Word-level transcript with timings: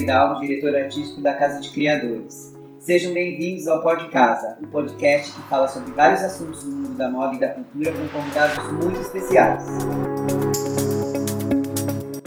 Vidal, 0.00 0.40
diretor 0.40 0.74
artístico 0.74 1.20
da 1.20 1.34
Casa 1.34 1.60
de 1.60 1.68
Criadores. 1.72 2.56
Sejam 2.78 3.12
bem-vindos 3.12 3.68
ao 3.68 3.82
Pod 3.82 4.08
Casa, 4.08 4.56
um 4.62 4.66
podcast 4.66 5.30
que 5.30 5.42
fala 5.42 5.68
sobre 5.68 5.92
vários 5.92 6.22
assuntos 6.22 6.64
do 6.64 6.70
mundo 6.70 6.96
da 6.96 7.10
moda 7.10 7.34
e 7.34 7.38
da 7.38 7.48
cultura 7.48 7.92
com 7.92 8.08
convidados 8.08 8.72
muito 8.72 8.98
especiais. 8.98 9.62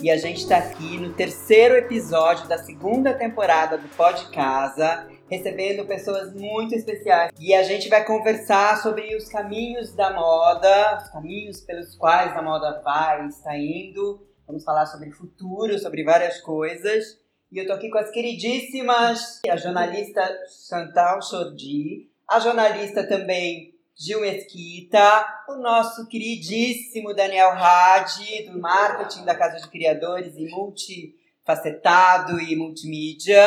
E 0.03 0.11
a 0.11 0.17
gente 0.17 0.41
está 0.41 0.57
aqui 0.57 0.99
no 0.99 1.13
terceiro 1.13 1.73
episódio 1.73 2.47
da 2.47 2.59
segunda 2.59 3.11
temporada 3.15 3.75
do 3.75 3.87
Pod 3.97 4.29
Casa, 4.29 5.07
recebendo 5.27 5.87
pessoas 5.87 6.31
muito 6.31 6.75
especiais. 6.75 7.31
E 7.39 7.55
a 7.55 7.63
gente 7.63 7.89
vai 7.89 8.05
conversar 8.05 8.83
sobre 8.83 9.15
os 9.15 9.27
caminhos 9.29 9.95
da 9.95 10.13
moda, 10.13 10.99
os 11.01 11.09
caminhos 11.09 11.59
pelos 11.61 11.95
quais 11.95 12.37
a 12.37 12.41
moda 12.43 12.83
vai, 12.85 13.25
está 13.25 13.57
indo. 13.57 14.21
Vamos 14.45 14.63
falar 14.63 14.85
sobre 14.85 15.09
futuro, 15.09 15.79
sobre 15.79 16.03
várias 16.03 16.39
coisas. 16.39 17.22
E 17.53 17.59
eu 17.59 17.67
tô 17.67 17.73
aqui 17.73 17.87
com 17.87 17.99
as 17.99 18.09
queridíssimas, 18.09 19.39
a 19.47 19.55
jornalista 19.55 20.27
Chantal 20.67 21.21
Chordi, 21.21 22.09
a 22.27 22.39
jornalista 22.39 23.07
também 23.07 23.75
Gil 23.95 24.21
Mesquita, 24.21 25.43
o 25.47 25.57
nosso 25.57 26.07
queridíssimo 26.07 27.13
Daniel 27.13 27.51
Hadi, 27.51 28.49
do 28.49 28.59
marketing 28.59 29.23
da 29.23 29.35
Casa 29.35 29.61
de 29.61 29.67
Criadores 29.67 30.35
e 30.35 30.49
multifacetado 30.49 32.41
e 32.41 32.55
multimídia. 32.55 33.45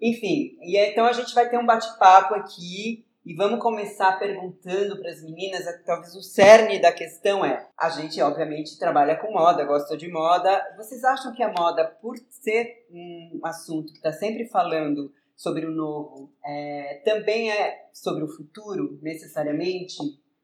Enfim, 0.00 0.56
e 0.62 0.76
então 0.76 1.04
a 1.04 1.12
gente 1.12 1.34
vai 1.34 1.50
ter 1.50 1.58
um 1.58 1.66
bate-papo 1.66 2.36
aqui 2.36 3.03
e 3.24 3.34
vamos 3.34 3.58
começar 3.58 4.18
perguntando 4.18 5.00
para 5.00 5.10
as 5.10 5.22
meninas, 5.22 5.64
talvez 5.86 6.14
o 6.14 6.22
cerne 6.22 6.78
da 6.78 6.92
questão 6.92 7.42
é, 7.42 7.66
a 7.74 7.88
gente 7.88 8.20
obviamente 8.20 8.78
trabalha 8.78 9.16
com 9.16 9.32
moda, 9.32 9.64
gosta 9.64 9.96
de 9.96 10.10
moda. 10.10 10.62
Vocês 10.76 11.02
acham 11.04 11.32
que 11.32 11.42
a 11.42 11.50
moda, 11.50 11.86
por 11.86 12.18
ser 12.28 12.86
um 12.90 13.40
assunto 13.42 13.92
que 13.92 13.96
está 13.96 14.12
sempre 14.12 14.46
falando 14.46 15.10
sobre 15.34 15.64
o 15.64 15.70
novo, 15.70 16.30
é, 16.44 17.00
também 17.02 17.50
é 17.50 17.88
sobre 17.94 18.24
o 18.24 18.28
futuro, 18.28 18.98
necessariamente. 19.00 19.96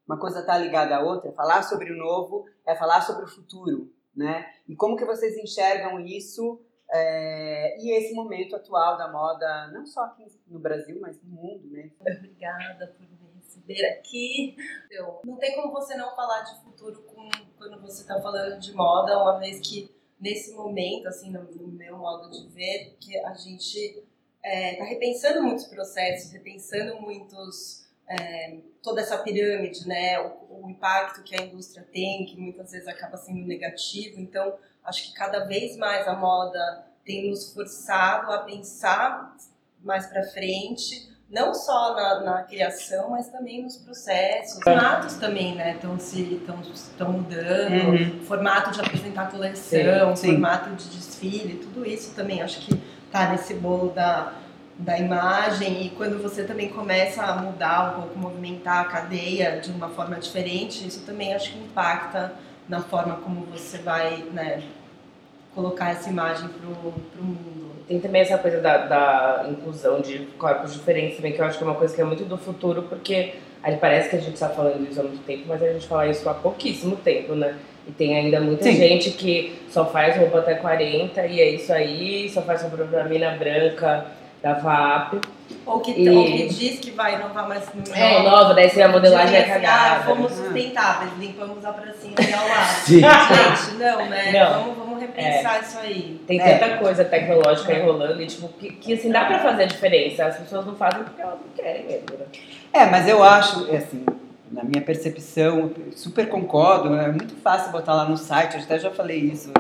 Uma 0.08 0.19
coisa 0.19 0.41
está 0.41 0.56
ligada 0.56 0.97
à 0.97 1.03
outra. 1.03 1.33
Falar 1.33 1.62
sobre 1.62 1.92
o 1.92 1.97
novo 1.98 2.47
é 2.67 2.75
falar 2.75 3.03
sobre 3.03 3.25
o 3.25 3.28
futuro, 3.28 3.92
né? 4.17 4.47
E 4.67 4.75
como 4.75 4.97
que 4.97 5.05
vocês 5.05 5.36
enxergam 5.36 6.01
isso 6.01 6.58
é, 6.92 7.77
e 7.80 7.92
esse 7.92 8.14
momento 8.14 8.56
atual 8.56 8.96
da 8.96 9.10
moda, 9.10 9.69
não 9.69 9.86
só 9.86 10.05
aqui 10.05 10.27
no 10.48 10.58
Brasil, 10.58 10.98
mas 11.00 11.22
no 11.22 11.30
mundo, 11.30 11.69
né? 11.70 11.91
Obrigada 12.00 12.88
por 12.88 13.00
me 13.00 13.20
receber 13.36 13.84
aqui. 13.86 14.56
Eu, 14.91 15.20
não 15.24 15.36
tem 15.36 15.55
como 15.55 15.72
você 15.72 15.96
não 15.96 16.14
falar 16.14 16.42
de 16.42 16.61
futuro 16.62 17.02
com, 17.02 17.28
quando 17.58 17.80
você 17.80 18.02
está 18.02 18.20
falando 18.20 18.58
de 18.58 18.72
moda, 18.74 19.22
uma 19.22 19.38
vez 19.38 19.61
que 19.61 19.91
nesse 20.20 20.55
momento, 20.55 21.08
assim, 21.08 21.30
no, 21.30 21.42
no 21.42 21.68
meu 21.68 21.96
modo 21.96 22.30
de 22.30 22.46
ver, 22.48 22.96
que 23.00 23.16
a 23.18 23.34
gente 23.34 23.78
está 23.78 24.02
é, 24.42 24.77
tá 24.77 24.84
repensando 24.84 25.42
muitos 25.42 25.66
processos, 25.66 26.33
repensando 26.33 27.00
muitos 27.00 27.88
é, 28.08 28.58
toda 28.83 29.00
essa 29.00 29.18
pirâmide, 29.18 29.86
né, 29.86 30.18
o, 30.20 30.64
o, 30.64 30.70
impacto 30.70 31.22
que 31.22 31.34
a 31.34 31.44
indústria 31.44 31.86
tem, 31.92 32.27
que 32.27 32.36
muitas 32.36 32.72
vezes 32.72 32.88
acaba 32.88 33.16
sendo 33.16 33.46
negativo. 33.46 34.20
Então, 34.20 34.58
acho 34.84 35.06
que 35.06 35.14
cada 35.14 35.45
vez 35.47 35.77
mais 35.77 36.06
a 36.06 36.14
moda 36.14 36.84
tem 37.05 37.31
nos 37.31 37.53
forçado 37.53 38.33
a 38.33 38.39
pensar 38.39 39.36
mais 39.83 40.06
para 40.06 40.23
frente, 40.25 41.09
não 41.31 41.55
só 41.55 41.95
na, 41.95 42.20
na, 42.20 42.42
criação, 42.42 43.11
mas 43.11 43.28
também 43.28 43.62
nos 43.62 43.77
processos. 43.77 44.58
Os 44.58 44.62
formatos 44.64 45.14
também, 45.14 45.55
né, 45.55 45.75
estão 45.75 45.98
se 45.98 46.42
estão 46.75 47.12
mudando, 47.12 47.73
uhum. 47.73 48.20
formato 48.25 48.73
de 48.73 48.81
apresentar 48.81 49.31
coleção, 49.31 50.17
sim, 50.17 50.23
sim. 50.23 50.33
formato 50.33 50.70
de 50.70 50.89
desfile, 50.89 51.55
tudo 51.56 51.86
isso 51.86 52.14
também 52.14 52.42
acho 52.42 52.61
que 52.61 52.77
tá 53.11 53.30
nesse 53.30 53.55
bolo 53.55 53.91
da, 53.91 54.35
da 54.77 54.98
imagem 54.98 55.86
e 55.86 55.91
quando 55.91 56.20
você 56.20 56.45
também 56.45 56.68
começa 56.68 57.23
a 57.23 57.36
mudar 57.36 57.92
um 57.92 58.01
pouco, 58.01 58.18
movimentar 58.18 58.80
a 58.80 58.85
cadeia 58.85 59.61
de 59.61 59.70
uma 59.70 59.89
forma 59.89 60.17
diferente, 60.17 60.86
isso 60.86 61.05
também 61.05 61.35
acho 61.35 61.52
que 61.52 61.58
impacta 61.58 62.33
na 62.69 62.81
forma 62.81 63.17
como 63.17 63.47
você 63.47 63.79
vai 63.79 64.25
né, 64.33 64.63
colocar 65.55 65.91
essa 65.91 66.09
imagem 66.09 66.48
pro, 66.48 66.93
pro 66.93 67.23
mundo. 67.23 67.71
Tem 67.89 67.98
também 67.98 68.23
essa 68.23 68.39
coisa 68.39 68.61
da, 68.61 68.87
da 68.87 69.47
inclusão 69.51 70.01
de 70.01 70.21
corpos 70.39 70.73
diferentes 70.73 71.17
também, 71.17 71.33
que 71.33 71.41
eu 71.41 71.45
acho 71.45 71.59
que 71.59 71.65
é 71.65 71.67
uma 71.67 71.75
coisa 71.75 71.95
que 71.95 72.01
é 72.01 72.05
muito 72.05 72.25
do 72.25 72.39
futuro, 72.39 72.85
porque 72.85 73.35
aí 73.63 73.77
parece 73.77 74.11
que 74.11 74.17
a 74.17 74.21
gente 74.21 74.35
está 74.35 74.48
falando 74.48 74.89
isso 74.89 75.01
há 75.01 75.03
muito 75.03 75.25
tempo, 75.25 75.45
mas 75.48 75.63
a 75.63 75.73
gente 75.73 75.87
fala 75.89 76.07
isso 76.07 76.29
há 76.29 76.35
pouquíssimo 76.35 76.97
tempo, 76.97 77.35
né? 77.35 77.59
E 77.89 77.93
tem 77.93 78.17
ainda 78.17 78.41
muita 78.41 78.65
Sim. 78.65 78.77
gente 78.77 79.11
que 79.11 79.59
só 79.69 79.87
faz 79.87 80.17
roupa 80.17 80.39
até 80.39 80.55
40 80.55 81.27
e 81.27 81.41
é 81.41 81.51
isso 81.51 81.73
aí, 81.73 82.29
só 82.29 82.42
faz 82.42 82.63
roupa 82.63 82.85
pra 82.85 83.05
mina 83.05 83.33
branca 83.33 84.07
da 84.42 84.55
VAP. 84.55 85.20
Ou 85.67 85.80
que, 85.80 85.92
e... 85.92 86.08
ou 86.08 86.24
que 86.24 86.48
diz 86.48 86.80
que 86.80 86.90
vai 86.90 87.17
inovar, 87.17 87.46
mas 87.48 87.68
não 87.74 87.95
é. 87.95 88.23
nova, 88.23 88.55
daí 88.55 88.70
se 88.70 88.80
a 88.80 88.89
modelagem 88.89 89.36
é 89.36 89.42
cagada. 89.42 89.96
Ah, 89.96 90.02
fomos 90.05 90.33
sustentáveis, 90.33 91.12
limpamos 91.18 91.64
a 91.64 91.73
pracinha 91.73 92.14
e 92.18 92.33
ao 92.33 92.48
lado. 92.48 92.86
Gente, 92.86 93.79
não, 93.79 94.06
né? 94.08 94.33
Não. 94.33 94.64
Vamos, 94.64 94.79
vamos 94.79 95.00
repensar 95.00 95.56
é. 95.56 95.61
isso 95.61 95.79
aí. 95.79 96.20
Tem 96.27 96.40
é. 96.40 96.58
tanta 96.58 96.79
coisa 96.79 97.05
tecnológica 97.05 97.73
aí 97.73 97.83
rolando 97.83 98.23
e, 98.23 98.27
tipo, 98.27 98.48
que, 98.48 98.73
que 98.73 98.95
assim, 98.95 99.11
dá 99.11 99.24
pra 99.24 99.40
fazer 99.40 99.64
a 99.64 99.67
diferença. 99.67 100.24
As 100.24 100.39
pessoas 100.39 100.67
não 100.67 100.74
fazem 100.74 101.05
porque 101.05 101.20
elas 101.20 101.39
não 101.39 101.55
querem 101.55 101.84
mesmo. 101.84 102.06
Né? 102.18 102.27
É, 102.73 102.86
mas 102.86 103.06
eu 103.06 103.23
acho, 103.23 103.70
assim, 103.74 104.05
na 104.50 104.64
minha 104.64 104.80
percepção, 104.80 105.70
super 105.92 106.29
concordo, 106.29 106.95
é 106.95 107.08
muito 107.08 107.34
fácil 107.42 107.70
botar 107.70 107.95
lá 107.95 108.05
no 108.05 108.17
site, 108.17 108.56
eu 108.56 108.62
até 108.62 108.79
já 108.79 108.90
falei 108.90 109.18
isso 109.18 109.52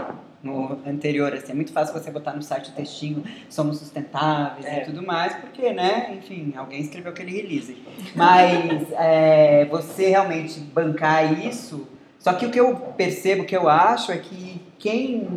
no 0.42 0.78
anterior, 0.86 1.32
assim, 1.34 1.52
é 1.52 1.54
muito 1.54 1.72
fácil 1.72 1.92
você 1.92 2.10
botar 2.10 2.32
no 2.32 2.42
site 2.42 2.70
o 2.70 2.72
textinho 2.72 3.22
somos 3.48 3.78
sustentáveis 3.78 4.64
é. 4.64 4.82
e 4.82 4.84
tudo 4.86 5.02
mais, 5.02 5.34
porque, 5.34 5.72
né, 5.72 6.14
enfim, 6.16 6.54
alguém 6.56 6.80
escreveu 6.80 7.12
aquele 7.12 7.32
release. 7.32 7.76
Mas 8.14 8.90
é, 8.92 9.66
você 9.70 10.08
realmente 10.08 10.58
bancar 10.60 11.46
isso, 11.46 11.86
só 12.18 12.32
que 12.32 12.46
o 12.46 12.50
que 12.50 12.60
eu 12.60 12.74
percebo, 12.96 13.42
o 13.42 13.46
que 13.46 13.56
eu 13.56 13.68
acho 13.68 14.12
é 14.12 14.18
que 14.18 14.60
quem 14.78 15.28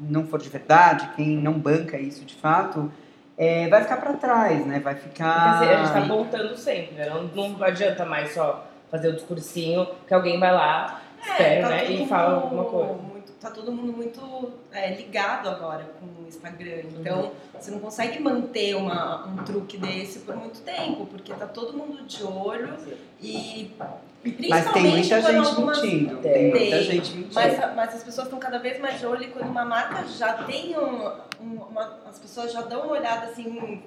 não 0.00 0.26
for 0.26 0.40
de 0.40 0.48
verdade, 0.48 1.08
quem 1.14 1.36
não 1.36 1.52
banca 1.52 1.98
isso 1.98 2.24
de 2.24 2.34
fato, 2.34 2.90
é, 3.36 3.68
vai 3.68 3.82
ficar 3.82 3.96
para 3.96 4.12
trás, 4.14 4.66
né? 4.66 4.78
Vai 4.80 4.94
ficar. 4.94 5.60
Dizer, 5.60 5.72
a 5.72 5.76
gente 5.78 5.86
está 5.86 6.00
voltando 6.00 6.56
sempre, 6.56 6.96
né? 6.96 7.08
Não, 7.08 7.24
não 7.24 7.64
adianta 7.64 8.04
mais 8.04 8.34
só 8.34 8.66
fazer 8.90 9.08
o 9.08 9.14
discursinho 9.14 9.86
que 10.06 10.12
alguém 10.12 10.38
vai 10.38 10.52
lá, 10.52 11.00
é, 11.18 11.30
espera, 11.30 11.62
tá 11.62 11.68
né? 11.70 11.90
E 11.90 12.06
fala 12.06 12.34
alguma 12.34 12.64
coisa. 12.64 13.11
Tá 13.42 13.50
todo 13.50 13.72
mundo 13.72 13.92
muito 13.92 14.52
é, 14.70 14.94
ligado 14.94 15.48
agora 15.48 15.84
com 15.98 16.06
o 16.06 16.28
Instagram. 16.28 16.82
Então, 16.96 17.22
uhum. 17.22 17.30
você 17.58 17.72
não 17.72 17.80
consegue 17.80 18.20
manter 18.20 18.76
uma, 18.76 19.26
um 19.26 19.38
truque 19.38 19.76
desse 19.76 20.20
por 20.20 20.36
muito 20.36 20.60
tempo, 20.60 21.06
porque 21.06 21.34
tá 21.34 21.46
todo 21.46 21.76
mundo 21.76 22.04
de 22.04 22.22
olho 22.22 22.72
e. 23.20 23.68
Mas 24.48 24.72
tem 24.72 24.84
muita 24.84 25.20
gente 25.20 25.48
algumas... 25.48 25.82
mentindo. 25.82 26.18
Tem, 26.18 26.32
tem 26.32 26.50
muita 26.50 26.82
gente 26.84 27.14
mentindo. 27.16 27.34
Mas, 27.34 27.58
mas 27.74 27.94
as 27.96 28.04
pessoas 28.04 28.28
estão 28.28 28.38
cada 28.38 28.60
vez 28.60 28.78
mais 28.78 29.00
de 29.00 29.06
olho 29.06 29.24
e 29.24 29.28
quando 29.30 29.50
uma 29.50 29.64
marca 29.64 30.06
já 30.06 30.34
tem 30.44 30.78
um, 30.78 31.08
um 31.40 31.62
uma, 31.68 31.98
as 32.08 32.20
pessoas 32.20 32.52
já 32.52 32.62
dão 32.62 32.82
uma 32.82 32.92
olhada 32.92 33.26
assim 33.26 33.82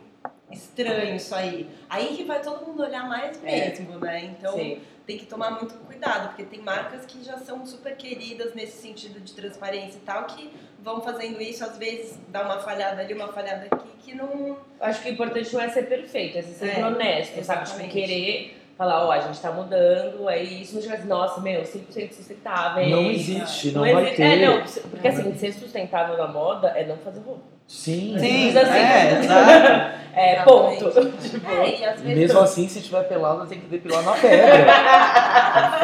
estranho 0.51 1.15
isso 1.15 1.33
aí. 1.33 1.69
Aí 1.89 2.07
que 2.17 2.25
vai 2.25 2.41
todo 2.41 2.65
mundo 2.65 2.83
olhar 2.83 3.07
mais 3.07 3.41
é. 3.41 3.69
mesmo, 3.69 3.93
é. 3.93 3.97
né? 3.99 4.25
Então 4.25 4.53
Sim. 4.53 4.81
Tem 5.05 5.17
que 5.17 5.25
tomar 5.25 5.51
muito 5.51 5.73
cuidado, 5.85 6.29
porque 6.29 6.43
tem 6.43 6.61
marcas 6.61 7.05
que 7.05 7.23
já 7.23 7.37
são 7.37 7.65
super 7.65 7.95
queridas 7.95 8.53
nesse 8.53 8.81
sentido 8.81 9.19
de 9.19 9.33
transparência 9.33 9.97
e 9.97 10.01
tal, 10.01 10.25
que 10.25 10.51
vão 10.83 11.01
fazendo 11.01 11.41
isso, 11.41 11.63
às 11.63 11.77
vezes 11.77 12.19
dá 12.29 12.43
uma 12.43 12.59
falhada 12.59 13.01
ali, 13.01 13.13
uma 13.13 13.27
falhada 13.27 13.67
aqui, 13.71 13.87
que 14.03 14.15
não. 14.15 14.57
Acho 14.79 15.01
que 15.01 15.09
o 15.09 15.13
importante 15.13 15.53
não 15.53 15.61
é 15.61 15.69
ser 15.69 15.83
perfeito, 15.83 16.37
é 16.37 16.41
ser 16.41 16.79
é, 16.79 16.85
honesto, 16.85 17.37
exatamente. 17.37 17.69
sabe? 17.69 17.83
Tipo, 17.83 17.93
querer 17.93 18.57
falar, 18.77 19.03
ó, 19.03 19.07
oh, 19.07 19.11
a 19.11 19.19
gente 19.19 19.39
tá 19.39 19.51
mudando, 19.51 20.29
é 20.29 20.43
isso, 20.43 20.75
mas 20.75 20.91
assim, 20.91 21.07
nossa, 21.07 21.39
meu, 21.39 21.61
100% 21.61 22.11
sustentável. 22.11 22.89
Não 22.89 23.09
existe, 23.09 23.71
não, 23.71 23.85
não 23.85 23.93
vai 23.93 24.03
existe. 24.03 24.17
ter. 24.17 24.23
É, 24.23 24.47
não, 24.47 24.63
porque 24.89 25.07
assim, 25.07 25.35
ser 25.35 25.53
sustentável 25.53 26.17
na 26.17 26.27
moda 26.27 26.67
é 26.69 26.85
não 26.85 26.97
fazer 26.97 27.21
roupa. 27.21 27.55
Sim, 27.67 28.15
Sim 28.19 28.57
assim, 28.57 28.71
é, 28.71 29.19
exato. 29.23 30.04
É, 30.15 30.41
ponto. 30.43 30.91
Tipo, 31.21 31.51
é, 31.51 31.93
e 32.05 32.15
mesmo 32.15 32.39
assim, 32.39 32.69
se 32.69 32.81
tiver 32.81 33.03
pelado, 33.03 33.45
tem 33.47 33.59
que 33.59 33.67
depilar 33.67 34.01
na 34.01 34.13
pedra. 34.13 34.73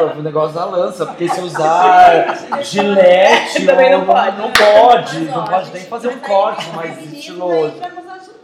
o 0.16 0.22
negócio 0.22 0.54
da 0.54 0.64
lança, 0.64 1.04
porque 1.04 1.28
se 1.28 1.40
usar 1.42 2.38
gilete, 2.62 3.66
também 3.66 3.90
não 3.90 4.06
pode. 4.06 4.38
Não 4.38 4.50
pode, 4.50 5.20
não 5.20 5.44
pode 5.44 5.70
nem 5.72 5.82
fazer 5.82 6.08
um 6.08 6.18
corte 6.20 6.66
mais 6.70 7.12
estiloso. 7.12 7.74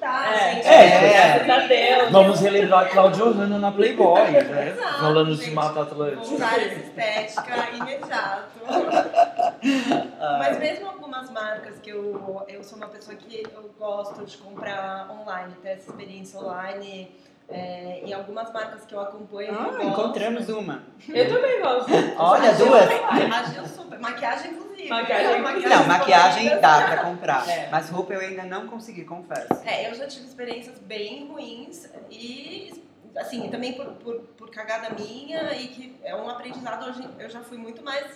É, 0.01 0.55
gente. 0.55 0.67
É, 0.69 2.03
é, 2.05 2.07
Vamos 2.11 2.41
relembrar 2.41 2.89
Claudio 2.89 3.33
Hanna 3.33 3.59
na 3.59 3.73
Playboy, 3.73 4.31
né? 4.31 4.75
Exato, 4.75 5.01
Falando 5.01 5.37
de 5.37 5.51
Mata 5.51 5.83
Atlântica. 5.83 6.35
Usar 6.35 6.59
essa 6.59 6.75
estética 6.75 7.69
imediato. 7.75 8.49
Mas 10.19 10.59
mesmo 10.59 10.87
algumas 10.89 11.31
marcas 11.31 11.79
que 11.79 11.91
eu, 11.91 12.45
eu 12.49 12.63
sou 12.65 12.77
uma 12.79 12.89
pessoa 12.89 13.17
que 13.17 13.43
eu 13.55 13.71
gosto 13.79 14.25
de 14.25 14.37
comprar 14.39 15.09
online, 15.11 15.55
ter 15.63 15.71
essa 15.71 15.91
experiência 15.91 16.39
online 16.41 17.15
É, 17.51 18.03
e 18.05 18.13
algumas 18.13 18.53
marcas 18.53 18.85
que 18.85 18.95
eu 18.95 19.01
acompanho. 19.01 19.53
eu 19.55 19.59
Ah, 19.59 19.65
gosto. 19.65 19.83
encontramos 19.83 20.49
uma. 20.51 20.83
Eu 21.09 21.29
também 21.35 21.63
gosto. 21.63 21.91
Olha, 22.19 22.53
duas. 22.55 22.89
Maquiagem 23.29 23.67
super. 23.69 23.99
Maquiagem, 23.99 24.51
inclusive. 24.53 24.89
Maquiagem, 24.91 25.69
Não, 25.69 25.87
maquiagem 25.87 26.61
dá 26.61 26.83
pra 26.87 26.97
comprar. 27.05 27.45
É. 27.49 27.69
Mas 27.71 27.89
roupa 27.89 28.13
eu 28.13 28.21
ainda 28.21 28.43
não 28.45 28.67
consegui, 28.69 29.05
confesso. 29.05 29.49
É, 29.65 29.89
eu 29.91 29.95
já 29.95 30.07
tive 30.07 30.27
experiências 30.27 30.79
bem 30.81 31.27
ruins 31.29 31.89
e, 32.11 32.85
assim, 33.17 33.49
também 33.49 33.73
por, 33.73 33.87
por, 33.95 34.17
por 34.37 34.51
cagada 34.51 34.91
minha 34.91 35.55
e 35.55 35.69
que 35.69 35.97
é 36.05 36.15
um 36.15 36.29
aprendizado. 36.29 36.87
Hoje 36.91 37.09
eu 37.19 37.31
já 37.31 37.41
fui 37.41 37.57
muito 37.57 37.83
mais 37.83 38.07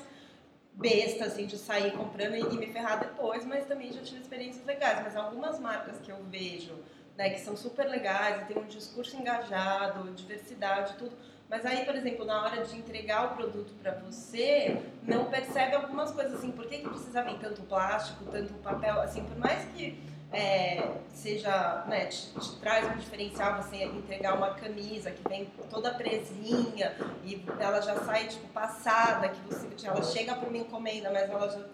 besta, 0.75 1.27
assim, 1.27 1.47
de 1.47 1.59
sair 1.59 1.93
comprando 1.93 2.35
e, 2.35 2.57
me 2.57 2.67
ferrar 2.67 2.99
depois, 3.01 3.45
mas 3.45 3.67
também 3.67 3.93
já 3.93 4.01
tive 4.03 4.21
experiências 4.21 4.65
legais. 4.65 5.03
Mas 5.03 5.17
algumas 5.17 5.59
marcas 5.59 5.99
que 6.01 6.11
eu 6.11 6.23
vejo, 6.31 6.75
né, 7.17 7.31
que 7.31 7.41
são 7.41 7.57
super 7.57 7.87
legais 7.89 8.43
e 8.43 8.45
tem 8.47 8.63
um 8.63 8.67
discurso 8.67 9.17
engajado, 9.17 10.11
diversidade, 10.13 10.95
tudo. 10.97 11.17
Mas 11.49 11.67
aí, 11.67 11.85
por 11.85 11.95
exemplo, 11.95 12.25
na 12.25 12.45
hora 12.45 12.65
de 12.65 12.79
entregar 12.79 13.33
o 13.33 13.37
produto 13.37 13.75
para 13.83 13.93
você, 13.93 14.83
não 15.03 15.27
percebe 15.27 15.77
algumas 15.77 16.11
coisas 16.11 16.35
assim, 16.35 16.51
por 16.51 16.67
que, 16.67 16.79
que 16.79 16.89
precisa 16.89 17.23
vir 17.23 17.39
tanto 17.39 17.61
plástico, 17.63 18.25
tanto 18.31 18.55
papel, 18.55 19.01
assim, 19.03 19.23
por 19.25 19.37
mais 19.37 19.63
que 19.67 20.01
é, 20.33 20.91
seja, 21.11 21.85
né, 21.87 22.07
te, 22.07 22.29
te 22.39 22.57
traz 22.57 22.91
um 22.91 22.99
diferencial 22.99 23.63
você 23.63 23.85
entregar 23.85 24.35
uma 24.35 24.55
camisa 24.55 25.11
que 25.11 25.29
vem 25.29 25.47
toda 25.71 25.93
presinha 25.95 26.97
e 27.25 27.45
ela 27.61 27.81
já 27.81 27.97
sai 28.05 28.29
tipo 28.29 28.49
passada, 28.49 29.29
que 29.29 29.41
você 29.43 29.87
ela 29.87 30.03
chega 30.03 30.35
por 30.35 30.49
uma 30.49 30.59
encomenda, 30.59 31.11
mas 31.11 31.29
ela 31.29 31.49
já 31.49 31.65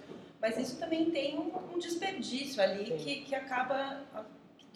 mas 0.40 0.56
isso 0.56 0.78
também 0.78 1.10
tem 1.10 1.36
um, 1.36 1.50
um 1.74 1.78
desperdício 1.78 2.62
ali 2.62 2.86
Sim. 2.86 2.96
que, 2.98 3.14
que 3.22 3.34
acaba 3.34 4.00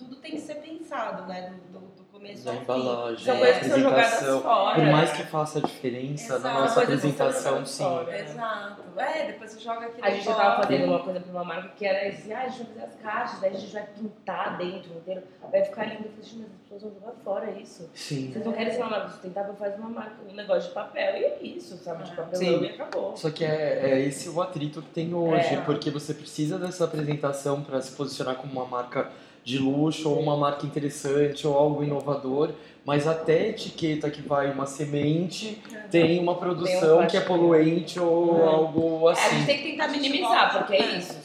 tudo 0.05 0.17
tem 0.17 0.33
que 0.33 0.41
ser 0.41 0.57
pensado, 0.57 1.27
né, 1.27 1.51
do, 1.73 1.79
do, 1.81 1.87
do 1.87 2.05
começo 2.13 2.45
Da 2.45 2.51
ao 2.53 2.57
fim. 2.59 2.63
embalagem, 2.63 3.25
São 3.25 3.39
coisas 3.39 3.59
que 3.59 3.65
são 3.65 3.81
jogadas 3.81 4.43
fora. 4.43 4.75
Por 4.75 4.85
mais 4.87 5.13
que 5.13 5.23
faça 5.25 5.59
a 5.59 5.63
diferença 5.63 6.35
Exato. 6.37 6.43
na 6.43 6.61
nossa 6.61 6.83
apresentação, 6.83 7.65
sim. 7.67 7.83
fora. 7.85 8.19
Exato. 8.21 8.83
É, 8.97 9.27
depois 9.27 9.51
você 9.53 9.61
joga 9.61 9.87
aquilo 9.87 10.05
A 10.07 10.11
gente 10.11 10.25
já 10.25 10.35
fora. 10.35 10.45
tava 10.51 10.63
fazendo 10.63 10.85
uma 10.85 10.99
coisa 11.03 11.21
pra 11.21 11.31
uma 11.33 11.45
marca 11.45 11.69
que 11.77 11.85
era 11.87 12.09
assim, 12.09 12.33
ah, 12.33 12.41
a 12.43 12.49
gente 12.49 12.59
vai 12.65 12.67
fazer 12.75 12.83
as 12.85 12.95
caixas, 13.03 13.41
daí 13.41 13.55
a 13.55 13.59
gente 13.59 13.73
vai 13.73 13.87
pintar 13.87 14.59
dentro 14.59 14.93
inteiro, 14.95 15.23
vai 15.51 15.65
ficar 15.65 15.85
lindo. 15.87 16.05
Eu 16.05 16.11
falei, 16.11 16.23
gente, 16.23 16.37
mas 16.37 16.47
as 16.53 16.59
pessoas 16.63 16.83
vão 16.83 16.93
jogar 17.01 17.13
fora 17.25 17.51
isso. 17.53 17.91
Sim. 17.95 18.31
Vocês 18.33 18.45
não 18.45 18.53
querem 18.53 18.73
ser 18.73 18.81
uma 18.83 18.91
marca 18.91 19.09
sustentável, 19.09 19.55
faz 19.55 19.79
uma 19.79 19.89
marca, 19.89 20.17
um 20.29 20.35
negócio 20.35 20.69
de 20.69 20.75
papel 20.75 21.17
e 21.17 21.25
é 21.25 21.39
isso, 21.43 21.77
sabe? 21.79 22.05
De 22.05 22.11
papelão 22.15 22.37
Sim. 22.37 22.63
e 22.65 22.69
acabou. 22.69 23.17
Só 23.17 23.31
que 23.31 23.45
é, 23.45 23.81
é 23.91 24.01
esse 24.01 24.29
o 24.29 24.41
atrito 24.43 24.83
que 24.83 24.91
tem 24.91 25.15
hoje, 25.15 25.55
É. 25.55 25.61
porque 25.63 25.91
você 25.91 26.13
precisa 26.15 26.59
dessa 26.59 26.85
apresentação 26.85 27.63
para 27.63 27.81
se 27.81 27.93
posicionar 27.93 28.37
como 28.37 28.53
uma 28.53 28.67
marca 28.67 29.11
de 29.45 29.59
luxo 29.59 30.09
ou 30.11 30.21
uma 30.21 30.37
marca 30.37 30.65
interessante 30.67 31.47
ou 31.47 31.57
algo 31.57 31.83
inovador, 31.83 32.51
mas 32.85 33.07
até 33.07 33.39
a 33.41 33.49
etiqueta 33.49 34.11
que 34.11 34.21
vai 34.23 34.51
uma 34.53 34.67
semente 34.67 35.63
tem 35.91 36.19
uma 36.19 36.35
produção 36.37 37.07
que 37.07 37.17
é 37.17 37.21
poluente 37.21 37.99
ou 38.01 38.41
É. 38.41 38.47
algo 38.47 39.09
É, 39.09 39.13
a 39.13 39.15
gente 39.15 39.35
assim. 39.35 39.47
tem 39.47 39.59
que 39.59 39.71
tentar 39.73 39.89
minimizar, 39.89 40.59
porque 40.59 40.75
é 40.75 40.83
é. 40.83 40.99
isso. 40.99 41.19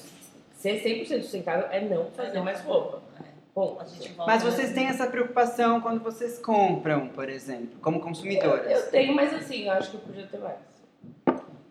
Ser 0.56 0.82
100% 0.84 1.22
sustentável 1.22 1.68
é 1.72 1.82
não 1.82 2.06
fazer 2.16 2.40
mais 2.42 2.62
roupa. 2.62 3.02
Bom, 3.56 3.78
A 3.80 3.86
gente 3.86 4.10
volta 4.14 4.32
Mas 4.32 4.44
vocês 4.44 4.72
têm 4.74 4.86
essa 4.88 5.08
preocupação 5.08 5.82
quando 5.82 6.00
vocês 6.04 6.38
compram, 6.38 7.08
por 7.08 7.28
exemplo, 7.28 7.80
como 7.82 8.00
consumidoras. 8.00 8.70
eu 8.72 8.92
tenho, 8.92 9.16
mas 9.16 9.34
assim, 9.34 9.66
eu 9.66 9.72
acho 9.72 9.90
que 9.92 9.96
eu 9.98 10.02
podia 10.02 10.28
ter 10.28 10.38
mais. 10.40 10.58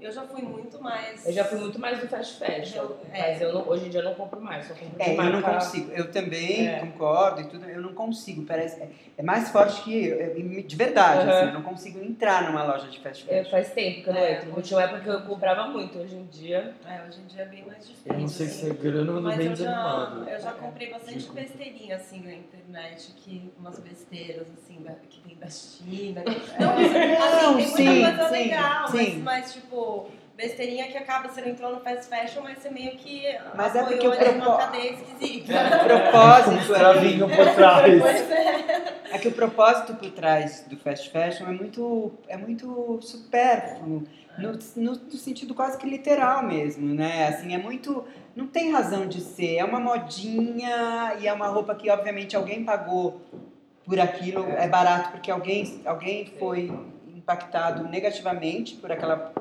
Eu 0.06 0.12
já 0.12 0.22
fui 0.22 0.42
muito 0.42 0.80
mais. 0.80 1.26
Eu 1.26 1.32
já 1.32 1.44
fui 1.44 1.58
muito 1.58 1.80
mais 1.80 1.98
do 1.98 2.06
fast 2.06 2.38
fashion, 2.38 2.76
Eu- 2.82 2.98
é. 3.12 3.18
mas 3.32 3.40
eu 3.40 3.52
não- 3.52 3.68
hoje 3.68 3.86
em 3.86 3.90
dia 3.90 3.98
eu 4.00 4.04
não 4.04 4.14
compro 4.14 4.40
mais, 4.40 4.66
só 4.66 4.74
compro 4.74 4.96
de 4.96 5.02
É, 5.02 5.16
eu 5.18 5.32
não 5.32 5.42
consigo. 5.42 5.90
Eu 5.92 6.12
também 6.12 6.68
É. 6.68 6.78
concordo 6.78 7.40
e 7.40 7.44
tudo, 7.48 7.64
eu 7.68 7.80
não 7.80 7.92
consigo. 7.92 8.44
Parece, 8.46 8.80
é, 8.82 8.88
é 9.18 9.22
mais 9.24 9.50
forte 9.50 9.82
que 9.82 10.06
eu, 10.06 10.16
eu- 10.16 10.62
de 10.62 10.76
verdade, 10.76 11.24
Uhum. 11.26 11.32
assim, 11.32 11.46
eu 11.46 11.52
não 11.54 11.62
consigo 11.62 11.98
entrar 12.04 12.44
numa 12.44 12.62
loja 12.62 12.86
de 12.88 13.00
fast 13.00 13.24
É, 13.28 13.38
fashion. 13.38 13.50
faz 13.50 13.72
tempo 13.72 14.02
que 14.04 14.08
eu 14.10 14.14
não 14.14 14.20
É, 14.20 14.32
entro. 14.44 14.62
Tinha 14.62 14.78
uma 14.78 14.84
época 14.84 15.00
que 15.00 15.08
eu 15.08 15.20
comprava 15.22 15.66
muito, 15.68 15.98
hoje 15.98 16.14
em 16.14 16.26
dia. 16.26 16.72
É, 16.86 17.08
hoje 17.08 17.20
em 17.20 17.26
dia 17.26 17.42
é 17.42 17.46
bem 17.46 17.64
mais 17.66 17.78
difícil. 17.88 18.12
Eu 18.12 18.20
não 18.20 18.28
sei 18.28 18.46
assim. 18.46 18.58
se 18.60 18.70
é 18.70 18.74
grana 18.74 19.12
ou 19.12 19.20
Mas 19.22 19.36
bem 19.36 19.46
eu 19.48 19.56
já, 19.56 19.64
desanimado. 19.64 20.30
eu 20.30 20.40
já 20.40 20.52
comprei 20.52 20.90
bastante 20.90 21.18
Digo. 21.18 21.32
besteirinha 21.32 21.96
assim 21.96 22.20
na 22.22 22.32
internet, 22.32 23.12
que 23.16 23.52
umas 23.58 23.78
besteiras 23.80 24.46
assim, 24.56 24.80
da, 24.84 24.92
que 24.92 25.20
vem 25.26 25.36
da 25.36 25.48
China. 25.50 26.22
Não, 26.60 26.72
assim, 26.78 27.56
tem 27.56 27.66
sim, 27.66 27.84
muita 28.00 28.16
coisa 28.16 28.28
sim, 28.36 28.42
legal, 28.44 28.88
sim. 28.88 28.96
Mas, 28.96 29.22
mas 29.44 29.52
tipo, 29.54 29.95
besteirinha 30.36 30.86
que 30.88 30.98
acaba, 30.98 31.28
você 31.28 31.40
não 31.40 31.48
entrou 31.48 31.72
no 31.72 31.80
fast 31.80 32.08
fashion, 32.08 32.42
mas 32.42 32.58
você 32.58 32.68
meio 32.68 32.92
que 32.96 33.24
Mas 33.54 33.74
é 33.74 33.82
porque 33.82 34.06
o 34.06 34.12
propo- 34.14 34.32
uma 34.34 34.58
cadeia 34.58 34.92
esquisita. 34.92 35.52
O 35.54 35.88
propósito 36.12 36.74
ali, 36.74 36.78
Travinho 36.78 37.28
por 37.28 37.54
trás. 37.54 38.02
É. 38.30 39.14
é 39.14 39.18
que 39.18 39.28
o 39.28 39.32
propósito 39.32 39.94
por 39.94 40.10
trás 40.10 40.64
do 40.68 40.76
fast 40.76 41.10
fashion 41.10 41.46
é 41.46 41.52
muito, 41.52 42.12
é 42.28 42.36
muito 42.36 42.98
supérfluo, 43.00 44.04
no, 44.38 44.52
no, 44.76 44.92
no 44.92 45.12
sentido 45.16 45.54
quase 45.54 45.78
que 45.78 45.88
literal 45.88 46.42
mesmo, 46.42 46.94
né? 46.94 47.28
Assim, 47.28 47.54
é 47.54 47.58
muito, 47.58 48.04
não 48.34 48.46
tem 48.46 48.70
razão 48.70 49.06
de 49.06 49.22
ser, 49.22 49.56
é 49.56 49.64
uma 49.64 49.80
modinha 49.80 51.14
e 51.18 51.26
é 51.26 51.32
uma 51.32 51.46
roupa 51.46 51.74
que 51.74 51.88
obviamente 51.90 52.36
alguém 52.36 52.62
pagou 52.62 53.22
por 53.86 53.98
aquilo, 53.98 54.44
é 54.50 54.68
barato 54.68 55.12
porque 55.12 55.30
alguém, 55.30 55.80
alguém 55.86 56.26
foi 56.38 56.70
impactado 57.08 57.88
negativamente 57.88 58.74
por 58.76 58.92
aquela 58.92 59.32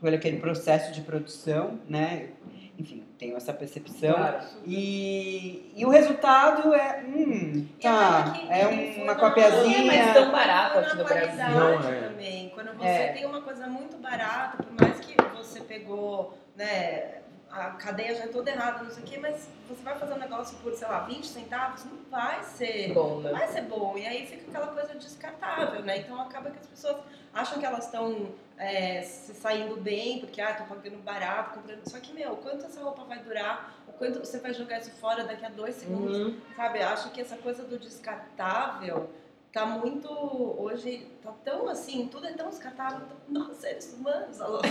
por 0.00 0.12
aquele 0.14 0.38
processo 0.38 0.92
de 0.92 1.00
produção, 1.02 1.78
né? 1.88 2.30
Enfim, 2.78 3.04
tenho 3.18 3.36
essa 3.36 3.52
percepção. 3.52 4.14
Claro. 4.14 4.38
E, 4.66 5.70
e 5.76 5.84
o 5.84 5.90
resultado 5.90 6.72
é, 6.72 7.04
hum, 7.06 7.66
tá, 7.80 8.34
é 8.48 8.64
foi 8.64 9.02
uma 9.02 9.04
Não 9.04 9.12
é 9.12 9.14
copiazinha. 9.28 9.84
mais 9.84 10.12
tão 10.14 10.32
barato 10.32 10.72
Foi 10.74 10.82
aqui 10.84 10.96
no 10.96 11.04
Brasil. 11.04 11.50
Não 11.54 11.92
é. 11.92 12.00
também. 12.08 12.48
Quando 12.54 12.74
você 12.78 12.86
É. 12.88 13.12
tem 13.12 13.26
uma 13.26 13.42
coisa 13.42 13.66
muito 13.66 13.98
barata, 13.98 14.62
por 14.62 14.72
mais 14.80 14.98
que 15.00 15.14
você 15.36 15.60
pegou, 15.60 16.38
né, 16.56 17.16
a 17.50 17.70
cadeia 17.72 18.14
já 18.14 18.24
é 18.24 18.28
toda 18.28 18.50
errada, 18.50 18.82
não 18.84 18.90
sei 18.90 19.02
o 19.02 19.06
quê, 19.06 19.18
mas 19.18 19.46
você 19.68 19.82
vai 19.82 19.98
fazer 19.98 20.14
um 20.14 20.18
negócio 20.18 20.56
por, 20.62 20.72
sei 20.72 20.88
lá, 20.88 21.00
20 21.00 21.26
centavos, 21.26 21.84
não 21.84 21.98
vai 22.10 22.42
ser. 22.44 22.94
Bom, 22.94 23.16
Não 23.16 23.22
né? 23.24 23.32
vai 23.32 23.48
ser 23.48 23.62
bom. 23.62 23.98
E 23.98 24.06
aí 24.06 24.24
fica 24.26 24.44
aquela 24.48 24.68
coisa 24.68 24.94
descartável, 24.94 25.82
né? 25.82 25.98
Então 25.98 26.18
acaba 26.18 26.48
que 26.50 26.58
as 26.60 26.66
pessoas 26.66 26.96
acham 27.34 27.58
que 27.58 27.66
elas 27.66 27.84
estão 27.84 28.28
é, 28.60 29.00
se 29.00 29.32
saindo 29.34 29.80
bem, 29.80 30.20
porque, 30.20 30.38
ah, 30.40 30.52
tô 30.52 30.64
pagando 30.64 30.98
barato, 30.98 31.58
comprando. 31.58 31.88
Só 31.88 31.98
que, 31.98 32.12
meu, 32.12 32.36
quanto 32.36 32.66
essa 32.66 32.82
roupa 32.82 33.04
vai 33.04 33.18
durar? 33.20 33.74
O 33.88 33.92
quanto 33.92 34.18
você 34.18 34.38
vai 34.38 34.52
jogar 34.52 34.80
isso 34.80 34.90
fora 34.92 35.24
daqui 35.24 35.46
a 35.46 35.48
dois 35.48 35.76
segundos? 35.76 36.18
Uhum. 36.18 36.38
Sabe, 36.54 36.82
acho 36.82 37.10
que 37.10 37.22
essa 37.22 37.38
coisa 37.38 37.64
do 37.64 37.78
descartável 37.78 39.08
tá 39.50 39.64
muito. 39.64 40.10
Hoje 40.10 41.06
tá 41.22 41.32
tão 41.42 41.70
assim, 41.70 42.06
tudo 42.08 42.26
é 42.26 42.32
tão 42.32 42.50
descartável. 42.50 43.00
Nós, 43.26 43.56
seres 43.56 43.94
humanos, 43.94 44.38
alô. 44.42 44.60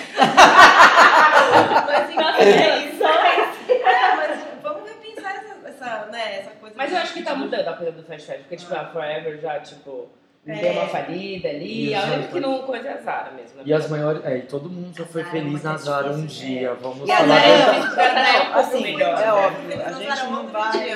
mas 1.87 2.09
enfim, 2.11 2.19
é 2.43 2.85
isso. 2.85 3.03
é, 3.03 4.15
mas 4.15 4.61
vamos 4.61 4.87
repensar 4.87 5.35
essa, 5.35 5.67
essa, 5.67 6.05
né, 6.11 6.41
essa 6.41 6.51
coisa. 6.51 6.75
Mas 6.77 6.91
eu 6.91 6.99
acho 6.99 7.13
que 7.13 7.23
tá 7.23 7.33
mudando 7.33 7.67
a 7.67 7.73
coisa 7.73 7.91
do 7.91 8.03
fast 8.03 8.27
fashion, 8.27 8.43
porque 8.43 8.57
tipo, 8.57 8.75
a 8.75 8.85
Forever 8.85 9.41
já, 9.41 9.59
tipo, 9.59 10.07
É. 10.53 10.61
deu 10.61 10.71
uma 10.73 10.87
falida 10.87 11.49
ali. 11.49 11.89
E 11.89 11.95
A 11.95 12.03
única 12.03 12.27
que 12.29 12.39
não 12.39 12.59
coisa 12.63 12.87
é 12.87 12.93
a 12.93 12.97
Zara 12.97 13.31
mesmo. 13.31 13.57
né? 13.57 13.63
E 13.65 13.73
as 13.73 13.89
maiores. 13.89 14.25
É, 14.25 14.37
e 14.37 14.41
todo 14.43 14.69
mundo 14.69 14.95
já 14.97 15.05
foi 15.05 15.23
Zara 15.23 15.37
é 15.37 15.41
feliz 15.41 15.63
na 15.63 15.77
Zara 15.77 16.11
um 16.11 16.25
difícil, 16.25 16.47
dia. 16.47 16.69
é. 16.69 16.73
Vamos 16.75 17.09
E 17.09 17.11
falar 17.11 17.27
Zara- 17.27 17.71
da- 17.71 17.73
Não, 17.85 17.95
Zara 17.95 18.19
é 18.19 18.39
pouco 18.45 18.59
assim, 18.59 18.83
melhor. 18.83 19.17
é 19.19 19.25
né? 19.25 19.31
óbvio, 19.33 19.81
a 19.85 19.91
gente 19.91 20.31
não 20.31 20.47
vai. 20.47 20.89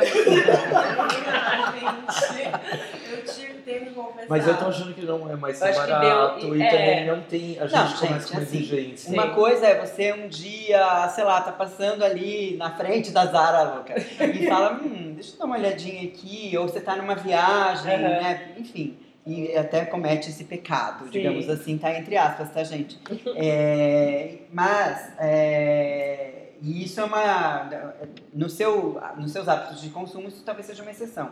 Eu 3.12 3.24
tive, 3.26 3.90
confessar. 3.94 4.26
Mas 4.30 4.48
eu 4.48 4.58
tô 4.58 4.66
achando 4.66 4.94
que 4.94 5.06
não 5.06 5.30
é 5.32 5.36
mais 5.36 5.60
barato 5.60 6.40
deu- 6.42 6.56
e 6.58 6.62
é. 6.62 6.70
também 6.70 7.06
não 7.08 7.22
tem. 7.22 7.58
A 7.60 7.68
gente 7.68 7.76
Não, 8.02 8.08
começa 8.08 8.32
com 8.34 8.38
assim, 8.42 8.58
exigência. 8.58 9.14
Uma 9.14 9.30
coisa 9.30 9.66
é 9.68 9.80
você 9.86 10.12
um 10.14 10.28
dia, 10.28 11.08
sei 11.10 11.24
lá, 11.24 11.42
tá 11.42 11.52
passando 11.52 12.04
ali 12.04 12.58
na 12.58 12.72
frente 12.72 13.12
da 13.12 13.26
Zara, 13.26 13.64
louca, 13.76 13.96
e 14.00 14.48
fala, 14.48 14.74
hum, 14.84 15.14
deixa 15.14 15.34
eu 15.36 15.40
dar 15.40 15.46
uma 15.46 15.58
olhadinha 15.58 16.04
aqui, 16.08 16.56
ou 16.58 16.68
você 16.68 16.82
tá 16.82 16.96
numa 16.96 17.16
viagem, 17.16 17.98
né? 18.00 18.52
Enfim. 18.58 18.98
E 19.26 19.56
até 19.56 19.86
comete 19.86 20.30
esse 20.30 20.44
pecado, 20.44 21.06
Sim. 21.06 21.12
digamos 21.12 21.50
assim, 21.50 21.78
tá 21.78 21.98
entre 21.98 22.18
aspas, 22.18 22.52
tá, 22.52 22.64
gente? 22.64 23.00
É, 23.38 24.40
mas, 24.52 25.14
é, 25.18 26.50
isso 26.62 27.00
é 27.00 27.04
uma. 27.06 27.70
No 28.34 28.50
seu, 28.50 29.02
nos 29.18 29.32
seus 29.32 29.48
hábitos 29.48 29.82
de 29.82 29.90
consumo, 29.90 30.28
isso 30.28 30.44
talvez 30.44 30.66
seja 30.66 30.82
uma 30.82 30.92
exceção. 30.92 31.32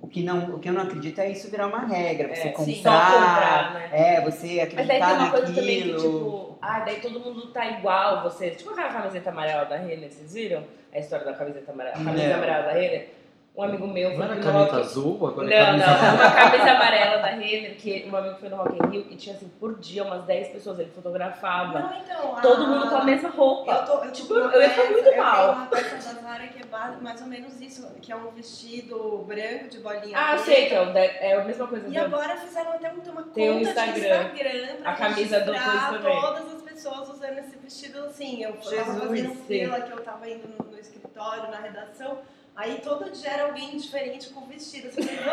O 0.00 0.06
que, 0.06 0.22
não, 0.22 0.54
o 0.54 0.58
que 0.60 0.68
eu 0.68 0.72
não 0.72 0.82
acredito 0.82 1.20
é 1.20 1.28
isso 1.28 1.50
virar 1.50 1.66
uma 1.66 1.80
regra, 1.84 2.32
você 2.32 2.48
É, 2.48 2.52
comprar, 2.52 2.64
sim, 2.64 2.82
comprar, 2.82 3.74
né? 3.74 3.88
é, 3.92 4.20
você 4.20 4.46
Mas 4.46 4.86
daí 4.86 4.96
acreditar 5.02 5.06
tem 5.08 5.16
uma 5.16 5.30
coisa 5.30 5.46
naquilo. 5.48 5.60
também 5.60 5.82
que, 5.82 5.96
tipo, 5.96 6.58
ah, 6.62 6.80
daí 6.80 7.00
todo 7.00 7.18
mundo 7.20 7.46
tá 7.48 7.66
igual, 7.68 8.22
você. 8.22 8.50
Tipo 8.52 8.70
aquela 8.70 8.88
camiseta 8.92 9.30
amarela 9.30 9.64
da 9.64 9.76
Renner, 9.76 10.08
vocês 10.10 10.32
viram? 10.32 10.62
A 10.94 10.98
história 11.00 11.24
da 11.26 11.34
camiseta 11.34 11.72
amarela. 11.72 11.96
A 11.96 12.04
camiseta 12.04 12.28
Não. 12.28 12.36
amarela 12.36 12.62
da 12.66 12.72
Renner. 12.72 13.17
Um 13.58 13.62
amigo 13.64 13.86
meu 13.88 14.10
Não 14.10 14.16
foi 14.16 14.24
era 14.26 14.34
no 14.36 14.40
caneta 14.42 14.64
Rock- 14.72 14.80
azul? 14.86 15.26
Agora 15.26 15.46
Não, 15.48 15.52
é 15.52 15.64
camisa 15.66 15.86
não, 15.86 16.14
uma 16.14 16.30
camisa 16.30 16.70
amarela 16.70 17.16
da 17.18 17.26
Renner, 17.28 17.76
que 17.76 18.08
um 18.10 18.16
amigo 18.16 18.36
foi 18.36 18.48
no 18.48 18.56
Rock 18.56 18.76
in 18.76 18.90
Rio 18.90 19.06
e 19.10 19.16
tinha 19.16 19.34
assim, 19.34 19.48
por 19.58 19.78
dia, 19.80 20.04
umas 20.04 20.22
10 20.24 20.48
pessoas, 20.48 20.78
ele 20.78 20.90
fotografava. 20.94 21.80
Não, 21.80 21.98
então. 21.98 22.36
Todo 22.40 22.62
a- 22.62 22.66
mundo 22.68 22.88
com 22.88 22.96
a 22.96 23.04
mesma 23.04 23.28
roupa. 23.30 23.72
Eu, 23.72 23.84
tô, 23.86 24.04
eu, 24.04 24.12
Tipo, 24.12 24.34
uma 24.34 24.52
eu 24.52 24.62
ia 24.62 24.70
ficar 24.70 24.84
muito 24.90 24.98
eu 25.06 25.10
tenho 25.10 25.22
mal. 25.24 25.52
uma 25.52 25.66
peça 25.66 26.14
da 26.14 26.20
Zara 26.20 26.46
que 26.46 26.62
é 26.62 27.00
mais 27.02 27.20
ou 27.20 27.26
menos 27.26 27.60
isso, 27.60 27.88
que 28.00 28.12
é 28.12 28.16
um 28.16 28.30
vestido 28.30 29.24
branco 29.26 29.68
de 29.68 29.78
bolinha 29.80 30.16
Ah, 30.16 30.26
preta. 30.34 30.44
sei 30.44 30.66
que 30.68 30.74
é, 30.74 30.80
o 30.82 30.92
da- 30.92 31.00
é 31.00 31.32
a 31.34 31.44
mesma 31.44 31.66
coisa. 31.66 31.88
E 31.88 31.90
do- 31.90 31.98
agora 31.98 32.36
fizeram 32.36 32.70
até 32.72 32.92
um- 32.92 33.10
uma 33.10 33.22
Tem 33.24 33.50
um 33.50 33.58
conta 33.58 33.68
Instagram. 33.70 33.94
de 33.94 33.98
Instagram 34.42 34.76
pra 34.82 34.90
A 34.90 34.94
camisa 34.94 35.40
do 35.40 35.52
coisa 35.52 35.98
também. 35.98 36.20
todas 36.20 36.54
as 36.54 36.62
pessoas 36.62 37.08
usando 37.08 37.38
esse 37.38 37.56
vestido 37.56 38.04
assim. 38.04 38.44
Eu 38.44 38.52
tava 38.52 38.70
Jesus, 38.70 38.98
fazendo 39.02 39.28
sim. 39.34 39.44
fila 39.48 39.80
que 39.80 39.90
eu 39.92 40.00
tava 40.04 40.30
indo 40.30 40.46
no, 40.48 40.70
no 40.70 40.78
escritório, 40.78 41.50
na 41.50 41.58
redação. 41.58 42.18
Aí 42.58 42.80
todo 42.82 43.08
dia 43.12 43.30
era 43.30 43.44
alguém 43.44 43.76
diferente 43.76 44.30
com 44.30 44.44
vestido. 44.48 44.88
Assim, 44.88 45.02
eu 45.02 45.06
falei, 45.06 45.24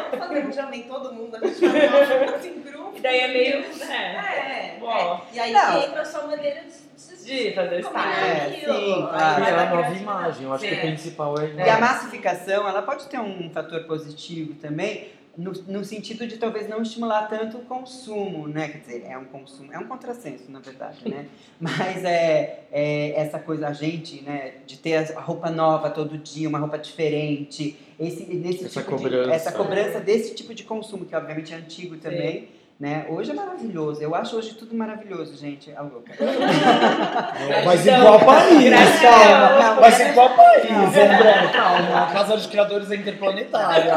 vamos 0.44 0.56
fazer 0.56 0.64
um 0.64 0.70
vem 0.70 0.84
todo 0.84 1.12
mundo, 1.12 1.36
a 1.36 1.40
gente 1.48 1.60
vai 1.60 1.88
uma 1.88 2.32
foto 2.32 2.46
em 2.46 2.62
grupo. 2.62 2.92
E 2.96 3.00
daí 3.00 3.20
é 3.20 3.28
meio. 3.28 3.66
É, 3.82 4.76
É, 4.76 4.78
Bom. 4.80 5.22
é. 5.32 5.36
E 5.36 5.40
aí 5.40 5.52
Não. 5.52 5.82
entra 5.82 6.02
a 6.02 6.06
sua 6.06 6.28
maneira 6.28 6.62
de, 6.62 7.26
de, 7.26 7.48
de 7.50 7.56
fazer 7.56 7.80
style. 7.84 8.14
É, 8.14 8.50
sim, 8.52 9.08
claro. 9.10 9.44
E 9.44 9.48
é 9.48 9.52
da 9.56 9.62
a 9.64 9.76
nova 9.76 9.94
imagem, 9.96 10.44
eu 10.44 10.54
acho 10.54 10.64
que 10.66 10.70
Sim. 10.70 10.78
o 10.78 10.82
principal 10.82 11.36
é 11.40 11.64
a 11.64 11.66
E 11.66 11.70
a 11.72 11.80
massificação, 11.80 12.68
ela 12.70 12.84
pode 12.84 13.08
ter 13.08 13.20
um 13.20 13.50
fator 13.50 13.84
positivo 13.86 14.54
também, 14.62 15.10
no, 15.38 15.52
no 15.52 15.84
sentido 15.84 16.26
de 16.28 16.38
talvez 16.38 16.68
não 16.70 16.82
estimular 16.82 17.28
tanto 17.28 17.58
o 17.58 17.62
consumo, 17.62 18.48
né? 18.48 18.70
Quer 18.70 18.78
dizer, 18.80 19.06
é 19.08 19.18
um 19.18 19.26
consumo, 19.26 19.74
é 19.74 19.78
um 19.78 19.88
contrassenso, 19.88 20.50
na 20.50 20.60
verdade, 20.60 21.08
né? 21.08 21.28
Mas 21.60 22.04
é, 22.04 22.64
é 22.72 23.20
essa 23.20 23.40
coisa, 23.40 23.68
a 23.68 23.74
gente, 23.74 24.24
né, 24.24 24.56
de 24.66 24.78
ter 24.78 24.96
a 25.16 25.20
roupa 25.20 25.50
nova 25.50 25.90
todo 25.90 26.18
dia, 26.18 26.48
uma 26.48 26.60
roupa 26.60 26.78
diferente, 26.78 27.78
esse, 28.00 28.26
nesse 28.34 28.66
Essa 28.66 28.82
tipo 28.82 28.96
cobrança. 28.98 29.28
De, 29.28 29.34
essa 29.34 29.52
cobrança 29.52 30.00
desse 30.00 30.36
tipo 30.36 30.54
de 30.54 30.64
consumo, 30.64 31.06
que 31.06 31.16
obviamente 31.16 31.54
é 31.54 31.58
antigo 31.58 31.98
também. 31.98 32.50
Né? 32.78 33.06
Hoje 33.08 33.32
é 33.32 33.34
maravilhoso. 33.34 34.02
Eu 34.04 34.14
acho 34.14 34.36
hoje 34.36 34.54
tudo 34.54 34.76
maravilhoso, 34.76 35.38
gente. 35.38 35.74
A 35.78 35.82
louca. 35.82 36.12
Mas 37.64 37.86
igual 37.86 38.20
país, 38.20 38.66
Gratidão. 38.66 39.02
calma. 39.02 39.64
Não, 39.64 39.82
Mas 39.82 40.00
igual 40.02 40.30
país, 40.36 40.70
Não. 40.70 40.86
André, 40.86 41.52
calma. 41.54 42.04
A 42.04 42.12
Casa 42.12 42.36
dos 42.36 42.48
Criadores 42.48 42.92
é 42.92 42.96
interplanetária. 42.98 43.94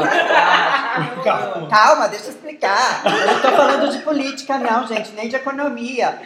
Calma. 1.25 1.69
Calma, 1.69 2.09
deixa 2.09 2.27
eu 2.27 2.31
explicar. 2.31 3.03
Eu 3.05 3.27
não 3.35 3.41
tô 3.43 3.51
falando 3.51 3.91
de 3.91 3.99
política, 3.99 4.59
não, 4.59 4.87
gente, 4.87 5.11
nem 5.13 5.29
de 5.29 5.35
economia. 5.35 6.17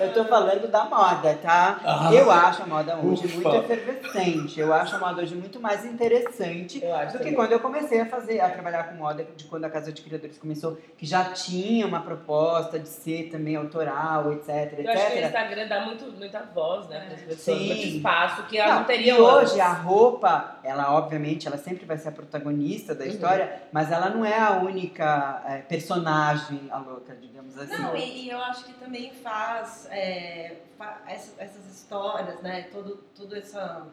Eu 0.00 0.14
tô 0.14 0.24
falando 0.24 0.66
da 0.68 0.84
moda, 0.86 1.38
tá? 1.42 1.78
Ah. 1.84 2.10
Eu 2.12 2.30
acho 2.30 2.62
a 2.62 2.66
moda 2.66 2.96
hoje 2.96 3.26
Ufa. 3.26 3.50
muito 3.50 3.70
efervescente. 3.70 4.58
Eu 4.58 4.72
acho 4.72 4.96
a 4.96 4.98
moda 4.98 5.20
hoje 5.20 5.34
muito 5.34 5.60
mais 5.60 5.84
interessante 5.84 6.80
do 6.80 6.86
que 6.86 7.18
também. 7.18 7.34
quando 7.34 7.52
eu 7.52 7.60
comecei 7.60 8.00
a 8.00 8.06
fazer, 8.06 8.40
a 8.40 8.48
trabalhar 8.48 8.84
com 8.84 8.94
moda, 8.94 9.26
de 9.36 9.44
quando 9.44 9.64
a 9.66 9.70
Casa 9.70 9.92
de 9.92 10.00
Criadores 10.00 10.38
começou, 10.38 10.78
que 11.02 11.06
já 11.08 11.32
tinha 11.32 11.84
uma 11.84 12.00
proposta 12.00 12.78
de 12.78 12.88
ser 12.88 13.28
também 13.28 13.56
autoral, 13.56 14.32
etc, 14.34 14.48
Eu 14.78 14.92
acho 14.92 15.06
que 15.08 15.12
o 15.14 15.16
etc. 15.16 15.24
Instagram 15.26 15.66
dá 15.66 15.80
muito, 15.84 16.04
muita 16.12 16.42
voz, 16.54 16.86
né, 16.88 17.00
para 17.06 17.14
as 17.16 17.20
pessoas, 17.22 17.58
Sim. 17.58 17.66
muito 17.66 17.86
espaço 17.88 18.46
que 18.46 18.56
elas 18.56 18.70
não, 18.72 18.78
Não, 18.82 18.86
teriam 18.86 19.18
e 19.18 19.20
hoje 19.20 19.44
antes. 19.46 19.58
a 19.60 19.72
roupa, 19.72 20.58
ela 20.62 20.94
obviamente, 20.94 21.48
ela 21.48 21.58
sempre 21.58 21.84
vai 21.84 21.98
ser 21.98 22.10
a 22.10 22.12
protagonista 22.12 22.94
da 22.94 23.02
Uhum. 23.04 23.10
história, 23.10 23.62
mas 23.72 23.90
ela 23.90 24.10
não 24.10 24.24
é 24.24 24.38
a 24.38 24.52
única 24.60 25.42
é, 25.44 25.56
personagem 25.62 26.68
a 26.70 26.78
louca, 26.78 27.16
digamos 27.16 27.58
assim. 27.58 27.82
Não, 27.82 27.96
e, 27.96 28.26
e 28.26 28.30
eu 28.30 28.38
acho 28.38 28.64
que 28.64 28.72
também 28.74 29.12
faz, 29.12 29.88
é, 29.90 30.54
fa- 30.78 31.02
essa- 31.08 31.32
essas 31.42 31.66
histórias, 31.66 32.40
né? 32.42 32.68
Todo, 32.70 32.98
todo 33.12 33.34
essa, 33.34 33.88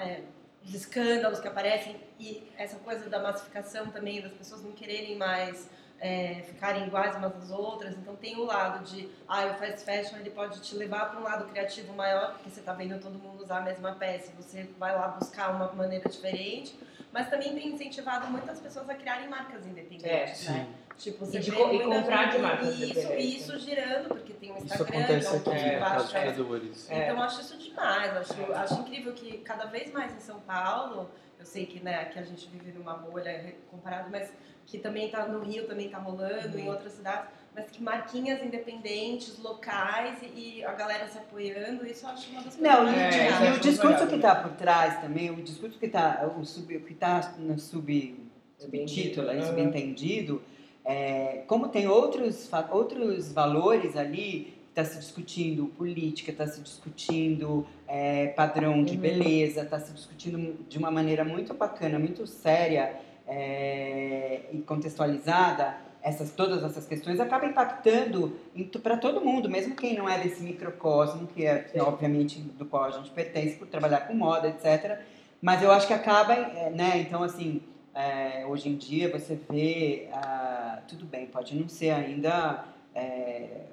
é, 0.00 0.20
os 0.64 0.72
escândalos 0.74 1.40
que 1.40 1.48
aparecem 1.48 1.96
e 2.18 2.50
essa 2.56 2.78
coisa 2.78 3.10
da 3.10 3.18
massificação 3.18 3.88
também, 3.88 4.22
das 4.22 4.32
pessoas 4.32 4.62
não 4.64 4.72
quererem 4.72 5.18
mais 5.18 5.68
é, 6.04 6.42
ficarem 6.44 6.84
iguais 6.88 7.14
umas 7.14 7.34
às 7.36 7.50
outras. 7.52 7.94
Então 7.96 8.16
tem 8.16 8.36
o 8.36 8.44
lado 8.44 8.84
de, 8.84 9.08
ah, 9.28 9.46
o 9.46 9.54
fast 9.54 9.84
fashion 9.84 10.18
ele 10.18 10.30
pode 10.30 10.60
te 10.60 10.74
levar 10.74 11.10
para 11.10 11.20
um 11.20 11.22
lado 11.22 11.44
criativo 11.46 11.92
maior, 11.92 12.32
porque 12.32 12.50
você 12.50 12.58
está 12.60 12.72
vendo 12.72 13.00
todo 13.00 13.14
mundo 13.18 13.40
usar 13.42 13.58
a 13.58 13.60
mesma 13.60 13.92
peça, 13.94 14.32
e 14.32 14.42
você 14.42 14.68
vai 14.78 14.94
lá 14.94 15.08
buscar 15.08 15.50
uma 15.54 15.72
maneira 15.72 16.08
diferente. 16.08 16.76
Mas 17.12 17.28
também 17.28 17.54
tem 17.54 17.68
incentivado 17.68 18.26
muitas 18.28 18.58
pessoas 18.58 18.88
a 18.90 18.94
criarem 18.94 19.28
marcas 19.28 19.64
independentes, 19.66 20.48
É, 20.48 20.52
né? 20.52 20.66
Tipo, 20.96 21.24
você 21.26 21.38
E 21.38 21.40
de 21.40 21.50
e 21.50 21.54
comprar 21.84 22.24
de 22.26 22.32
gente- 22.32 22.42
marcas 22.42 22.68
isso, 22.74 22.84
independentes. 22.84 23.34
isso 23.36 23.58
girando, 23.58 24.08
porque 24.08 24.32
tem 24.32 24.50
o 24.50 24.56
Isso 24.56 24.64
Instagram, 24.64 24.98
acontece 24.98 25.40
que 25.42 25.50
é 25.50 25.76
aqui 25.78 26.14
né? 26.14 26.20
Criadores. 26.20 26.90
É. 26.90 27.02
Então 27.04 27.16
eu 27.16 27.22
acho 27.22 27.40
isso 27.42 27.58
demais, 27.58 28.16
acho, 28.16 28.52
acho 28.54 28.74
incrível 28.80 29.12
que 29.12 29.38
cada 29.38 29.66
vez 29.66 29.92
mais 29.92 30.14
em 30.14 30.20
São 30.20 30.40
Paulo, 30.40 31.10
eu 31.38 31.44
sei 31.44 31.66
que 31.66 31.80
né, 31.80 32.00
aqui 32.00 32.18
a 32.18 32.22
gente 32.22 32.46
vive 32.48 32.72
numa 32.72 32.94
bolha 32.94 33.54
comparado, 33.70 34.08
mas 34.10 34.32
que 34.66 34.78
também 34.78 35.08
tá 35.10 35.26
no 35.26 35.40
Rio 35.40 35.66
também 35.66 35.88
tá 35.88 35.98
rolando, 35.98 36.58
em 36.58 36.68
outras 36.68 36.92
cidades, 36.94 37.28
mas 37.54 37.70
que 37.70 37.82
marquinhas 37.82 38.42
independentes, 38.42 39.38
locais 39.38 40.18
e, 40.22 40.58
e 40.58 40.64
a 40.64 40.72
galera 40.72 41.06
se 41.06 41.18
apoiando, 41.18 41.86
isso 41.86 42.06
eu 42.06 42.10
acho 42.10 42.30
uma 42.30 42.42
das 42.42 42.56
coisas 42.56 42.60
Não, 42.60 42.84
mais 42.84 43.14
e, 43.14 43.18
É, 43.18 43.48
e 43.50 43.52
o 43.56 43.60
discurso 43.60 44.06
que 44.06 44.14
está 44.16 44.34
por 44.36 44.52
trás 44.52 45.00
também, 45.00 45.30
o 45.30 45.36
discurso 45.42 45.78
que 45.78 45.86
está 45.86 46.26
o 46.38 46.44
sub, 46.44 46.78
que 46.80 46.94
tá 46.94 47.34
no 47.38 47.58
sub, 47.58 48.16
subtítulo, 48.58 49.28
Uhum. 49.28 49.42
subentendido, 49.42 50.42
é, 50.84 51.42
como 51.46 51.68
tem 51.68 51.86
outros, 51.86 52.48
outros 52.70 53.32
valores 53.32 53.96
ali, 53.96 54.54
está 54.70 54.84
se 54.84 54.98
discutindo 54.98 55.66
política, 55.76 56.30
está 56.30 56.46
se 56.46 56.60
discutindo 56.62 57.66
é, 57.86 58.28
padrão 58.28 58.82
de 58.82 58.94
Uhum. 58.94 59.00
beleza, 59.00 59.62
está 59.62 59.78
se 59.78 59.92
discutindo 59.92 60.64
de 60.66 60.78
uma 60.78 60.90
maneira 60.90 61.22
muito 61.24 61.52
bacana, 61.52 61.98
muito 61.98 62.26
séria 62.26 62.98
é, 63.26 64.40
e 64.52 64.58
contextualizada, 64.58 65.76
essas, 66.02 66.32
todas 66.32 66.64
essas 66.64 66.86
questões 66.86 67.20
acaba 67.20 67.46
impactando 67.46 68.36
para 68.82 68.96
todo 68.96 69.20
mundo, 69.20 69.48
mesmo 69.48 69.76
quem 69.76 69.96
não 69.96 70.08
é 70.08 70.18
desse 70.18 70.42
microcosmo, 70.42 71.28
que 71.28 71.46
é 71.46 71.68
Sim. 71.72 71.80
obviamente 71.80 72.40
do 72.40 72.66
qual 72.66 72.84
a 72.84 72.90
gente 72.90 73.10
pertence 73.10 73.56
por 73.56 73.68
trabalhar 73.68 74.00
com 74.08 74.14
moda, 74.14 74.48
etc. 74.48 74.98
Mas 75.40 75.62
eu 75.62 75.70
acho 75.70 75.86
que 75.86 75.92
acaba, 75.92 76.34
é, 76.34 76.70
né? 76.70 76.98
Então, 76.98 77.22
assim, 77.22 77.62
é, 77.94 78.44
hoje 78.46 78.68
em 78.68 78.76
dia 78.76 79.10
você 79.10 79.38
vê, 79.50 80.08
ah, 80.12 80.80
tudo 80.88 81.04
bem, 81.04 81.26
pode 81.26 81.54
não 81.54 81.68
ser 81.68 81.90
ainda 81.90 82.64
é, 82.94 83.66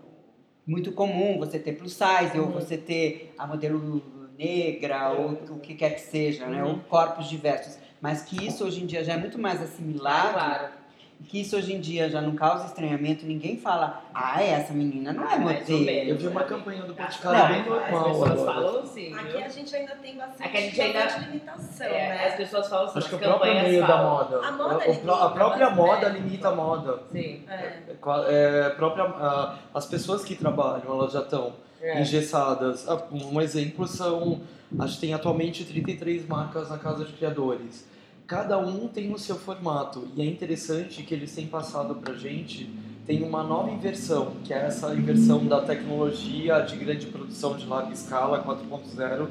muito 0.65 0.91
comum 0.91 1.39
você 1.39 1.57
ter 1.57 1.73
plus 1.73 1.93
size 1.93 2.37
ou 2.39 2.45
Uhum. 2.47 2.51
você 2.51 2.77
ter 2.77 3.33
a 3.37 3.47
modelo 3.47 4.03
negra 4.37 5.09
ou 5.11 5.31
o 5.31 5.59
que 5.59 5.73
quer 5.73 5.95
que 5.95 6.01
seja, 6.01 6.45
né? 6.47 6.63
Uhum. 6.63 6.69
Ou 6.71 6.79
corpos 6.79 7.27
diversos. 7.27 7.77
Mas 8.01 8.21
que 8.23 8.45
isso 8.47 8.63
hoje 8.65 8.81
em 8.81 8.85
dia 8.85 9.03
já 9.03 9.13
é 9.13 9.17
muito 9.17 9.37
mais 9.37 9.61
assimilado 9.61 10.33
Claro. 10.33 10.67
que 11.27 11.41
isso 11.41 11.57
hoje 11.57 11.73
em 11.73 11.81
dia 11.81 12.09
já 12.09 12.21
não 12.21 12.33
causa 12.33 12.65
estranhamento, 12.65 13.25
ninguém 13.25 13.57
fala, 13.57 14.03
ah, 14.13 14.41
essa 14.41 14.71
menina 14.73 15.11
não 15.11 15.23
é 15.29 15.37
Mais 15.37 15.69
ou 15.69 15.79
modelo. 15.79 16.09
Eu 16.09 16.15
vi 16.17 16.27
uma 16.27 16.43
campanha 16.45 16.81
do 16.83 16.87
Não, 16.87 16.95
Boticário 16.95 17.47
bem 17.53 17.61
As 17.61 17.67
normal 17.67 18.03
pessoas 18.05 18.31
agora. 18.31 18.53
falam 18.53 18.79
assim, 18.83 19.13
Aqui 19.13 19.27
viu? 19.37 19.45
a 19.45 19.49
gente 19.49 19.75
ainda 19.75 19.95
tem 19.97 20.15
bastante, 20.15 20.43
Aqui 20.47 20.57
a 20.57 20.61
gente 20.61 20.81
ainda- 20.81 21.17
limitação, 21.17 21.87
É, 21.87 21.89
né? 22.09 22.27
As 22.29 22.35
pessoas 22.35 22.69
falam 22.69 22.85
assim, 22.85 22.97
Acho 22.99 23.09
que 23.09 23.15
o 23.15 23.17
as 23.17 23.23
próprio 23.25 23.41
campanhas 23.51 23.67
meio 23.67 23.81
da 23.81 23.87
falam. 23.87 24.11
moda. 24.13 24.47
A 24.47 24.51
moda 24.53 24.75
o- 24.89 25.05
o 25.07 25.11
a 25.11 25.29
própria 25.31 25.69
moda 25.71 25.91
bastante. 25.95 26.21
limita 26.21 26.47
a 26.47 26.55
moda. 26.55 26.99
Sim. 27.11 27.43
É. 27.49 27.53
É, 27.53 27.95
é, 28.29 28.65
a 28.67 28.69
própria, 28.69 29.03
a- 29.03 29.55
as 29.73 29.85
pessoas 29.85 30.23
que 30.23 30.35
trabalham, 30.35 30.85
elas 30.87 31.11
já 31.11 31.19
estão 31.19 31.53
É. 31.81 32.01
engessadas. 32.01 32.87
Ah, 32.87 33.01
Um 33.11 33.39
exemplo 33.39 33.87
são, 33.87 34.41
acho 34.77 34.95
que 34.95 35.01
tem 35.01 35.13
atualmente 35.13 35.63
33 35.63 36.27
marcas 36.27 36.69
na 36.69 36.77
Casa 36.77 37.05
de 37.05 37.13
Criadores. 37.13 37.87
Cada 38.27 38.57
um 38.59 38.87
tem 38.87 39.11
o 39.11 39.17
seu 39.17 39.35
formato 39.35 40.07
e 40.15 40.21
é 40.21 40.25
interessante 40.25 41.01
que 41.03 41.13
eles 41.13 41.33
têm 41.33 41.47
passado 41.47 41.95
pra 41.95 42.13
gente 42.13 42.69
tem 43.09 43.23
uma 43.23 43.41
nova 43.41 43.71
inversão, 43.71 44.33
que 44.43 44.53
é 44.53 44.67
essa 44.67 44.93
inversão 44.93 45.43
da 45.43 45.61
tecnologia 45.61 46.59
de 46.59 46.75
grande 46.75 47.07
produção 47.07 47.57
de 47.57 47.65
larga 47.65 47.91
escala 47.91 48.43
4.0 48.43 49.27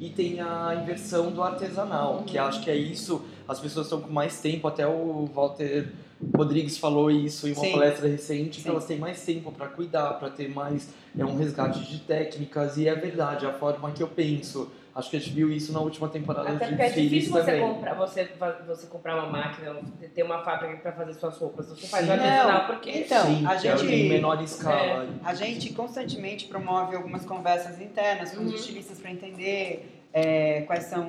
e 0.00 0.10
tem 0.10 0.40
a 0.40 0.80
inversão 0.82 1.30
do 1.30 1.40
artesanal, 1.40 2.24
que 2.26 2.36
acho 2.36 2.60
que 2.60 2.68
é 2.68 2.74
isso, 2.74 3.22
as 3.46 3.60
pessoas 3.60 3.86
estão 3.86 4.00
com 4.00 4.10
mais 4.10 4.40
tempo, 4.40 4.66
até 4.66 4.84
o 4.84 5.26
Walter 5.32 5.92
Rodrigues 6.36 6.76
falou 6.78 7.10
isso 7.10 7.48
em 7.48 7.52
uma 7.52 7.64
Sim. 7.64 7.72
palestra 7.72 8.08
recente, 8.08 8.56
Sim. 8.56 8.62
que 8.62 8.68
elas 8.68 8.84
têm 8.84 8.98
mais 8.98 9.24
tempo 9.24 9.50
para 9.52 9.66
cuidar, 9.68 10.14
para 10.14 10.30
ter 10.30 10.48
mais 10.50 10.88
é 11.18 11.24
um 11.24 11.36
resgate 11.36 11.80
de 11.90 11.98
técnicas 12.00 12.76
e 12.76 12.86
é 12.86 12.94
verdade, 12.94 13.46
a 13.46 13.52
forma 13.52 13.90
que 13.92 14.02
eu 14.02 14.08
penso. 14.08 14.70
Acho 14.94 15.08
que 15.10 15.16
a 15.16 15.20
gente 15.20 15.32
viu 15.32 15.50
isso 15.52 15.72
na 15.72 15.80
última 15.80 16.08
temporada 16.08 16.50
Até 16.50 16.64
de 16.66 16.70
porque 16.72 16.82
é 16.82 16.90
difícil 16.90 17.32
você 17.32 17.44
também. 17.52 17.60
comprar, 17.60 17.94
você, 17.94 18.28
você 18.66 18.86
comprar 18.88 19.16
uma 19.16 19.28
máquina, 19.28 19.76
ter 20.14 20.22
uma 20.24 20.42
fábrica 20.42 20.76
para 20.78 20.92
fazer 20.92 21.14
suas 21.14 21.36
roupas. 21.38 21.66
Você 21.68 21.86
faz 21.86 22.04
Sim. 22.06 22.12
artesanal 22.12 22.58
Não, 22.62 22.66
porque 22.66 22.90
Então, 22.90 23.24
Sim, 23.26 23.46
a 23.46 23.54
que 23.56 23.68
é 23.68 23.76
gente- 23.76 23.92
em 23.94 24.08
menor 24.08 24.42
escala. 24.42 25.08
A 25.24 25.32
gente 25.34 25.72
constantemente 25.72 26.46
promove 26.46 26.96
algumas 26.96 27.24
conversas 27.24 27.80
internas 27.80 28.32
com 28.32 28.40
Uhum. 28.40 28.46
os 28.48 28.54
estilistas 28.54 28.98
para 28.98 29.12
entender 29.12 29.99
é, 30.12 30.62
quais 30.62 30.84
são 30.84 31.08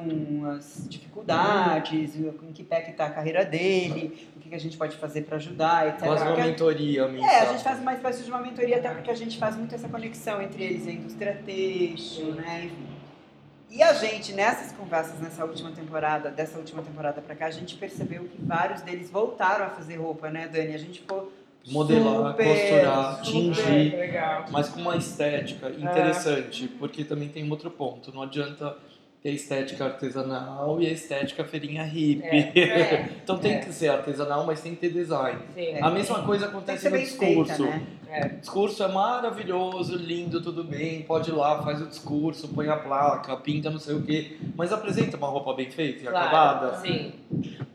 as 0.51 0.85
dificuldades, 0.87 2.15
em 2.15 2.51
que 2.53 2.63
pé 2.63 2.81
que 2.81 2.91
está 2.91 3.05
a 3.05 3.09
carreira 3.09 3.43
dele, 3.43 4.27
o 4.35 4.39
que, 4.39 4.49
que 4.49 4.55
a 4.55 4.59
gente 4.59 4.77
pode 4.77 4.95
fazer 4.97 5.23
para 5.23 5.37
ajudar, 5.37 5.87
etc. 5.87 6.03
Quase 6.03 6.23
uma 6.23 6.35
mentoria, 6.37 7.01
É, 7.03 7.39
a 7.39 7.45
gente 7.45 7.63
faz 7.63 7.79
uma 7.79 7.93
espécie 7.93 8.23
de 8.23 8.29
uma 8.29 8.39
mentoria, 8.39 8.77
até 8.77 8.89
porque 8.89 9.09
a 9.09 9.15
gente 9.15 9.37
faz 9.37 9.55
muito 9.55 9.73
essa 9.73 9.89
conexão 9.89 10.41
entre 10.41 10.63
eles, 10.63 10.87
a 10.87 10.91
indústria 10.91 11.41
têxtil, 11.45 12.35
né? 12.35 12.65
Enfim. 12.65 12.91
E 13.71 13.81
a 13.81 13.93
gente, 13.93 14.33
nessas 14.33 14.73
conversas, 14.73 15.17
nessa 15.21 15.45
última 15.45 15.71
temporada, 15.71 16.29
dessa 16.29 16.57
última 16.57 16.83
temporada 16.83 17.21
pra 17.21 17.33
cá, 17.33 17.45
a 17.45 17.51
gente 17.51 17.75
percebeu 17.77 18.25
que 18.25 18.41
vários 18.41 18.81
deles 18.81 19.09
voltaram 19.09 19.65
a 19.65 19.69
fazer 19.69 19.95
roupa, 19.95 20.29
né, 20.29 20.47
Dani? 20.49 20.75
A 20.75 20.77
gente 20.77 20.99
ficou 20.99 21.31
Modelar, 21.67 22.31
super, 22.31 22.47
costurar, 22.47 23.23
super- 23.23 23.31
tingir. 23.31 23.95
legal. 23.95 24.45
mas 24.51 24.67
com 24.67 24.81
uma 24.81 24.97
estética 24.97 25.69
interessante, 25.69 26.67
porque 26.67 27.05
também 27.05 27.29
tem 27.29 27.45
um 27.45 27.49
outro 27.51 27.71
ponto. 27.71 28.13
Não 28.13 28.23
adianta 28.23 28.75
a 29.29 29.31
estética 29.31 29.85
artesanal 29.85 30.81
e 30.81 30.87
a 30.87 30.91
estética 30.91 31.43
feirinha 31.43 31.83
hippie. 31.83 32.59
É. 32.59 33.09
então 33.23 33.37
tem 33.37 33.53
É. 33.53 33.57
que 33.59 33.71
ser 33.71 33.89
artesanal, 33.89 34.45
mas 34.45 34.61
tem 34.61 34.73
que 34.73 34.81
ter 34.81 34.89
design. 34.89 35.39
Sim. 35.53 35.75
A 35.79 35.89
mesma 35.91 36.23
coisa 36.23 36.47
acontece 36.47 36.85
no 36.85 36.91
bem 36.97 37.05
feita, 37.05 37.43
discurso. 37.43 37.63
né? 37.63 37.81
O 38.35 38.39
discurso 38.41 38.83
é 38.83 38.87
maravilhoso, 38.89 39.95
lindo, 39.95 40.41
tudo 40.41 40.63
bem, 40.63 41.03
pode 41.03 41.29
ir 41.29 41.33
lá, 41.33 41.61
faz 41.63 41.81
o 41.81 41.85
discurso, 41.85 42.47
põe 42.49 42.67
a 42.67 42.75
placa, 42.75 43.37
pinta 43.37 43.69
não 43.69 43.79
sei 43.79 43.95
o 43.95 44.01
quê, 44.01 44.37
mas 44.55 44.73
apresenta 44.73 45.15
uma 45.15 45.27
roupa 45.27 45.53
bem 45.53 45.69
feita 45.71 46.03
e 46.03 46.07
acabada. 46.07 46.77
Sim. 46.79 47.13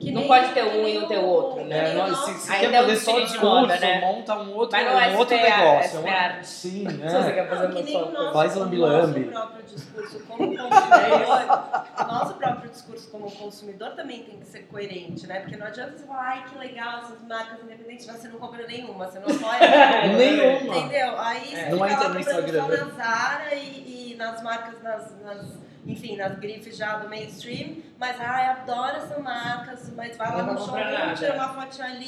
Que 0.07 0.13
Não 0.13 0.23
pode 0.29 0.53
ter 0.53 0.63
um 0.63 0.87
e 0.87 0.95
não 1.01 1.09
ter 1.09 1.19
o 1.19 1.25
outro, 1.27 1.65
né? 1.65 1.79
É, 1.79 1.85
nem 1.89 1.97
nós, 1.97 2.13
o 2.13 2.27
se, 2.27 2.35
se 2.35 2.53
quer 2.57 2.73
é 2.73 2.79
fazer 2.81 2.97
só 2.97 3.13
de 3.19 3.23
discurso, 3.25 3.45
moda, 3.45 3.77
né? 3.81 4.01
monta 4.01 4.35
um 4.39 4.55
outro, 4.55 4.79
um 4.79 5.17
outro 5.19 5.37
SPA, 5.37 5.45
negócio. 5.59 5.67
é 5.77 5.83
SPA. 5.83 5.99
uma- 5.99 6.43
Sim, 6.45 6.87
Se 6.89 6.97
você 6.97 7.17
é. 7.29 7.33
quer 7.33 7.49
fazer 7.49 7.63
Não, 7.69 7.75
uma 7.75 7.83
que 7.83 7.93
nosso, 7.93 8.33
Faz 8.33 8.57
o 8.57 8.61
lambi-lambi. 8.61 9.21
nosso 9.25 9.33
próprio 9.33 9.65
discurso 9.65 10.21
como 10.29 10.57
consumidor, 10.57 11.67
o 11.99 12.05
nosso 12.05 12.35
próprio 12.35 12.71
discurso 12.71 13.11
como 13.11 13.31
consumidor 13.33 13.91
também 13.97 14.23
tem 14.23 14.39
que 14.39 14.47
ser 14.47 14.61
coerente, 14.71 15.27
né? 15.27 15.41
Porque 15.41 15.57
não 15.57 15.67
adianta 15.67 15.99
você 15.99 16.07
falar, 16.07 16.23
ai, 16.23 16.45
que 16.49 16.57
legal 16.57 16.99
essas 17.01 17.21
marcas 17.29 17.63
independentes, 17.65 18.07
mas 18.07 18.17
você 18.19 18.29
não 18.29 18.39
compra 18.39 18.65
nenhuma, 18.65 19.07
você 19.07 19.19
não 19.19 19.27
apoia 19.27 20.07
Nenhuma. 20.17 20.77
Entendeu? 20.77 21.19
Aí 21.19 21.53
É. 21.53 21.65
você 21.65 21.71
Não 21.71 21.79
fica 21.81 21.93
entra 21.93 22.09
no 22.11 22.21
Instagram. 22.21 22.63
só 22.63 22.69
na 22.69 22.91
Zara 23.05 23.55
e, 23.57 24.13
e 24.13 24.15
nas 24.17 24.41
marcas, 24.41 24.81
nas, 24.85 25.21
nas- 25.23 25.67
enfim, 25.85 26.17
nas 26.17 26.37
grifes 26.41 26.77
já 26.77 26.97
do 26.97 27.09
mainstream, 27.09 27.77
mas 27.99 28.21
ai, 28.21 28.47
adoro 28.47 28.97
essas 28.97 29.19
marcas, 29.23 29.91
mas 29.97 30.17
vai 30.17 30.31
lá 30.37 30.43
no 30.43 30.59
showroom, 30.59 31.15
tira 31.15 31.35
uma 31.35 31.49
fotinha 31.49 31.87
ali 31.87 32.05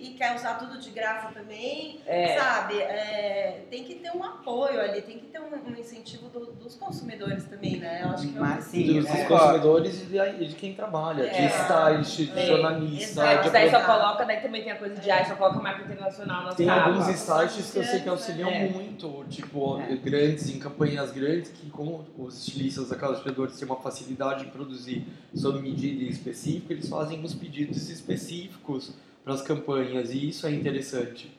e, 0.00 0.10
e 0.10 0.14
quer 0.14 0.34
usar 0.34 0.54
tudo 0.54 0.78
de 0.78 0.90
graça 0.90 1.28
também, 1.34 2.00
É. 2.06 2.38
sabe? 2.38 2.78
É, 2.80 3.64
tem 3.70 3.84
que 3.84 3.96
ter 3.96 4.10
um 4.16 4.22
apoio 4.24 4.80
ali, 4.80 5.02
tem 5.02 5.18
que 5.18 5.26
ter 5.26 5.38
um, 5.40 5.48
um 5.66 5.76
incentivo 5.78 6.28
do- 6.28 6.52
dos 6.52 6.76
consumidores 6.76 7.44
também, 7.44 7.76
né? 7.76 8.00
Eu 8.04 8.10
acho 8.10 8.28
que 8.28 8.36
é 8.36 8.40
Mas 8.40 8.64
sim, 8.64 9.00
Dos 9.00 9.10
é. 9.10 9.24
consumidores 9.24 10.02
e 10.02 10.06
de, 10.06 10.46
de 10.46 10.54
quem 10.54 10.72
trabalha, 10.74 11.28
de 11.28 11.36
É. 11.36 11.46
stylist, 11.46 12.16
de 12.32 12.38
É. 12.38 12.46
jornalista, 12.46 13.02
Exato. 13.20 13.28
de 13.36 13.42
Mas 13.44 13.52
daí 13.52 13.70
só 13.70 13.80
coloca, 13.84 14.24
daí 14.24 14.40
também 14.40 14.62
tem 14.62 14.72
a 14.72 14.76
coisa 14.78 14.94
de, 14.96 15.10
ai, 15.10 15.24
só 15.26 15.34
coloca 15.36 15.60
marca 15.60 15.82
internacional 15.82 16.44
nas 16.44 16.54
Tem 16.54 16.66
capas. 16.66 16.86
alguns 16.86 17.16
sites 17.18 17.70
que 17.70 17.78
eu 17.78 17.84
sei 17.84 18.00
que 18.00 18.08
auxiliam 18.08 18.48
É. 18.48 18.68
muito, 18.68 19.24
tipo, 19.28 19.78
É. 19.80 19.94
grandes, 19.96 20.48
em 20.48 20.58
campanhas 20.58 21.12
grandes, 21.12 21.50
que 21.50 21.68
como 21.70 22.06
os 22.16 22.38
estilistas 22.38 22.88
da 22.88 22.96
Casa 22.96 23.20
têm 23.22 23.34
uma 23.66 23.76
facilidade 23.76 24.44
em 24.46 24.48
produzir 24.48 25.06
sob 25.34 25.60
medida 25.60 26.04
específica, 26.04 26.72
eles 26.72 26.88
fazem 26.88 27.22
os 27.24 27.34
pedidos 27.34 27.88
específicos 27.90 28.92
para 29.24 29.34
as 29.34 29.42
campanhas, 29.42 30.10
e 30.10 30.28
isso 30.28 30.46
é 30.46 30.50
interessante. 30.50 31.36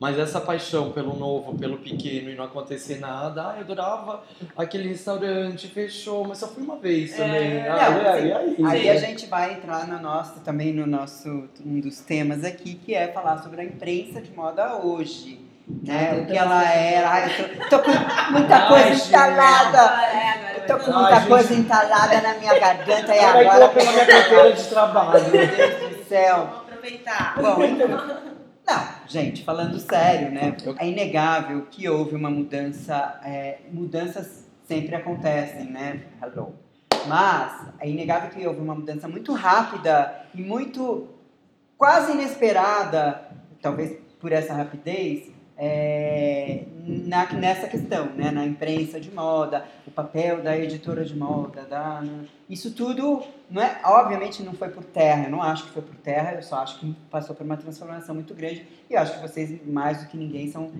Mas 0.00 0.18
essa 0.18 0.40
paixão 0.40 0.90
pelo 0.90 1.14
novo, 1.16 1.56
pelo 1.56 1.78
pequeno 1.78 2.28
e 2.28 2.34
não 2.34 2.44
acontecer 2.44 2.98
nada, 2.98 3.50
ah, 3.50 3.54
eu 3.56 3.60
adorava 3.60 4.24
aquele 4.56 4.88
restaurante, 4.88 5.68
fechou, 5.68 6.26
mas 6.26 6.38
só 6.38 6.48
fui 6.48 6.64
uma 6.64 6.76
vez 6.76 7.14
também. 7.16 7.52
É. 7.58 7.68
ah, 7.68 7.90
Não, 7.90 8.10
aí, 8.12 8.32
aí? 8.32 8.56
Aí 8.66 8.90
a 8.90 8.96
gente 8.96 9.26
vai 9.26 9.54
entrar 9.54 9.86
no 9.86 10.00
nosso, 10.00 10.40
também 10.40 10.72
no 10.72 10.86
nosso, 10.88 11.48
um 11.64 11.78
dos 11.78 12.00
temas 12.00 12.42
aqui, 12.42 12.74
que 12.74 12.94
é 12.94 13.08
falar 13.12 13.42
sobre 13.44 13.60
a 13.60 13.64
imprensa 13.64 14.20
de 14.20 14.32
moda 14.32 14.76
hoje. 14.84 15.40
Né? 15.68 16.10
Ah, 16.10 16.22
o 16.22 16.26
que 16.26 16.36
ela 16.36 16.60
você- 16.64 16.78
era. 16.78 17.08
Ai, 17.10 17.30
eu 17.40 17.68
tô, 17.68 17.68
tô 17.78 17.82
com 17.84 18.32
muita 18.32 18.66
coisa 18.68 18.88
instalada. 18.88 20.51
Tô 20.66 20.76
vai 20.76 20.84
com 20.84 20.92
muita 20.92 21.08
Ai, 21.08 21.20
gente. 21.20 21.28
coisa 21.28 21.54
entalada 21.54 22.20
na 22.20 22.34
minha 22.34 22.58
garganta 22.58 23.14
e 23.14 23.18
vai 23.20 23.46
agora. 23.46 23.68
colocar 23.68 23.84
na 23.84 23.92
minha 23.92 24.06
carteira 24.06 24.52
de 24.52 24.64
trabalho. 24.68 25.30
Meu 25.30 25.46
Deus 25.46 25.96
do 25.96 26.04
céu. 26.04 26.36
Vamos 26.36 26.62
aproveitar. 26.68 27.34
Bom, 27.36 27.58
não, 28.66 28.88
gente, 29.06 29.44
falando 29.44 29.78
sério, 29.78 30.30
né? 30.30 30.56
É 30.78 30.88
inegável 30.88 31.66
que 31.70 31.88
houve 31.88 32.14
uma 32.14 32.30
mudança. 32.30 33.20
é, 33.24 33.58
mudanças 33.72 34.46
sempre 34.66 34.94
acontecem, 34.94 35.70
né? 35.70 36.02
Hello. 36.22 36.54
Mas 37.06 37.66
é 37.80 37.88
inegável 37.88 38.30
que 38.30 38.46
houve 38.46 38.60
uma 38.60 38.74
mudança 38.74 39.08
muito 39.08 39.32
rápida 39.32 40.24
e 40.34 40.40
muito 40.40 41.08
quase 41.76 42.12
inesperada, 42.12 43.28
talvez 43.60 43.98
por 44.20 44.30
essa 44.30 44.54
rapidez, 44.54 45.31
é, 45.56 46.64
na, 47.06 47.30
nessa 47.32 47.66
questão, 47.66 48.06
né? 48.14 48.30
Na 48.30 48.44
imprensa 48.44 48.98
de 48.98 49.10
moda, 49.10 49.64
o 49.86 49.90
papel 49.90 50.42
da 50.42 50.56
editora 50.56 51.04
de 51.04 51.16
moda, 51.16 51.62
da, 51.62 52.02
isso 52.48 52.72
tudo, 52.72 53.22
não 53.50 53.62
é, 53.62 53.80
obviamente 53.84 54.42
não 54.42 54.52
foi 54.54 54.68
por 54.68 54.84
terra, 54.84 55.24
eu 55.24 55.30
não 55.30 55.42
acho 55.42 55.64
que 55.64 55.70
foi 55.70 55.82
por 55.82 55.94
terra, 55.96 56.34
eu 56.34 56.42
só 56.42 56.56
acho 56.56 56.78
que 56.80 56.94
passou 57.10 57.34
por 57.34 57.44
uma 57.44 57.56
transformação 57.56 58.14
muito 58.14 58.34
grande 58.34 58.66
e 58.88 58.94
eu 58.94 59.00
acho 59.00 59.14
que 59.14 59.20
vocês, 59.20 59.64
mais 59.66 60.02
do 60.02 60.08
que 60.08 60.16
ninguém, 60.16 60.50
são 60.50 60.70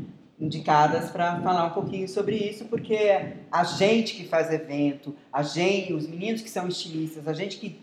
indicadas 0.40 1.10
para 1.10 1.40
falar 1.40 1.66
um 1.66 1.70
pouquinho 1.70 2.08
sobre 2.08 2.36
isso, 2.36 2.64
porque 2.64 3.34
a 3.50 3.62
gente 3.62 4.16
que 4.16 4.26
faz 4.26 4.52
evento, 4.52 5.14
a 5.32 5.42
gente, 5.42 5.92
os 5.92 6.08
meninos 6.08 6.40
que 6.40 6.50
são 6.50 6.66
estilistas, 6.66 7.28
a 7.28 7.32
gente 7.32 7.58
que 7.58 7.80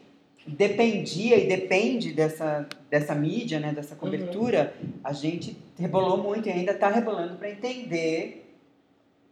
dependia 0.50 1.38
e 1.38 1.48
depende 1.48 2.14
dessa, 2.14 2.68
dessa 2.90 3.16
mídia, 3.16 3.60
né, 3.60 3.72
dessa 3.72 3.96
cobertura, 3.96 4.74
a 5.04 5.14
gente 5.14 5.58
rebolou 5.78 6.18
muito 6.18 6.48
e 6.48 6.52
ainda 6.52 6.72
está 6.72 6.90
rebolando 6.90 7.36
para 7.36 7.50
entender 7.50 8.46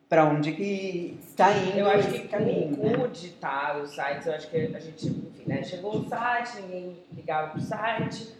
para 0.09 0.23
onde 0.25 0.53
que 0.53 1.19
está 1.21 1.51
indo 1.51 1.79
Eu 1.79 1.89
acho 1.89 2.09
que 2.09 2.27
caminho, 2.27 2.77
com, 2.77 2.83
né? 2.87 2.97
o 2.97 3.07
digital, 3.09 3.81
os 3.81 3.91
sites, 3.91 4.25
eu 4.25 4.33
acho 4.33 4.49
que 4.49 4.57
a 4.57 4.79
gente, 4.79 5.07
enfim, 5.07 5.43
né? 5.45 5.61
Chegou 5.63 5.97
o 5.97 6.07
site, 6.07 6.61
ninguém 6.61 6.95
ligava 7.13 7.49
pro 7.49 7.59
site, 7.59 8.33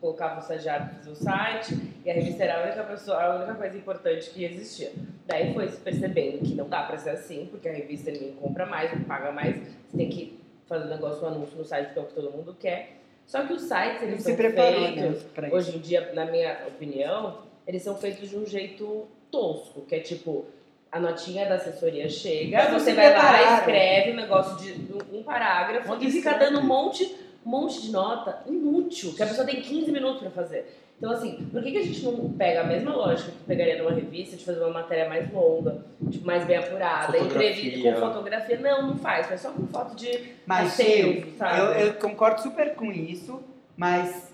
colocava 0.00 0.36
o 0.36 0.38
estagiário 0.38 0.86
para 0.86 0.94
fazer 0.98 1.10
o 1.10 1.14
site, 1.16 1.78
e 2.04 2.10
a 2.10 2.14
revista 2.14 2.44
era 2.44 2.60
a 2.60 2.66
única, 2.66 2.84
pessoa, 2.84 3.22
a 3.22 3.36
única 3.36 3.54
coisa 3.54 3.76
importante 3.76 4.30
que 4.30 4.44
existia. 4.44 4.92
Daí 5.26 5.52
foi 5.52 5.68
se 5.68 5.78
percebendo 5.78 6.38
que 6.38 6.54
não 6.54 6.68
dá 6.68 6.84
para 6.84 6.96
ser 6.96 7.10
assim, 7.10 7.48
porque 7.50 7.68
a 7.68 7.72
revista 7.72 8.10
ninguém 8.10 8.32
compra 8.32 8.64
mais, 8.64 8.92
não 8.92 9.04
paga 9.04 9.32
mais, 9.32 9.56
você 9.56 9.96
tem 9.96 10.08
que 10.08 10.39
fazer 10.70 10.84
um 10.84 10.88
negócio, 10.88 11.24
um 11.24 11.28
anúncio 11.28 11.58
no 11.58 11.64
site, 11.64 11.92
que 11.92 11.98
é 11.98 12.02
o 12.02 12.06
que 12.06 12.14
todo 12.14 12.30
mundo 12.30 12.56
quer. 12.58 12.96
Só 13.26 13.44
que 13.44 13.52
os 13.52 13.62
sites, 13.62 14.02
eles 14.02 14.22
se 14.22 14.28
são 14.28 14.36
preparou 14.36 14.80
né, 14.80 15.02
feitos, 15.02 15.22
para 15.34 15.46
isso. 15.48 15.56
hoje 15.56 15.76
em 15.76 15.80
dia, 15.80 16.12
na 16.14 16.24
minha 16.24 16.66
opinião, 16.66 17.38
eles 17.66 17.82
são 17.82 17.96
feitos 17.96 18.30
de 18.30 18.36
um 18.36 18.46
jeito 18.46 19.06
tosco, 19.30 19.82
que 19.82 19.96
é 19.96 20.00
tipo, 20.00 20.46
a 20.90 20.98
notinha 20.98 21.48
da 21.48 21.56
assessoria 21.56 22.08
chega, 22.08 22.56
Mas 22.56 22.82
você 22.82 22.94
vai 22.94 23.12
lá, 23.12 23.58
escreve 23.58 24.12
um 24.12 24.16
negócio 24.16 24.56
de 24.56 24.92
um, 24.92 25.18
um 25.18 25.22
parágrafo 25.22 25.92
Onde 25.92 26.06
e 26.06 26.10
fica 26.10 26.34
dando 26.34 26.60
um 26.60 26.64
monte, 26.64 27.04
um 27.44 27.50
monte 27.50 27.82
de 27.82 27.92
nota 27.92 28.42
inútil, 28.46 29.12
que 29.14 29.22
a 29.22 29.26
pessoa 29.26 29.46
tem 29.46 29.60
15 29.60 29.90
minutos 29.92 30.20
pra 30.20 30.30
fazer. 30.30 30.66
Então, 31.00 31.12
assim, 31.12 31.48
por 31.50 31.62
que, 31.62 31.70
que 31.72 31.78
a 31.78 31.82
gente 31.82 32.04
não 32.04 32.30
pega 32.34 32.60
a 32.60 32.64
mesma 32.64 32.94
lógica 32.94 33.30
que 33.32 33.38
pegaria 33.46 33.82
numa 33.82 33.90
revista 33.90 34.36
de 34.36 34.44
fazer 34.44 34.60
uma 34.60 34.68
matéria 34.74 35.08
mais 35.08 35.32
longa, 35.32 35.78
tipo, 36.10 36.26
mais 36.26 36.44
bem 36.44 36.58
apurada, 36.58 37.16
entrevista 37.16 37.90
com 37.90 38.00
fotografia? 38.00 38.58
Não, 38.60 38.88
não 38.88 38.98
faz, 38.98 39.26
faz 39.26 39.40
só 39.40 39.50
com 39.50 39.66
foto 39.66 39.96
de 39.96 40.34
Mas 40.44 40.72
sim, 40.72 41.32
sabe? 41.38 41.58
eu, 41.58 41.64
eu 41.86 41.94
concordo 41.94 42.42
super 42.42 42.74
com 42.74 42.92
isso, 42.92 43.42
mas 43.78 44.30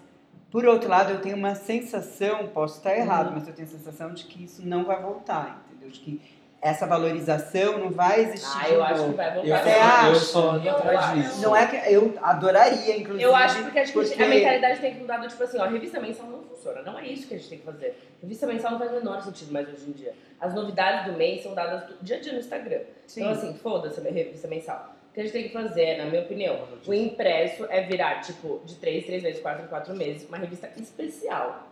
por 0.51 0.65
outro 0.67 0.89
lado 0.91 1.13
eu 1.13 1.21
tenho 1.21 1.37
uma 1.37 1.55
sensação, 1.55 2.49
posso 2.49 2.79
estar 2.79 2.97
errado, 2.99 3.29
Uhum. 3.29 3.35
mas 3.35 3.47
eu 3.47 3.55
tenho 3.55 3.69
a 3.69 3.71
sensação 3.71 4.13
de 4.13 4.25
que 4.25 4.43
isso 4.43 4.67
não 4.67 4.85
vai 4.85 5.01
voltar, 5.01 5.65
entendeu? 5.71 5.89
De 5.91 6.01
que 6.01 6.21
essa 6.61 6.85
valorização 6.85 7.79
não 7.79 7.91
vai 7.91 8.23
existir 8.23 8.59
Ah, 8.61 8.65
de 8.67 8.73
eu 8.75 8.83
acho 8.83 8.95
que 8.95 9.01
novo. 9.03 9.13
vai 9.17 9.29
Eu, 9.29 9.35
voltar. 9.35 9.63
Você 9.63 9.69
eu, 9.71 9.83
acha? 9.83 10.39
eu 10.39 10.57
indo 10.59 10.67
Eu 10.69 10.75
atrás 10.77 10.99
acho. 10.99 11.15
disso. 11.21 11.43
Não 11.43 11.55
é 11.57 11.67
que 11.67 11.93
eu 11.95 12.15
adoraria, 12.21 12.97
inclusive. 12.97 13.23
Eu 13.23 13.37
acho 13.37 13.63
porque, 13.63 13.83
que 13.85 13.93
porque- 13.93 14.21
a 14.21 14.27
mentalidade 14.29 14.81
tem 14.81 14.95
que 14.95 15.01
mudar 15.01 15.19
do 15.19 15.29
tipo 15.29 15.45
assim, 15.45 15.59
ó, 15.59 15.63
a 15.65 15.69
revista 15.69 16.01
mensal 16.01 16.27
não 16.27 16.46
funciona, 16.67 16.83
não 16.83 16.99
é 16.99 17.07
isso 17.07 17.29
que 17.29 17.35
a 17.35 17.37
gente 17.37 17.49
tem 17.49 17.59
que 17.59 17.65
fazer. 17.65 17.97
Revista 18.21 18.47
mensal 18.47 18.73
não 18.73 18.79
faz 18.79 18.91
o 18.91 18.95
menor 18.95 19.23
sentido 19.23 19.53
mais 19.53 19.69
hoje 19.69 19.89
em 19.89 19.93
dia. 19.93 20.15
As 20.41 20.55
novidades 20.55 21.11
do 21.11 21.17
mês 21.17 21.43
são 21.43 21.55
dadas 21.55 21.89
do 21.89 22.03
dia 22.03 22.17
a 22.17 22.21
dia 22.21 22.33
no 22.33 22.41
Instagram. 22.41 22.81
Sim. 23.07 23.21
Então 23.21 23.33
assim, 23.33 23.55
foda-se 23.55 24.07
a 24.07 24.11
revista 24.11 24.49
mensal. 24.49 24.95
O 25.11 25.15
que 25.15 25.21
a 25.21 25.23
gente 25.23 25.33
tem 25.33 25.43
que 25.45 25.53
fazer, 25.53 25.97
na 25.97 26.07
minha 26.07 26.23
opinião, 26.23 26.69
o 26.87 26.93
impresso 26.93 27.65
é 27.71 27.83
virar, 27.83 28.21
tipo, 28.21 28.61
de 28.65 28.75
três, 28.75 29.07
três 29.07 29.23
meses, 29.23 29.41
quatro 29.41 29.65
em 29.65 29.69
quatro 29.69 29.95
meses, 29.95 30.29
uma 30.29 30.37
revista 30.37 30.71
especial. 30.77 31.69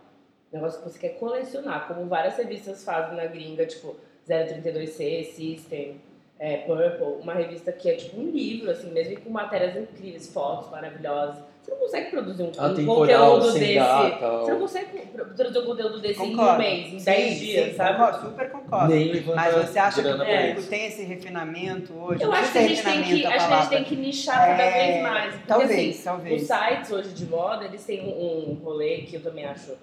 Um 0.51 0.57
negócio 0.57 0.81
que 0.81 0.89
você 0.89 0.97
quer 0.97 1.19
colecionar, 1.19 1.87
como 1.87 2.07
várias 2.07 2.37
revistas 2.37 2.83
fazem 2.83 3.15
na 3.15 3.25
gringa, 3.25 3.65
tipo 3.65 3.95
032C, 4.27 5.25
System, 5.25 6.01
é, 6.39 6.57
Purple, 6.57 7.21
uma 7.21 7.33
revista 7.33 7.71
que 7.71 7.89
é 7.89 7.95
tipo 7.95 8.19
um 8.19 8.31
livro, 8.31 8.71
assim, 8.71 8.91
mesmo 8.91 9.13
e 9.13 9.17
com 9.17 9.29
matérias 9.29 9.75
incríveis, 9.75 10.27
fotos 10.33 10.71
maravilhosas. 10.71 11.43
Você 11.65 11.71
não 11.71 11.77
consegue 11.79 12.11
produzir 12.11 12.43
um, 12.43 12.45
um 12.45 12.61
Atemporal, 12.63 13.31
conteúdo 13.39 13.53
desse. 13.59 13.73
data. 13.73 14.29
Você 14.37 14.51
não 14.51 14.59
consegue 14.59 14.87
produzir 15.35 15.57
um 15.59 15.65
conteúdo 15.65 15.99
desse 15.99 16.21
em 16.21 16.23
um 16.23 16.37
Concordo. 16.37 16.59
mês, 16.59 16.93
em 16.93 16.99
Sim, 16.99 17.05
10 17.05 17.39
dias, 17.39 17.69
sim, 17.71 17.75
sabe? 17.75 17.97
Concordo, 17.97 18.29
super 18.29 18.51
concordo. 18.51 18.93
Mas 19.35 19.55
você 19.55 19.79
acha 19.79 20.01
que 20.03 20.07
o 20.07 20.17
público 20.17 20.63
tem 20.69 20.85
esse 20.85 21.03
refinamento 21.03 21.93
hoje? 21.93 22.21
Eu 22.23 22.31
acho 22.31 22.51
que 22.51 22.57
a 22.59 22.67
gente 22.67 22.83
tem 22.83 23.01
que, 23.01 23.25
a 23.25 23.29
acho 23.35 23.47
que 23.47 23.53
a 23.53 23.57
gente 23.61 23.69
tem 23.69 23.83
que 23.83 23.95
nichar 23.95 24.45
cada 24.45 24.63
É, 24.63 24.91
vez 24.91 25.01
mais. 25.03 25.33
Porque, 25.33 25.47
Talvez, 25.47 25.89
assim, 25.95 26.03
talvez. 26.03 26.41
Os 26.43 26.47
sites 26.47 26.91
hoje 26.91 27.09
de 27.09 27.25
moda, 27.25 27.65
eles 27.65 27.83
têm 27.83 28.13
um, 28.13 28.51
um 28.51 28.53
rolê 28.63 28.97
que 28.97 29.15
eu 29.15 29.23
também 29.23 29.45
acho 29.45 29.73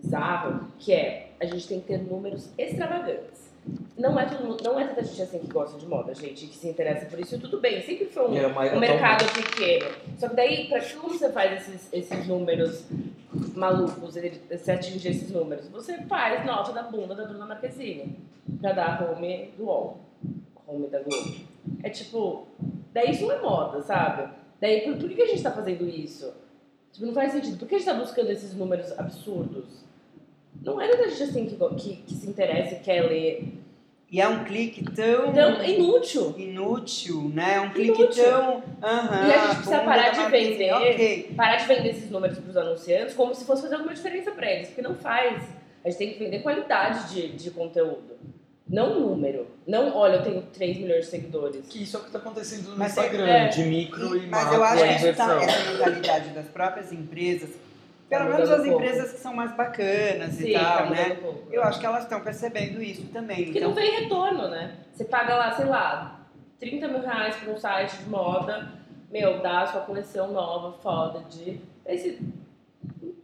bizarro, 0.00 0.68
que 0.78 0.92
é 0.92 1.30
a 1.40 1.46
gente 1.46 1.66
tem 1.66 1.80
que 1.80 1.88
ter 1.88 1.98
números 1.98 2.48
extravagantes. 2.56 3.52
Não 3.96 4.18
é, 4.18 4.26
todo 4.26 4.62
não 4.62 4.78
é 4.78 4.86
tanta 4.88 5.02
gente 5.04 5.22
assim 5.22 5.38
que 5.38 5.46
gosta 5.46 5.78
de 5.78 5.86
moda, 5.86 6.14
gente, 6.14 6.46
que 6.46 6.56
se 6.56 6.68
interessa 6.68 7.06
por 7.06 7.18
isso, 7.18 7.38
tudo 7.38 7.60
bem, 7.60 7.80
sempre 7.82 8.06
foi 8.06 8.28
um, 8.28 8.36
É, 8.36 8.46
um 8.46 8.74
eu 8.74 8.80
mercado 8.80 9.24
pequeno. 9.32 9.86
Só 10.18 10.28
que 10.28 10.36
daí, 10.36 10.68
pra 10.68 10.80
como 10.94 11.08
você 11.16 11.30
faz 11.30 11.62
esses, 11.62 11.88
esses 11.92 12.26
números 12.26 12.84
malucos, 13.54 14.16
ele- 14.16 14.40
você 14.50 14.72
atingir 14.72 15.08
esses 15.08 15.30
números? 15.30 15.68
Você 15.68 15.98
faz 16.02 16.44
nota 16.44 16.72
da 16.72 16.82
bunda 16.82 17.14
da 17.14 17.24
Bruna 17.24 17.46
Marquezine 17.46 18.18
pra 18.60 18.72
dar 18.72 19.02
home 19.02 19.52
do 19.56 19.64
UOL, 19.64 20.00
home 20.66 20.88
da 20.88 21.00
Globo. 21.00 21.34
É 21.82 21.88
tipo, 21.88 22.46
daí 22.92 23.10
isso 23.12 23.22
não 23.26 23.32
é 23.32 23.40
moda, 23.40 23.80
sabe? 23.82 24.30
Daí, 24.60 24.82
por, 24.82 24.96
por 24.98 25.08
que 25.08 25.14
que 25.14 25.22
a 25.22 25.26
gente 25.26 25.42
tá 25.42 25.50
fazendo 25.50 25.88
isso? 25.88 26.32
Tipo, 26.92 27.06
não 27.06 27.14
faz 27.14 27.32
sentido. 27.32 27.58
Por 27.58 27.66
que 27.68 27.74
a 27.74 27.78
gente 27.78 27.86
tá 27.86 27.94
buscando 27.94 28.30
esses 28.30 28.54
números 28.54 28.92
absurdos? 28.98 29.83
Não 30.62 30.80
é 30.80 30.88
tanta 30.88 31.08
gente 31.10 31.22
assim 31.22 31.46
que, 31.46 31.56
que, 31.76 31.96
que 32.02 32.14
se 32.14 32.28
interessa 32.28 32.74
e 32.74 32.78
quer 32.80 33.02
ler. 33.02 33.48
E 34.10 34.20
é 34.20 34.28
um 34.28 34.44
clique 34.44 34.84
tão 34.92 35.30
Então, 35.30 35.60
é 35.60 35.70
inútil. 35.70 36.34
inútil, 36.38 37.30
né? 37.34 37.54
É 37.56 37.60
um 37.60 37.70
clique 37.70 38.00
Inútil. 38.02 38.22
tão. 38.24 38.62
Aham, 38.82 39.28
E 39.28 39.32
a 39.32 39.38
gente 39.46 39.54
precisa 39.56 39.78
parar 39.80 40.10
da 40.12 40.24
de 40.24 40.30
vender. 40.30 40.72
Ok. 40.72 41.32
Parar 41.36 41.56
de 41.56 41.66
vender 41.66 41.88
esses 41.90 42.10
números 42.10 42.38
pros 42.38 42.56
anunciantes 42.56 43.14
como 43.14 43.34
se 43.34 43.44
fosse 43.44 43.62
fazer 43.62 43.74
alguma 43.74 43.92
diferença 43.94 44.30
pra 44.30 44.50
eles, 44.50 44.68
porque 44.68 44.82
não 44.82 44.94
faz. 44.94 45.42
A 45.84 45.88
gente 45.90 45.98
tem 45.98 46.12
que 46.12 46.18
vender 46.18 46.40
qualidade 46.40 47.12
de, 47.12 47.28
de 47.32 47.50
conteúdo. 47.50 48.14
Não 48.68 48.98
número. 49.00 49.46
Não, 49.66 49.94
olha, 49.94 50.16
eu 50.16 50.22
tenho 50.22 50.42
3 50.42 50.78
milhões 50.78 51.04
de 51.04 51.10
seguidores. 51.10 51.66
Que 51.68 51.82
isso 51.82 51.96
é 51.96 52.00
o 52.00 52.04
que 52.04 52.10
tá 52.10 52.18
acontecendo 52.18 52.70
no 52.70 52.76
Mas 52.76 52.92
Instagram, 52.92 53.26
é- 53.26 53.48
de 53.48 53.62
micro 53.64 54.16
e 54.16 54.26
Mas 54.26 54.44
macro 54.44 54.54
eu 54.56 54.64
acho 54.64 54.84
que 54.84 54.94
isso 55.08 55.14
tá, 55.16 55.42
essa 55.42 55.70
mentalidade 55.72 56.28
das 56.30 56.46
próprias 56.46 56.90
empresas, 56.92 57.50
pelo 58.08 58.24
Tá 58.24 58.30
menos 58.36 58.50
as 58.50 58.62
pouco. 58.66 58.72
empresas 58.82 59.12
que 59.12 59.18
são 59.18 59.34
mais 59.34 59.54
bacanas 59.56 60.34
Sim, 60.34 60.48
e 60.48 60.52
tá 60.52 60.60
tal, 60.78 60.86
mudando 60.88 61.08
né? 61.08 61.14
pouco. 61.16 61.52
Eu 61.52 61.62
acho 61.62 61.80
que 61.80 61.86
elas 61.86 62.02
estão 62.04 62.20
percebendo 62.20 62.82
isso 62.82 63.06
também. 63.06 63.44
Porque 63.44 63.58
Então, 63.58 63.70
não 63.70 63.76
tem 63.76 63.90
retorno, 64.02 64.48
né? 64.48 64.74
Você 64.92 65.04
paga 65.04 65.34
lá, 65.36 65.52
sei 65.52 65.64
lá, 65.66 66.20
30 66.60 66.88
mil 66.88 67.00
reais 67.00 67.36
pra 67.36 67.52
um 67.52 67.56
site 67.58 67.96
de 67.98 68.08
moda, 68.08 68.68
meu, 69.10 69.40
dá 69.42 69.62
a 69.62 69.66
sua 69.66 69.80
coleção 69.82 70.32
nova, 70.32 70.76
foda, 70.82 71.24
de. 71.30 71.60
Você. 71.86 72.18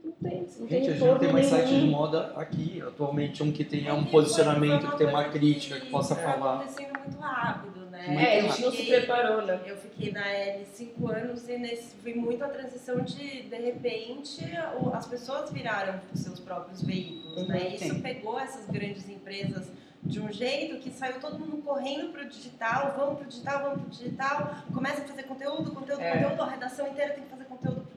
Não 0.04 0.12
tem, 0.30 0.40
não 0.58 0.66
tem 0.66 0.68
Gente, 0.68 0.90
a 0.90 0.92
gente 0.92 1.04
não 1.04 1.18
tem 1.18 1.32
mais 1.32 1.50
nenhum. 1.50 1.66
site 1.66 1.80
de 1.80 1.86
moda 1.86 2.32
aqui 2.36 2.82
atualmente, 2.86 3.42
um 3.42 3.50
que 3.52 3.64
tenha 3.64 3.94
um 3.94 4.02
É 4.02 4.10
posicionamento, 4.10 4.90
que 4.90 4.98
tenha 4.98 5.08
uma 5.10 5.24
crítica, 5.24 5.80
que 5.80 5.90
possa 5.90 6.14
foi 6.14 6.24
falar. 6.24 6.56
acontecendo 6.56 6.98
muito 6.98 7.18
rápido, 7.20 7.79
né? 8.02 8.08
Muito 8.08 8.20
É, 8.20 8.32
a 8.32 8.36
Eu 8.38 8.48
gente 8.48 8.62
não 8.62 8.70
se 8.70 8.76
fiquei- 8.78 8.96
preparou, 8.98 9.42
né? 9.46 9.60
Eu 9.66 9.76
fiquei 9.76 10.12
na 10.12 10.26
L 10.28 10.64
cinco 10.66 11.08
anos 11.10 11.48
e 11.48 11.56
nesse, 11.58 11.96
vi 12.02 12.14
muito 12.14 12.42
a 12.44 12.48
transição 12.48 13.00
de, 13.00 13.42
de 13.42 13.56
repente, 13.56 14.44
o- 14.80 14.90
as 14.94 15.06
pessoas 15.06 15.50
viraram 15.50 16.00
os 16.12 16.20
seus 16.20 16.40
próprios 16.40 16.82
veículos, 16.82 17.46
né? 17.48 17.58
Uhum, 17.58 17.64
E 17.70 17.74
isso 17.76 17.94
sim. 17.94 18.00
pegou 18.00 18.38
essas 18.38 18.66
grandes 18.66 19.08
empresas 19.08 19.66
de 20.02 20.18
um 20.18 20.32
jeito 20.32 20.78
que 20.80 20.90
saiu 20.90 21.20
todo 21.20 21.38
mundo 21.38 21.58
correndo 21.62 22.10
pro 22.10 22.24
digital, 22.26 22.94
vamos 22.96 23.18
pro 23.18 23.28
digital, 23.28 23.62
vamos 23.62 23.80
pro 23.82 23.90
digital, 23.90 24.54
começa 24.72 25.02
a 25.02 25.04
fazer 25.04 25.24
conteúdo, 25.24 25.70
conteúdo, 25.72 26.00
É. 26.00 26.12
conteúdo, 26.22 26.42
a 26.42 26.46
redação 26.50 26.88
inteira 26.88 27.12
tem 27.12 27.22
que 27.24 27.28
fazer 27.28 27.44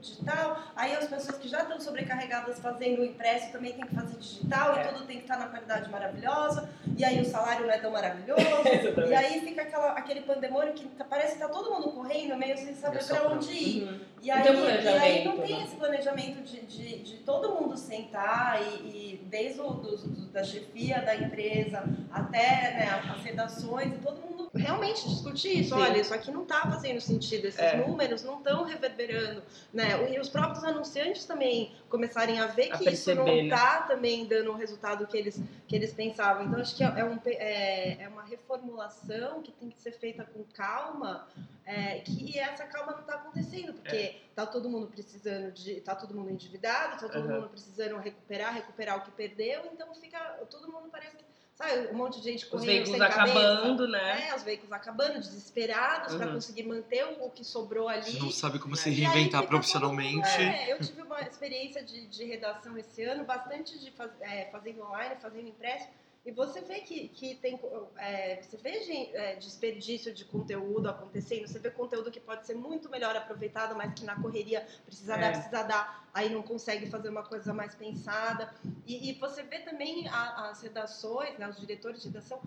digital, 0.04 0.60
aí 0.76 0.94
as 0.96 1.08
pessoas 1.08 1.38
que 1.38 1.48
já 1.48 1.62
estão 1.62 1.80
sobrecarregadas 1.80 2.60
fazendo 2.60 3.00
o 3.02 3.06
impresso 3.06 3.52
também 3.52 3.74
tem 3.74 3.86
que 3.86 3.96
fazer 3.96 4.18
digital 4.18 4.76
É. 4.78 4.84
e 4.84 4.88
tudo 4.90 5.06
tem 5.06 5.18
que 5.18 5.24
estar 5.24 5.40
na 5.40 5.48
qualidade 5.48 5.90
maravilhosa, 5.90 6.70
e 6.98 7.04
aí 7.06 7.20
o 7.22 7.26
salário 7.26 7.66
não 7.66 7.74
é 7.74 7.78
tão 7.80 7.92
maravilhoso, 7.92 8.42
e 9.10 9.14
aí 9.16 9.40
fica 9.42 9.62
aquela, 9.64 9.92
aquele 9.94 10.22
pandemônio 10.22 10.74
que 10.74 10.86
tá- 10.90 11.06
parece 11.06 11.34
que 11.34 11.40
tá 11.40 11.48
todo 11.48 11.72
mundo 11.72 11.92
correndo, 11.92 12.36
meio 12.38 12.58
sem 12.58 12.76
saber 12.76 13.04
pra- 13.06 13.28
onde 13.30 13.52
ir. 13.52 13.84
Uhum. 13.84 14.00
E 14.22 14.32
aí, 14.32 14.50
um 14.56 14.66
e 14.66 14.88
aí 14.88 15.26
não 15.26 15.38
tem 15.40 15.58
né? 15.58 15.64
esse 15.66 15.76
planejamento 15.76 16.42
de, 16.44 16.62
de, 16.62 17.00
de 17.04 17.18
todo 17.18 17.56
mundo 17.56 17.76
sentar 17.76 18.58
e, 18.62 18.66
e 18.88 19.22
desde 19.26 19.60
o 19.60 19.70
do, 19.72 19.98
do- 19.98 20.28
da 20.32 20.44
chefia 20.46 21.02
da 21.02 21.14
empresa 21.14 21.84
até 22.10 22.72
né, 22.72 23.02
as 23.14 23.22
redações, 23.22 23.94
e 23.94 23.98
todo 23.98 24.22
mundo 24.22 24.33
realmente 24.56 25.08
discutir 25.10 25.62
isso. 25.62 25.76
Sim. 25.76 25.82
Olha, 25.82 25.98
isso 26.00 26.14
aqui 26.14 26.30
não 26.32 26.46
tá 26.46 26.62
fazendo 26.62 27.02
sentido, 27.02 27.46
esses 27.46 27.60
É. 27.60 27.76
números 27.78 28.24
não 28.24 28.38
estão 28.38 28.64
reverberando. 28.64 29.42
Né? 29.74 30.14
E 30.14 30.20
os 30.20 30.30
próprios 30.30 30.64
anunciantes 30.64 31.26
também 31.26 31.74
começarem 31.90 32.40
a 32.40 32.48
ver 32.48 32.72
A 32.72 32.78
que 32.78 32.90
isso 32.90 33.14
não 33.16 33.24
perceber, 33.26 33.50
né? 33.50 33.56
tá 33.56 33.82
também 33.84 34.26
dando 34.26 34.52
o 34.52 34.56
resultado 34.56 35.08
que 35.08 35.18
eles, 35.18 35.40
que 35.68 35.76
eles 35.76 35.92
pensavam. 35.94 36.46
Então, 36.46 36.60
acho 36.60 36.76
que 36.76 36.84
é, 36.84 37.04
um, 37.04 37.18
pe- 37.18 37.32
é, 37.40 38.04
é 38.04 38.08
uma 38.08 38.24
reformulação 38.24 39.42
que 39.42 39.52
tem 39.52 39.70
que 39.70 39.80
ser 39.80 39.92
feita 39.94 40.24
com 40.24 40.44
calma, 40.54 41.28
é, 41.66 42.00
que 42.00 42.38
essa 42.38 42.66
calma 42.66 42.92
não 42.94 43.00
está 43.02 43.16
acontecendo, 43.16 43.74
porque 43.74 44.18
tá 44.36 44.46
todo 44.46 44.70
mundo 44.70 44.88
precisando 44.88 45.52
de. 45.52 45.82
tá 45.82 45.96
todo 45.96 46.14
mundo 46.14 46.30
endividado, 46.30 47.00
tá 47.00 47.08
todo 47.10 47.26
Uhum. 47.28 47.36
mundo 47.36 47.50
precisando 47.50 47.98
recuperar, 47.98 48.54
recuperar 48.54 48.98
o 48.98 49.02
que 49.02 49.12
perdeu, 49.12 49.62
então 49.74 49.94
fica. 49.96 50.20
Todo 50.50 50.72
mundo 50.72 50.90
parece 50.92 51.16
que. 51.18 51.24
Sabe, 51.64 51.88
um 51.92 51.98
monte 51.98 52.20
de 52.20 52.32
gente 52.32 52.44
Os 52.46 52.50
correndo 52.50 52.66
veículos 52.68 52.92
sem 52.92 53.00
cabeça. 53.00 53.40
acabando, 53.40 53.88
né? 53.88 54.28
É, 54.30 54.36
os 54.36 54.44
veículos 54.44 54.72
acabando, 54.74 55.20
desesperados 55.20 56.16
para 56.16 56.28
Uhum. 56.28 56.34
conseguir 56.34 56.64
manter 56.64 57.06
o, 57.06 57.30
que 57.30 57.44
sobrou 57.44 57.88
ali. 57.88 58.04
Você 58.04 58.20
não 58.20 58.32
sabe 58.32 58.60
como 58.60 58.76
E 58.76 58.78
se 58.78 58.90
aí 58.90 58.96
reinventar 58.96 59.46
profissionalmente. 59.48 60.14
todo 60.22 60.42
É, 60.42 60.74
eu 60.74 60.80
tive 60.80 61.02
uma 61.02 61.22
experiência 61.22 61.84
de, 61.84 62.06
de 62.08 62.26
redação 62.26 62.78
esse 62.78 63.04
ano, 63.04 63.24
bastante 63.24 63.80
de 63.80 63.92
faz, 63.92 64.12
é, 64.22 64.46
fazendo 64.52 64.84
online, 64.84 65.16
fazendo 65.22 65.48
impresso. 65.48 65.88
E 66.26 66.32
você 66.32 66.62
vê 66.62 66.80
que, 66.80 67.10
que 67.10 67.36
tem. 67.36 67.60
é, 67.98 68.42
você 68.42 68.56
vê 68.56 69.10
é, 69.14 69.36
desperdício 69.36 70.14
de 70.14 70.24
conteúdo 70.24 70.90
acontecendo, 70.90 71.48
você 71.48 71.60
vê 71.60 71.70
conteúdo 71.70 72.10
que 72.10 72.20
pode 72.20 72.46
ser 72.46 72.54
muito 72.56 72.90
melhor 72.90 73.14
aproveitado, 73.16 73.76
mas 73.76 73.94
que 73.94 74.06
na 74.06 74.16
correria 74.22 74.66
precisa 74.86 75.16
É. 75.16 75.20
dar, 75.20 75.32
precisa 75.34 75.64
dar, 75.64 76.08
aí 76.14 76.30
não 76.30 76.42
consegue 76.42 76.90
fazer 76.90 77.10
uma 77.10 77.24
coisa 77.24 77.54
mais 77.54 77.76
pensada. 77.76 78.54
E, 78.88 79.10
e 79.10 79.14
você 79.20 79.44
vê 79.44 79.60
também 79.60 80.08
a- 80.08 80.50
as 80.50 80.62
redações, 80.62 81.38
né, 81.38 81.50
os 81.50 81.58
diretores 81.60 82.02
de 82.02 82.08
redação, 82.08 82.42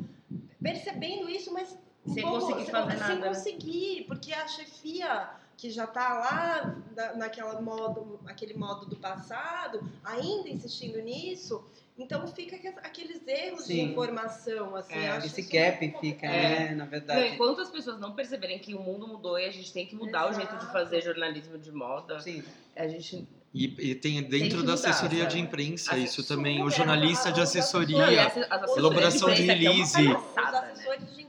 percebendo 0.62 1.28
isso, 1.28 1.52
mas 1.52 1.76
um 2.06 2.14
Sem 2.14 2.22
pouco- 2.22 2.40
conseguir 2.46 2.70
fazer 2.70 2.90
sem 2.92 2.98
nada, 3.00 3.14
né? 3.16 3.28
conseguir, 3.28 4.04
porque 4.08 4.32
a 4.32 4.48
chefia 4.48 5.30
que 5.56 5.70
já 5.70 5.84
está 5.84 6.18
lá 6.18 6.76
na, 6.94 7.14
naquela 7.14 7.60
modo, 7.60 8.20
aquele 8.26 8.54
modo 8.54 8.86
do 8.86 8.96
passado, 8.96 9.80
ainda 10.04 10.48
insistindo 10.48 11.00
nisso, 11.00 11.64
então 11.98 12.26
fica 12.28 12.58
que- 12.58 12.68
aqueles 12.68 13.26
erros 13.26 13.66
de 13.66 13.74
Sim. 13.74 13.90
informação, 13.92 14.74
assim, 14.76 14.94
é, 14.94 15.16
esse 15.18 15.42
gap 15.42 15.78
fica, 15.78 15.92
complicado. 15.94 16.30
né? 16.32 16.68
Na 16.74 16.84
Não, 16.84 16.90
verdade. 16.90 17.28
enquanto 17.34 17.60
as 17.62 17.70
pessoas 17.70 17.98
não 17.98 18.12
perceberem 18.12 18.58
que 18.58 18.74
o 18.74 18.80
mundo 18.80 19.06
mudou 19.08 19.38
e 19.38 19.44
a 19.46 19.50
gente 19.50 19.72
tem 19.72 19.86
que 19.86 19.94
mudar 19.96 20.30
o 20.30 20.34
jeito 20.34 20.50
de 20.50 20.56
Exato. 20.56 20.72
fazer 20.72 21.00
jornalismo 21.02 21.56
de 21.58 21.72
moda, 21.72 22.20
Sim. 22.20 22.42
a 22.74 22.86
gente. 22.86 23.26
E, 23.54 23.64
e 23.90 23.94
tem 23.94 24.22
dentro 24.22 24.38
que 24.38 24.50
da 24.50 24.58
mudar, 24.58 24.74
assessoria 24.74 25.20
sabe? 25.20 25.32
de 25.32 25.40
imprensa 25.40 25.96
isso 25.96 26.22
também. 26.26 26.60
O 26.62 26.64
super, 26.70 26.76
jornalista 26.76 27.32
de 27.32 27.40
as- 27.40 27.56
as- 27.56 27.72
Não, 27.72 27.80
assessoria. 27.80 28.32
elaboração 28.76 29.32
de 29.32 29.42
é 29.50 29.54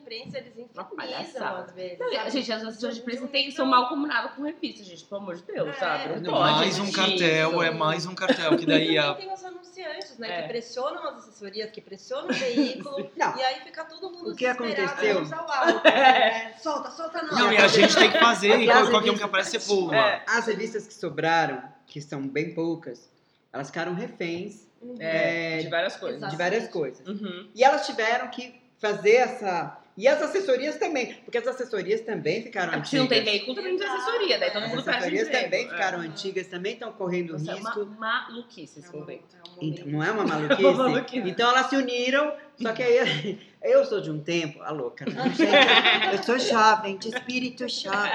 imprensa, 0.08 0.38
eles 0.38 0.58
infernizam 0.58 1.56
às 1.58 1.72
vezes. 1.74 2.00
Não, 2.00 2.12
sabe? 2.14 2.30
gente, 2.32 2.52
as 2.52 2.64
assessores 2.64 2.96
de 2.96 3.02
um 3.02 3.04
imprensa 3.04 3.28
têm, 3.28 3.42
nível- 3.46 3.56
são 3.58 3.66
mal 3.66 3.90
comunadas 3.90 4.32
com 4.34 4.44
revista, 4.44 4.84
gente, 4.84 5.04
pelo 5.06 5.22
amor 5.22 5.36
de 5.36 5.44
Deus, 5.44 5.70
É. 5.70 5.74
sabe? 5.74 6.08
Não 6.16 6.22
Não, 6.22 6.32
pode. 6.34 6.52
mais 6.54 6.80
um 6.80 6.92
cartel, 6.92 7.50
isso. 7.52 7.62
é 7.64 7.72
mais 7.72 8.06
um 8.06 8.16
cartel. 8.16 8.58
Que 8.58 8.64
E 8.64 8.68
daí 8.68 8.86
também 8.86 8.98
a. 9.00 9.14
tem 9.16 9.34
os 9.34 9.44
anunciantes, 9.46 10.18
né? 10.18 10.40
É. 10.40 10.42
Que 10.44 10.48
pressionam 10.48 11.08
as 11.10 11.18
assessorias, 11.18 11.72
que 11.72 11.82
pressionam 11.82 12.30
o 12.30 12.34
veículo. 12.34 13.12
Não. 13.18 13.38
E 13.38 13.42
aí 13.44 13.60
fica 13.62 13.84
todo 13.86 14.10
mundo 14.10 14.32
O 14.32 14.36
que 14.36 14.46
desesperado, 14.54 15.20
aconteceu? 15.20 15.38
alto, 15.40 15.84
né? 15.86 16.54
Solta, 16.58 16.92
solta 16.92 17.22
não. 17.24 17.38
Não, 17.38 17.54
e 17.54 17.58
a 17.58 17.68
gente 17.68 17.96
tem 17.96 18.12
que 18.12 18.20
fazer, 18.20 18.60
e 18.62 18.66
qualquer 18.68 18.94
um 18.94 18.98
existe- 19.00 19.18
que 19.18 19.24
aparece 19.24 19.60
você 19.60 19.76
pula. 19.76 19.96
É. 19.98 20.24
As 20.28 20.48
revistas 20.48 20.88
que 20.88 20.94
sobraram, 20.94 21.62
que 21.86 22.02
são 22.02 22.22
bem 22.28 22.54
poucas, 22.54 23.10
elas 23.52 23.68
ficaram 23.68 23.94
reféns 23.94 24.66
É, 25.00 25.58
É, 25.58 25.62
de 25.64 25.70
várias 25.70 25.96
coisas. 25.96 26.30
De 26.30 26.36
várias 26.38 26.68
coisas. 26.68 27.08
Uhum. 27.08 27.50
E 27.56 27.64
elas 27.64 27.86
tiveram 27.88 28.28
que 28.28 28.62
fazer 28.80 29.16
essa. 29.16 29.76
E 29.98 30.08
as 30.08 30.22
assessorias 30.22 30.76
também, 30.78 31.16
porque 31.26 31.40
as 31.40 31.48
assessorias 31.48 32.02
também 32.02 32.44
ficaram 32.44 32.72
É 32.74 32.76
antigas. 32.76 32.90
se 32.92 32.98
não 33.00 33.08
tem 33.08 33.24
veículo, 33.24 33.56
também 33.56 33.72
não 33.74 33.80
tem 33.80 33.88
assessoria, 33.88 34.38
daí 34.40 34.52
todo 34.52 34.64
As 34.64 34.70
mundo 34.70 34.84
perde 34.84 34.98
assessorias 35.00 35.28
emprego. 35.28 35.44
também 35.46 35.66
É. 35.66 35.70
ficaram 35.70 36.00
antigas, 36.02 36.48
também 36.48 36.74
estão 36.74 36.92
correndo 36.92 37.34
Nossa, 37.34 37.52
é 37.52 37.56
uma 37.56 37.70
risco. 37.72 37.86
maluquice 38.00 38.80
esse 38.80 38.88
É 38.88 38.92
um 38.96 39.00
momento. 39.02 39.36
Então, 39.60 39.88
não 39.88 40.04
é 40.04 40.12
uma 40.12 40.22
uma 40.24 40.36
maluquice? 40.36 40.62
maluquice. 40.78 41.30
então 41.30 41.50
elas 41.50 41.66
se 41.68 41.76
uniram, 41.76 42.32
só 42.62 42.74
que 42.74 42.84
aí 42.84 43.40
eu 43.64 43.84
sou 43.86 44.00
de 44.00 44.12
um 44.12 44.20
tempo, 44.20 44.62
a 44.62 44.70
louca, 44.72 45.04
né? 45.06 45.24
Gente, 45.34 46.16
eu 46.16 46.24
sou 46.24 46.38
jovem, 46.38 46.96
de 46.98 47.10
espírito 47.10 47.68
jovem. 47.68 48.12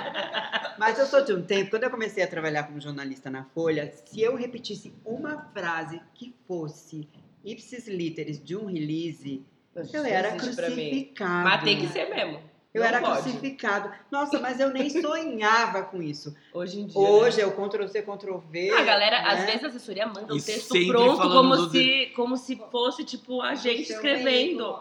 Mas 0.79 0.99
eu 1.01 1.07
sou 1.07 1.25
de 1.25 1.33
um 1.33 1.43
tempo, 1.43 1.71
quando 1.71 1.83
eu 1.83 1.91
comecei 1.91 2.23
a 2.23 2.29
trabalhar 2.29 2.63
como 2.63 2.81
jornalista 2.81 3.29
na 3.29 3.43
Folha, 3.47 3.93
se 4.07 4.21
eu 4.23 4.37
repetisse 4.37 4.95
uma 5.05 5.51
frase 5.53 6.01
que 6.15 6.33
fosse 6.47 7.09
ipsis 7.45 7.89
literis 7.89 8.41
de 8.43 8.57
um 8.57 8.67
release, 8.67 9.45
eu 9.93 10.05
era 10.05 10.33
crucificado. 10.33 11.45
Mas 11.45 11.63
tem 11.63 11.81
que 11.81 11.89
ser 11.89 12.09
mesmo. 12.11 12.41
Eu 12.75 12.81
Não 12.81 12.89
era 12.89 13.01
pode. 13.01 13.23
crucificado. 13.23 13.91
Nossa, 14.11 14.41
mas 14.41 14.59
eu 14.59 14.71
nem 14.71 14.89
sonhava 14.89 15.83
com 15.83 16.03
isso. 16.03 16.35
Hoje 16.55 16.81
em 16.81 16.87
dia. 16.87 16.99
Hoje 16.99 17.41
é 17.41 17.47
o 17.47 17.53
Ctrl 17.53 17.87
C, 17.87 18.01
Ctrl 18.01 18.39
V. 18.51 18.71
A 18.71 18.83
galera, 18.83 19.21
né? 19.23 19.29
às 19.29 19.45
vezes 19.45 19.65
a 19.65 19.67
assessoria 19.69 20.07
manda 20.07 20.33
o 20.33 20.39
E 20.39 20.41
texto 20.43 20.75
pronto 20.87 21.21
como 21.21 21.57
do 21.57 21.71
se, 21.71 22.13
como 22.17 22.37
se 22.37 22.57
fosse, 22.71 23.05
tipo, 23.05 23.43
a 23.43 23.55
gente 23.55 23.93
escrevendo. 23.93 24.75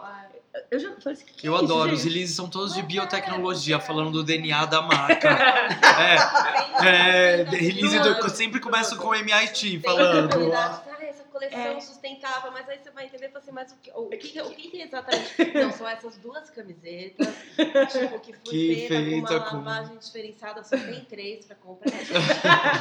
Eu 0.70 0.78
já 0.78 0.90
falei 1.00 1.18
assim, 1.18 1.24
que 1.36 1.46
Eu 1.46 1.52
é 1.52 1.56
isso, 1.56 1.64
adoro, 1.64 1.92
os 1.92 2.00
gente? 2.02 2.12
releases 2.12 2.36
são 2.36 2.48
todos 2.48 2.74
de 2.74 2.82
biotecnologia, 2.82 3.78
falando 3.80 4.10
do 4.10 4.22
DNA 4.24 4.64
da 4.66 4.82
marca. 4.82 5.38
É, 6.82 7.42
é, 7.42 7.44
release 7.44 7.98
do, 8.00 8.08
eu 8.08 8.28
sempre 8.30 8.58
começo 8.58 8.96
com 8.96 9.08
o 9.08 9.14
MIT 9.14 9.80
falando. 9.80 10.30
Coleção 11.32 11.58
É. 11.58 11.80
sustentável, 11.80 12.52
mas 12.52 12.68
aí 12.68 12.78
você 12.78 12.90
vai 12.90 13.06
entender 13.06 13.26
e 13.26 13.28
fala 13.30 13.38
assim, 13.40 13.52
mas 13.52 13.72
o 13.72 13.76
que, 13.78 13.90
o 13.94 14.08
que, 14.10 14.40
o 14.42 14.50
que, 14.50 14.68
que 14.70 14.80
é 14.82 14.84
exatamente? 14.84 15.54
Não, 15.54 15.72
são 15.72 15.88
essas 15.88 16.16
duas 16.18 16.50
camisetas, 16.50 17.26
tipo, 17.90 18.20
que 18.20 18.32
foi 18.34 18.42
Que 18.52 18.86
feita, 18.88 19.40
com 19.40 19.50
com- 19.50 19.56
uma 19.56 19.70
lavagem 19.78 19.96
diferenciada, 19.98 20.62
só 20.62 20.76
tem 20.76 21.04
três 21.06 21.46
pra 21.46 21.56
comprar. 21.56 21.90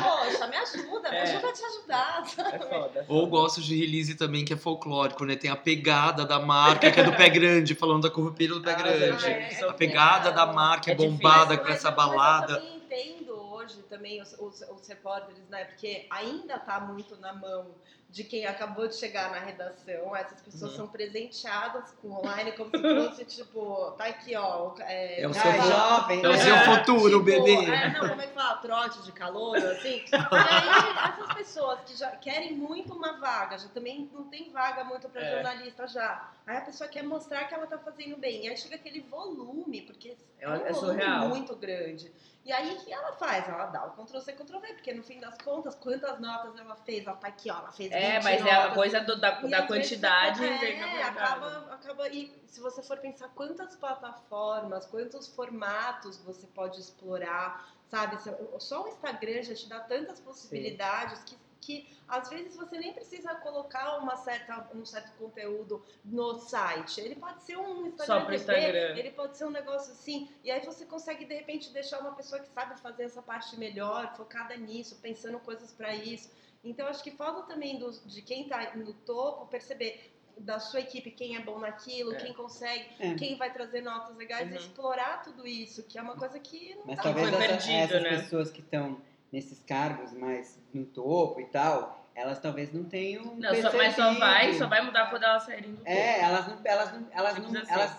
Poxa, 0.03 0.47
me 0.47 0.57
ajuda, 0.57 1.09
me 1.09 1.15
É. 1.17 1.21
ajuda 1.23 1.47
a 1.49 1.53
te 1.53 1.63
ajudar, 1.63 2.21
É 2.23 2.25
sabe? 2.27 2.59
foda. 2.65 2.99
é 2.99 3.05
Ou 3.07 3.19
foda. 3.21 3.29
gosto 3.31 3.61
de 3.61 3.75
release 3.79 4.15
também, 4.15 4.43
que 4.43 4.53
é 4.53 4.57
folclórico, 4.57 5.23
né? 5.25 5.35
Tem 5.35 5.49
a 5.49 5.55
pegada 5.55 6.25
da 6.25 6.39
marca, 6.39 6.91
que 6.91 6.99
é 6.99 7.03
do 7.03 7.13
pé 7.13 7.29
grande, 7.29 7.73
falando 7.73 8.03
da 8.03 8.09
curvupira 8.09 8.53
do 8.53 8.61
pé 8.61 8.71
Ah, 8.73 8.75
grande. 8.75 9.63
A 9.65 9.73
pegada 9.73 10.31
da 10.31 10.45
marca 10.45 10.91
é 10.91 10.93
É 10.93 10.95
difícil. 10.95 11.17
bombada 11.17 11.55
Mas- 11.55 11.65
com 11.65 11.69
essa 11.71 11.87
mas 11.91 11.95
balada. 11.95 12.53
eu 12.53 12.59
também 12.59 12.75
entendo 12.75 13.40
hoje 13.71 13.83
também 13.89 14.21
os, 14.21 14.33
os, 14.39 14.61
os 14.61 14.87
repórteres, 14.87 15.47
né? 15.49 15.65
Porque 15.65 16.05
ainda 16.09 16.59
tá 16.59 16.79
muito 16.79 17.15
na 17.17 17.33
mão 17.33 17.67
de 18.09 18.25
quem 18.25 18.45
acabou 18.45 18.87
de 18.89 18.95
chegar 18.95 19.31
na 19.31 19.39
redação. 19.39 20.13
Essas 20.15 20.41
pessoas 20.41 20.71
Uhum. 20.71 20.77
são 20.79 20.87
presenteadas 20.89 21.91
com 22.01 22.11
online 22.11 22.51
como 22.53 22.69
se 22.69 22.81
fosse, 22.81 23.23
tipo, 23.37 23.91
tá 23.91 24.05
aqui, 24.05 24.35
ó. 24.35 24.73
É, 24.79 25.21
É 25.21 25.27
o 25.27 25.33
seu 25.33 25.51
jovem. 25.63 26.21
É 26.23 26.27
o 26.27 26.31
né? 26.31 26.37
seu 26.37 26.57
futuro, 26.75 27.09
Tipo, 27.09 27.23
bebê. 27.23 27.65
É, 27.71 27.89
não, 27.91 28.09
como 28.09 28.21
é 28.21 28.27
que 28.27 28.33
fala? 28.33 28.57
Trote 28.57 29.01
de 29.03 29.11
calor, 29.13 29.55
assim. 29.55 30.03
E 30.03 30.15
aí, 30.15 31.13
essas 31.13 31.33
pessoas 31.35 31.79
que 31.85 31.95
já 31.95 32.11
querem 32.11 32.53
muito 32.53 32.93
uma 32.93 33.13
vaga, 33.17 33.57
já 33.57 33.69
também 33.69 34.09
não 34.13 34.25
tem 34.25 34.51
vaga 34.51 34.83
muito 34.83 35.07
pra 35.07 35.21
É. 35.21 35.31
jornalista 35.35 35.87
já. 35.87 36.31
Aí 36.45 36.57
a 36.57 36.61
pessoa 36.61 36.89
quer 36.89 37.03
mostrar 37.03 37.45
que 37.45 37.53
ela 37.53 37.65
tá 37.65 37.77
fazendo 37.77 38.17
bem. 38.17 38.45
E 38.45 38.49
aí 38.49 38.57
chega 38.57 38.75
aquele 38.75 38.99
volume, 39.01 39.83
porque 39.83 40.17
É- 40.37 40.43
é, 40.45 40.49
um 40.49 40.53
é 40.53 40.71
volume 40.73 40.73
surreal. 41.01 41.29
muito 41.29 41.55
grande. 41.55 42.11
E 42.43 42.51
aí 42.51 42.73
o 42.75 42.79
que 42.83 42.91
ela 42.91 43.11
faz? 43.13 43.47
Ela 43.47 43.67
dá 43.67 43.85
o 43.85 43.91
Ctrl-C, 43.91 44.33
Ctrl-V, 44.33 44.73
porque 44.73 44.93
no 44.93 45.03
fim 45.03 45.19
das 45.19 45.37
contas, 45.37 45.75
quantas 45.75 46.19
notas 46.19 46.57
ela 46.57 46.75
fez? 46.75 47.05
Ela 47.05 47.15
tá 47.15 47.27
aqui, 47.27 47.51
ó, 47.51 47.57
ela 47.59 47.71
fez 47.71 47.89
20 47.91 48.01
É, 48.01 48.19
mas 48.23 48.43
é 48.43 48.51
a 48.51 48.59
notas. 48.61 48.73
coisa 48.73 48.99
do- 49.01 49.15
da, 49.19 49.29
E 49.43 49.49
da 49.49 49.59
às 49.59 49.67
vezes 49.67 49.67
quantidade 49.67 50.43
é, 50.43 51.03
acaba, 51.03 51.67
acaba 51.71 52.09
e 52.09 52.33
se 52.47 52.59
você 52.59 52.81
for 52.81 52.97
pensar 52.97 53.29
quantas 53.35 53.75
plataformas, 53.75 54.87
quantos 54.87 55.27
formatos 55.27 56.17
você 56.17 56.47
pode 56.47 56.79
explorar, 56.79 57.69
sabe? 57.89 58.17
Só 58.59 58.85
o 58.85 58.87
Instagram 58.87 59.43
já 59.43 59.53
te 59.53 59.69
dá 59.69 59.79
tantas 59.81 60.19
possibilidades 60.19 61.23
que, 61.23 61.37
que 61.61 61.87
às 62.07 62.27
vezes 62.27 62.55
você 62.57 62.77
nem 62.77 62.91
precisa 62.91 63.35
colocar 63.35 63.97
uma 63.99 64.17
certa, 64.17 64.67
um 64.75 64.83
certo 64.83 65.15
conteúdo 65.17 65.81
no 66.03 66.39
site. 66.39 66.99
Ele 66.99 67.15
pode 67.15 67.43
ser 67.43 67.55
um 67.57 67.85
Instagram 67.85 68.05
Só 68.05 68.25
pro 68.25 68.25
TV, 68.31 68.35
Instagram. 68.35 68.97
ele 68.97 69.11
pode 69.11 69.37
ser 69.37 69.45
um 69.45 69.51
negócio 69.51 69.93
assim, 69.93 70.27
e 70.43 70.49
aí 70.51 70.59
você 70.65 70.85
consegue 70.85 71.23
de 71.23 71.35
repente 71.35 71.69
deixar 71.71 71.99
uma 71.99 72.13
pessoa 72.13 72.41
que 72.41 72.49
sabe 72.49 72.77
fazer 72.81 73.03
essa 73.03 73.21
parte 73.21 73.55
melhor, 73.57 74.13
focada 74.17 74.57
nisso, 74.57 74.97
pensando 75.01 75.39
coisas 75.39 75.71
para 75.71 75.95
isso. 75.95 76.29
Então 76.63 76.87
acho 76.87 77.03
que 77.03 77.11
falta 77.11 77.43
também 77.43 77.77
do- 77.79 77.91
de 78.05 78.21
quem 78.21 78.47
tá 78.47 78.75
no 78.75 78.93
topo 78.93 79.45
perceber 79.47 80.11
da 80.37 80.59
sua 80.59 80.79
equipe 80.79 81.11
quem 81.11 81.35
é 81.35 81.39
bom 81.39 81.59
naquilo, 81.59 82.13
É. 82.13 82.17
quem 82.17 82.33
consegue, 82.33 82.85
É. 82.99 83.13
quem 83.15 83.35
vai 83.37 83.53
trazer 83.53 83.81
notas 83.81 84.15
legais, 84.15 84.49
Uhum. 84.49 84.55
explorar 84.55 85.21
tudo 85.23 85.45
isso, 85.47 85.83
que 85.83 85.99
é 85.99 86.01
uma 86.01 86.15
coisa 86.15 86.39
que 86.39 86.73
não 86.75 86.85
Mas 86.87 86.97
tá 86.97 87.03
talvez 87.03 87.27
essa- 87.27 87.37
perdido, 87.37 87.73
essas 87.95 88.01
né? 88.03 88.09
pessoas 88.09 88.49
que 88.51 88.61
estão 88.61 88.99
nesses 89.31 89.63
cargos 89.63 90.11
mais 90.13 90.59
no 90.73 90.85
topo 90.85 91.39
e 91.39 91.45
tal, 91.45 92.07
elas 92.13 92.39
talvez 92.39 92.73
não 92.73 92.83
tenham. 92.83 93.35
Não, 93.35 93.55
só, 93.55 93.75
mas 93.75 93.95
só 93.95 94.13
vai, 94.13 94.53
só 94.53 94.67
vai 94.67 94.81
mudar 94.83 95.09
quando 95.09 95.23
elas 95.23 95.43
saírem 95.43 95.71
do 95.71 95.77
topo. 95.77 95.89
É, 95.89 96.21
elas 96.21 96.47
não. 96.47 96.59
Elas 96.63 96.93
não, 96.93 97.07
elas 97.11 97.37
não 97.37 97.45
Simples 97.45 97.63
assim. 97.63 97.73
elas, 97.73 97.97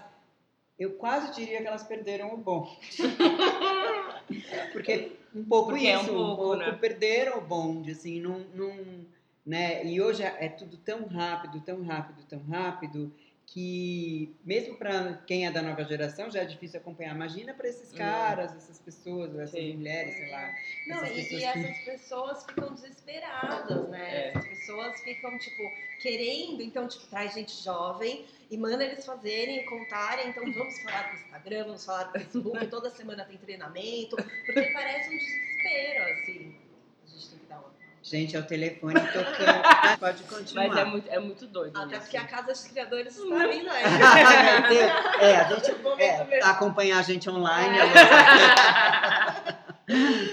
eu 0.79 0.93
quase 0.95 1.35
diria 1.35 1.61
que 1.61 1.67
elas 1.67 1.83
perderam 1.83 2.35
o 2.35 2.37
bom. 2.37 2.77
Porque 4.73 5.13
um 5.35 5.45
pouco 5.45 5.71
Porque 5.71 5.87
é 5.87 5.99
um 5.99 6.03
isso, 6.03 6.13
pouco, 6.13 6.57
né? 6.57 6.73
perderam 6.73 7.39
o 7.39 7.41
bonde, 7.41 7.93
assim, 7.93 8.21
não, 8.21 8.41
não, 8.55 9.07
né? 9.45 9.85
E 9.85 10.01
hoje 10.01 10.23
é 10.23 10.49
tudo 10.49 10.77
tão 10.77 11.07
rápido, 11.07 11.61
tão 11.61 11.83
rápido, 11.83 12.23
tão 12.29 12.43
rápido 12.45 13.13
que 13.53 14.35
mesmo 14.43 14.75
para 14.77 15.13
quem 15.27 15.47
é 15.47 15.51
da 15.51 15.61
nova 15.61 15.85
geração 15.85 16.31
já 16.31 16.41
é 16.41 16.45
difícil 16.47 16.81
acompanhar. 16.81 17.15
Imagina 17.15 17.53
para 17.53 17.69
esses 17.69 17.93
Hum. 17.93 17.99
caras, 17.99 18.55
essas 18.57 18.79
pessoas, 18.79 19.35
essas 19.35 19.51
Sim. 19.51 19.77
mulheres, 19.77 20.15
sei 20.15 20.31
lá. 20.31 20.55
Não, 20.87 21.05
essas 21.05 21.11
e, 21.11 21.23
pessoas 21.23 21.43
e 21.43 21.53
que- 21.53 21.59
essas 21.67 21.79
pessoas 21.85 22.45
ficam 22.47 22.73
desesperadas, 22.75 23.89
né? 23.91 24.15
É. 24.15 24.29
Essas 24.31 24.47
pessoas 24.47 25.01
ficam, 25.03 25.39
tipo, 25.39 25.71
querendo, 26.01 26.63
então, 26.63 26.89
tipo, 26.89 27.07
traz 27.09 27.35
gente 27.35 27.63
jovem 27.63 28.25
e 28.51 28.57
manda 28.57 28.83
eles 28.85 29.05
fazerem, 29.05 29.63
contarem, 29.67 30.29
então 30.31 30.51
vamos 30.51 30.81
falar 30.81 31.09
pro 31.11 31.19
Instagram, 31.19 31.65
vamos 31.65 31.85
falar 31.85 32.05
pro 32.07 32.21
Facebook, 32.23 32.67
toda 32.69 32.89
semana 32.89 33.23
tem 33.27 33.37
treinamento, 33.37 34.17
porque 34.47 34.71
parece 34.73 35.11
um 35.15 35.19
desespero, 35.19 36.05
assim. 36.05 36.57
A 37.05 37.11
gente 37.11 37.29
tem 37.29 37.39
que 37.39 37.47
dar 37.47 37.59
uma. 37.59 37.83
Gente, 38.03 38.37
é 38.37 38.41
o 38.41 38.43
telefone 38.45 38.95
tocando. 39.01 39.63
Pode 40.01 40.23
continuar. 40.25 40.69
Mas 40.69 40.77
é 40.77 40.85
muito, 40.85 41.09
é 41.11 41.19
muito 41.21 41.47
doido. 41.47 41.77
Até 41.79 41.93
isso. 41.93 42.01
porque 42.03 42.17
a 42.17 42.25
Casa 42.27 42.49
dos 42.49 42.65
Criadores 42.65 43.17
está 43.17 43.47
vindo 43.47 43.71
aí. 43.71 43.83
É, 45.21 45.37
a 45.37 45.45
gente 45.55 45.71
é, 46.03 46.45
acompanhar 46.45 46.99
a 46.99 47.03
gente 47.03 47.31
online. 47.31 47.79
É. 47.79 47.83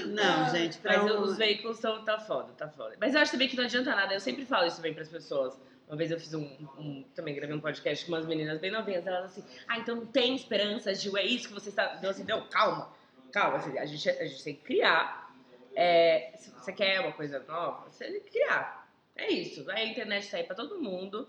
Não, 0.08 0.50
gente, 0.50 0.78
pra 0.80 1.04
Mas 1.04 1.12
um- 1.12 1.22
os 1.22 1.38
veículos 1.38 1.78
estão 1.78 2.04
tá 2.04 2.20
foda, 2.20 2.52
tá 2.58 2.68
foda. 2.70 2.96
Mas 3.00 3.14
eu 3.14 3.22
acho 3.22 3.32
também 3.32 3.48
que 3.48 3.56
não 3.58 3.64
adianta 3.66 3.96
nada. 3.96 4.14
Eu 4.14 4.20
sempre 4.20 4.46
falo 4.46 4.66
isso 4.68 4.82
bem 4.82 4.94
pras 4.94 5.10
pessoas. 5.10 5.60
Uma 5.88 5.98
vez 5.98 6.12
eu 6.12 6.20
fiz 6.20 6.34
um, 6.34 6.44
um- 6.78 7.04
também 7.16 7.36
gravei 7.36 7.56
um 7.56 7.60
podcast 7.60 8.06
com 8.06 8.12
umas 8.14 8.26
meninas 8.26 8.60
bem 8.60 8.72
novinhas. 8.72 9.06
Elas 9.06 9.26
assim, 9.26 9.44
ah, 9.68 9.78
então 9.78 9.96
não 9.96 10.06
tem 10.06 10.36
esperança 10.36 10.94
de 10.94 11.16
é 11.18 11.26
isso 11.26 11.48
que 11.48 11.54
você 11.54 11.70
está. 11.70 11.96
Então 11.98 12.10
assim, 12.10 12.24
não, 12.24 12.42
calma, 12.48 12.90
calma. 13.32 13.58
Assim, 13.58 13.78
a, 13.78 13.86
gente, 13.86 14.10
a 14.10 14.26
gente 14.26 14.44
tem 14.44 14.56
que 14.56 14.62
criar. 14.64 15.29
É, 15.76 16.34
se 16.38 16.52
você 16.52 16.74
quer 16.74 17.00
uma 17.02 17.12
coisa 17.12 17.40
nova, 17.48 17.90
você 17.90 18.06
tem 18.06 18.22
que 18.22 18.32
criar. 18.32 18.88
É 19.16 19.32
isso. 19.32 19.70
A 19.70 19.84
internet 19.84 20.30
tá 20.30 20.38
aí 20.38 20.44
pra 20.44 20.56
todo 20.56 20.80
mundo. 20.80 21.28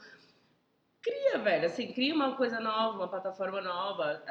Cria, 1.03 1.39
velho, 1.39 1.67
assim, 1.67 1.93
cria 1.93 2.15
uma 2.15 2.37
coisa 2.37 2.61
nova, 2.61 2.99
uma 2.99 3.09
plataforma 3.09 3.61
nova. 3.61 4.23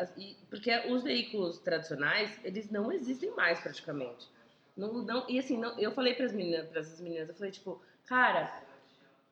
porque 0.50 0.72
os 0.88 1.04
veículos 1.04 1.60
tradicionais, 1.60 2.40
eles 2.44 2.70
não 2.70 2.92
existem 2.92 3.32
mais 3.32 3.60
praticamente. 3.60 4.28
Não, 4.78 4.94
não, 4.94 5.26
e 5.28 5.40
assim, 5.40 5.58
não, 5.58 5.78
eu 5.80 5.92
falei 5.92 6.14
pras 6.14 6.32
meninas, 6.32 6.70
para 6.70 6.82
meninas, 7.04 7.28
eu 7.28 7.36
falei, 7.36 7.52
tipo, 7.52 7.82
cara, 8.06 8.64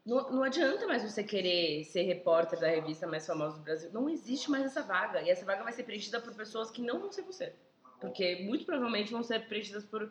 não, 0.07 0.31
não 0.31 0.43
adianta 0.43 0.87
mais 0.87 1.03
você 1.03 1.21
querer 1.21 1.83
ser 1.83 2.03
repórter 2.03 2.57
da 2.59 2.69
revista 2.69 3.05
mais 3.05 3.27
famosa 3.27 3.57
do 3.57 3.63
Brasil. 3.63 3.89
Não 3.91 4.09
existe 4.09 4.49
mais 4.49 4.63
essa 4.63 4.81
vaga. 4.81 5.21
E 5.21 5.29
essa 5.29 5.43
vaga 5.43 5.63
vai 5.63 5.73
ser 5.73 5.83
preenchida 5.83 6.21
por 6.21 6.33
pessoas 6.33 6.71
que 6.71 6.81
não 6.81 6.97
vão 6.99 7.11
ser 7.11 7.23
você. 7.23 7.53
Porque 7.99 8.37
muito 8.45 8.65
provavelmente 8.65 9.11
vão 9.11 9.21
ser 9.21 9.47
preenchidas 9.47 9.83
por, 9.83 10.09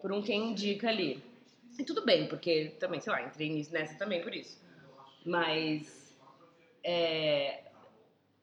por 0.00 0.12
um 0.12 0.22
quem 0.22 0.50
indica 0.50 0.88
ali. 0.88 1.22
E 1.78 1.84
tudo 1.84 2.04
bem, 2.04 2.26
porque 2.28 2.74
também, 2.78 3.00
sei 3.00 3.12
lá, 3.12 3.22
entrei 3.22 3.66
nessa 3.70 3.94
também 3.96 4.20
por 4.20 4.34
isso. 4.34 4.60
Mas 5.24 6.14
é, 6.84 7.60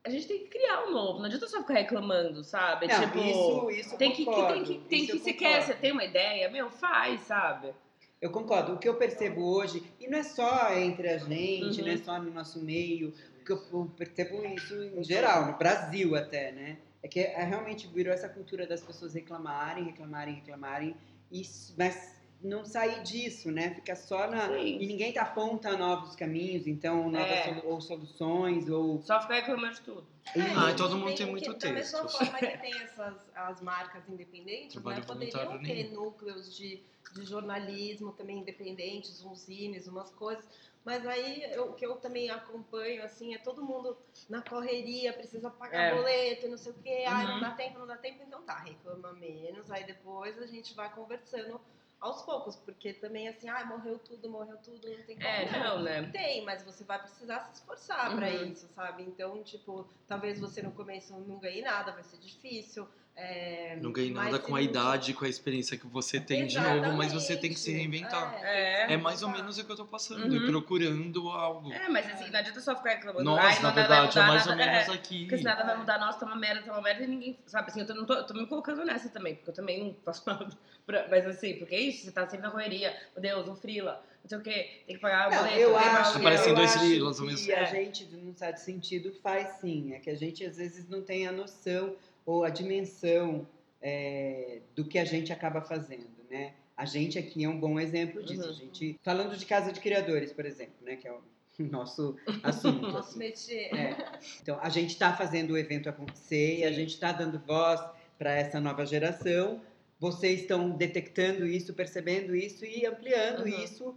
a 0.04 0.10
gente 0.10 0.28
tem 0.28 0.40
que 0.40 0.46
criar 0.48 0.86
um 0.86 0.92
novo. 0.92 1.20
Não 1.20 1.26
adianta 1.26 1.48
só 1.48 1.60
ficar 1.62 1.76
reclamando, 1.76 2.44
sabe? 2.44 2.88
Não, 2.88 3.00
tipo, 3.02 3.18
isso, 3.20 3.70
isso 3.72 3.98
tem 3.98 4.12
que, 4.12 4.18
que- 4.20 4.26
concordo, 4.26 4.54
tem 4.54 4.64
que, 4.64 4.88
tem 4.88 5.00
isso 5.04 5.12
que 5.24 5.34
concordo. 5.34 5.38
quer, 5.38 5.62
você 5.64 5.76
tem 5.76 5.92
uma 5.92 6.04
ideia, 6.06 6.50
meu, 6.50 6.70
faz, 6.70 7.22
sabe? 7.22 7.74
Eu 8.20 8.32
concordo. 8.32 8.74
O 8.74 8.78
que 8.80 8.88
eu 8.90 8.96
percebo 8.96 9.44
hoje, 9.44 9.84
e 10.00 10.08
não 10.08 10.18
é 10.18 10.24
só 10.24 10.74
entre 10.74 11.08
a 11.10 11.18
gente, 11.20 11.80
Uhum. 11.82 11.86
não 11.88 11.94
é 11.94 11.98
só 11.98 12.20
no 12.20 12.32
nosso 12.32 12.60
meio, 12.60 13.14
o 13.42 13.46
que 13.46 13.52
eu 13.52 13.64
eu 13.72 13.92
percebo 13.96 14.44
isso 14.46 14.74
em 14.84 15.04
geral, 15.04 15.46
no 15.52 15.58
Brasil 15.58 16.16
até, 16.16 16.52
né? 16.52 16.78
É 17.04 17.08
que 17.08 17.20
é, 17.20 17.44
realmente 17.44 17.86
virou 17.88 18.12
essa 18.12 18.28
cultura 18.28 18.66
das 18.66 18.82
pessoas 18.82 19.14
reclamarem, 19.14 19.84
reclamarem, 19.86 20.34
reclamarem, 20.36 20.96
s- 21.32 21.74
mas 21.78 22.16
não 22.42 22.64
sair 22.64 23.02
disso, 23.04 23.52
né? 23.52 23.72
Fica 23.74 23.96
só 23.96 24.30
na. 24.30 24.48
Sim. 24.50 24.80
E 24.80 24.86
ninguém 24.86 25.12
tá 25.12 25.24
aponta 25.24 25.76
novos 25.76 26.16
caminhos, 26.16 26.68
então, 26.68 27.10
novas 27.10 27.30
É. 27.32 27.44
solu- 27.46 27.62
ou 27.66 27.82
soluções, 27.82 28.70
ou. 28.70 29.02
Só 29.02 29.20
ficar 29.22 29.36
reclamando 29.36 29.74
de 29.76 29.82
tudo. 29.82 30.08
Ah, 30.56 30.72
e 30.72 30.76
todo 30.76 30.96
mundo 30.98 31.08
tem 31.08 31.16
tem 31.18 31.26
muito 31.32 31.54
que, 31.54 31.68
Da 31.68 31.74
mesma 31.74 32.02
texto. 32.02 32.18
forma 32.18 32.38
que 32.38 32.58
tem 32.58 32.74
essas 32.82 33.16
as 33.36 33.62
marcas 33.62 34.08
independentes, 34.10 34.76
né, 34.84 35.02
poderiam 35.02 35.58
ter 35.60 35.84
nenhum. 35.86 35.94
núcleos 35.94 36.56
de, 36.56 36.82
de 37.14 37.26
jornalismo 37.26 38.12
também 38.12 38.40
independentes, 38.40 39.24
uns 39.24 39.40
zines, 39.46 39.88
umas 39.88 40.12
coisas. 40.12 40.46
Mas 40.88 41.06
aí 41.06 41.44
eu- 41.52 41.72
o 41.72 41.74
que 41.74 41.86
eu 41.86 41.98
também 41.98 42.30
acompanho, 42.30 43.04
assim, 43.04 43.36
é 43.36 43.38
todo 43.40 43.62
mundo 43.62 43.98
na 44.30 44.42
correria, 44.42 45.12
precisa 45.12 45.50
pagar 45.50 45.92
É. 45.92 45.94
boleto, 45.94 46.48
não 46.48 46.58
sei 46.58 46.72
o 46.72 46.76
quê, 46.76 47.04
ai, 47.06 47.26
não 47.28 47.34
Uhum. 47.34 47.40
dá 47.42 47.52
tempo, 47.52 47.78
não 47.80 47.86
dá 47.86 47.98
tempo, 47.98 48.24
então 48.24 48.42
tá, 48.44 48.58
reclama 48.60 49.12
menos, 49.12 49.70
aí 49.70 49.84
depois 49.84 50.42
a 50.42 50.48
gente 50.48 50.74
vai 50.74 50.90
conversando 50.96 51.60
aos 52.00 52.22
poucos, 52.22 52.56
porque 52.56 52.94
também 52.94 53.28
assim, 53.28 53.50
ai, 53.50 53.66
morreu 53.66 54.00
tudo, 54.00 54.30
morreu 54.30 54.56
tudo, 54.64 54.88
não 54.90 55.04
tem 55.04 55.18
como. 55.18 55.28
É, 55.28 55.60
não, 55.60 55.84
né? 55.84 56.10
Tem, 56.10 56.46
mas 56.46 56.64
você 56.64 56.86
vai 56.86 57.02
precisar 57.02 57.42
se 57.42 57.56
esforçar 57.56 58.16
pra 58.16 58.30
Uhum. 58.30 58.46
isso, 58.46 58.70
sabe? 58.74 59.04
Então, 59.04 59.44
tipo, 59.44 59.86
talvez 60.08 60.40
você 60.40 60.62
no 60.62 60.72
começo 60.72 61.12
não 61.20 61.38
ganhe 61.38 61.62
nada, 61.64 61.92
vai 61.92 62.04
ser 62.06 62.18
difícil. 62.18 62.88
É, 63.20 63.76
Não 63.82 63.92
ganhei 63.92 64.12
nada 64.12 64.38
com 64.38 64.56
a 64.56 64.62
idade, 64.62 65.14
com 65.14 65.26
a 65.26 65.28
experiência 65.28 65.76
que 65.76 65.88
você 65.88 66.20
tem 66.20 66.46
de 66.46 66.60
novo, 66.60 66.94
mas 66.94 67.12
você 67.12 67.36
tem 67.36 67.52
que 67.52 67.60
se 67.60 67.72
Exatamente. 67.72 68.00
reinventar. 68.02 68.40
É, 68.44 68.68
É. 68.92 68.94
É 68.94 68.98
mais 68.98 69.22
ou 69.24 69.30
menos 69.30 69.58
o 69.58 69.66
que 69.66 69.72
eu 69.72 69.76
tô 69.76 69.86
passando, 69.86 70.26
Uhum. 70.28 70.36
e 70.36 70.46
procurando 70.46 71.28
algo. 71.30 71.74
É, 71.74 71.90
mas 71.90 72.06
assim, 72.10 72.30
não 72.30 72.40
adianta 72.40 72.62
só 72.62 72.76
ficar 72.76 72.92
reclamando. 72.92 73.24
Nossa, 73.26 73.62
na 73.62 73.72
verdade, 73.72 74.02
é 74.18 74.22
mudar, 74.22 74.28
mais 74.28 74.46
ou 74.48 74.56
nada- 74.56 74.72
menos 74.72 74.88
é. 74.88 74.92
aqui. 74.94 75.22
Porque 75.22 75.38
se 75.40 75.44
nada 75.44 75.64
vai 75.64 75.76
mudar, 75.78 76.00
nossa, 76.00 76.20
tá 76.20 76.26
uma 76.28 76.36
merda, 76.36 76.62
tá 76.62 76.72
uma 76.72 76.82
merda 76.82 77.04
e 77.04 77.08
ninguém. 77.08 77.38
Sabe 77.48 77.70
assim, 77.70 77.80
eu 77.82 77.88
tô, 77.88 77.94
não 77.96 78.06
tô, 78.06 78.14
eu 78.14 78.24
tô 78.26 78.34
me 78.36 78.46
colocando 78.46 78.86
nessa 78.86 79.10
também, 79.10 79.36
porque 79.36 79.50
eu 79.50 79.54
também 79.56 79.84
não 79.84 79.96
faço 80.06 80.24
nada. 80.26 80.48
pra- 80.86 81.08
mas 81.10 81.26
assim, 81.26 81.56
porque 81.58 81.74
é 81.76 81.82
isso, 81.82 82.06
você 82.06 82.12
tá 82.12 82.24
sempre 82.28 82.46
na 82.46 82.52
correria. 82.52 82.96
Meu 83.16 83.22
Deus, 83.22 83.48
um 83.50 83.56
frila. 83.56 84.02
não 84.24 84.30
sei 84.30 84.38
o 84.38 84.42
quê, 84.42 84.82
tem 84.86 84.96
que 84.96 85.02
pagar 85.02 85.28
o 85.28 85.32
Não, 85.32 85.38
boleto. 85.40 85.58
eu 85.60 85.72
que 85.72 85.84
acho, 85.86 86.20
parecendo 86.22 86.50
eu 86.50 86.56
dois 86.56 86.76
livros 86.76 87.20
ao 87.20 87.26
que 87.26 87.32
mesmo 87.34 87.52
a 87.52 87.56
tempo. 87.58 87.72
gente, 87.72 88.06
num 88.16 88.36
certo 88.36 88.58
sentido, 88.58 89.12
faz 89.24 89.48
sim. 89.60 89.94
É 89.94 90.00
que 90.00 90.10
a 90.10 90.16
gente, 90.16 90.46
às 90.46 90.58
vezes, 90.58 90.88
não 90.88 91.02
tem 91.02 91.28
a 91.28 91.32
noção 91.32 91.96
ou 92.28 92.44
a 92.44 92.50
dimensão 92.50 93.48
é, 93.82 94.60
do 94.76 94.84
que 94.84 95.00
a 95.00 95.06
gente 95.06 95.32
acaba 95.32 95.62
fazendo, 95.62 96.10
né? 96.30 96.54
A 96.76 96.86
gente 96.86 97.18
aqui 97.18 97.46
é 97.46 97.50
um 97.50 97.58
bom 97.60 97.80
exemplo 97.80 98.22
disso. 98.22 98.44
Uhum. 98.44 98.50
A 98.50 98.54
gente, 98.54 99.00
falando 99.02 99.36
de 99.36 99.46
casa 99.46 99.72
de 99.72 99.80
criadores, 99.80 100.34
por 100.34 100.46
exemplo, 100.46 100.76
né? 100.82 100.98
Que 100.98 101.08
é 101.08 101.12
o 101.12 101.22
nosso 101.58 102.18
assunto. 102.44 102.82
Nosso 102.92 103.10
assim. 103.12 103.20
métier. 103.20 103.74
É. 103.74 104.20
Então, 104.42 104.60
a 104.62 104.70
gente 104.70 104.90
está 104.92 105.16
fazendo 105.16 105.52
o 105.52 105.58
evento 105.58 105.90
acontecer 105.90 106.60
e 106.60 106.64
a 106.66 106.72
gente 106.72 106.90
está 106.94 107.12
dando 107.14 107.40
voz 107.40 107.82
para 108.20 108.32
essa 108.36 108.60
nova 108.60 108.86
geração. 108.86 109.62
Vocês 110.00 110.42
estão 110.42 110.70
detectando 110.70 111.48
isso, 111.48 111.74
percebendo 111.74 112.36
isso 112.36 112.64
e 112.66 112.86
ampliando 112.86 113.46
Uhum. 113.46 113.64
isso, 113.64 113.96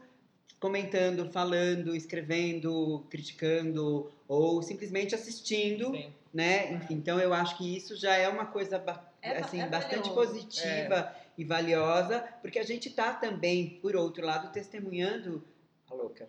comentando, 0.59 1.31
falando, 1.31 1.95
escrevendo, 1.97 3.05
criticando 3.11 4.11
ou 4.29 4.63
simplesmente 4.63 5.15
assistindo, 5.15 5.91
Sim. 5.91 6.13
Né? 6.33 6.73
Enfim, 6.73 6.95
então 6.95 7.19
eu 7.19 7.33
acho 7.35 7.57
que 7.57 7.77
isso 7.77 7.97
já 7.97 8.15
é 8.17 8.29
uma 8.29 8.47
coisa 8.47 8.79
ba- 8.79 9.03
É 9.23 9.39
assim, 9.39 9.61
é 9.61 9.67
bastante 9.67 10.09
valioso. 10.09 10.15
positiva 10.15 11.15
e 11.37 11.45
valiosa, 11.45 12.25
porque 12.43 12.59
a 12.59 12.65
gente 12.65 12.89
está 12.89 13.13
também, 13.13 13.79
por 13.83 13.97
outro 13.97 14.25
lado, 14.25 14.53
testemunhando 14.53 15.43
a 15.91 15.95
louca. 15.95 16.27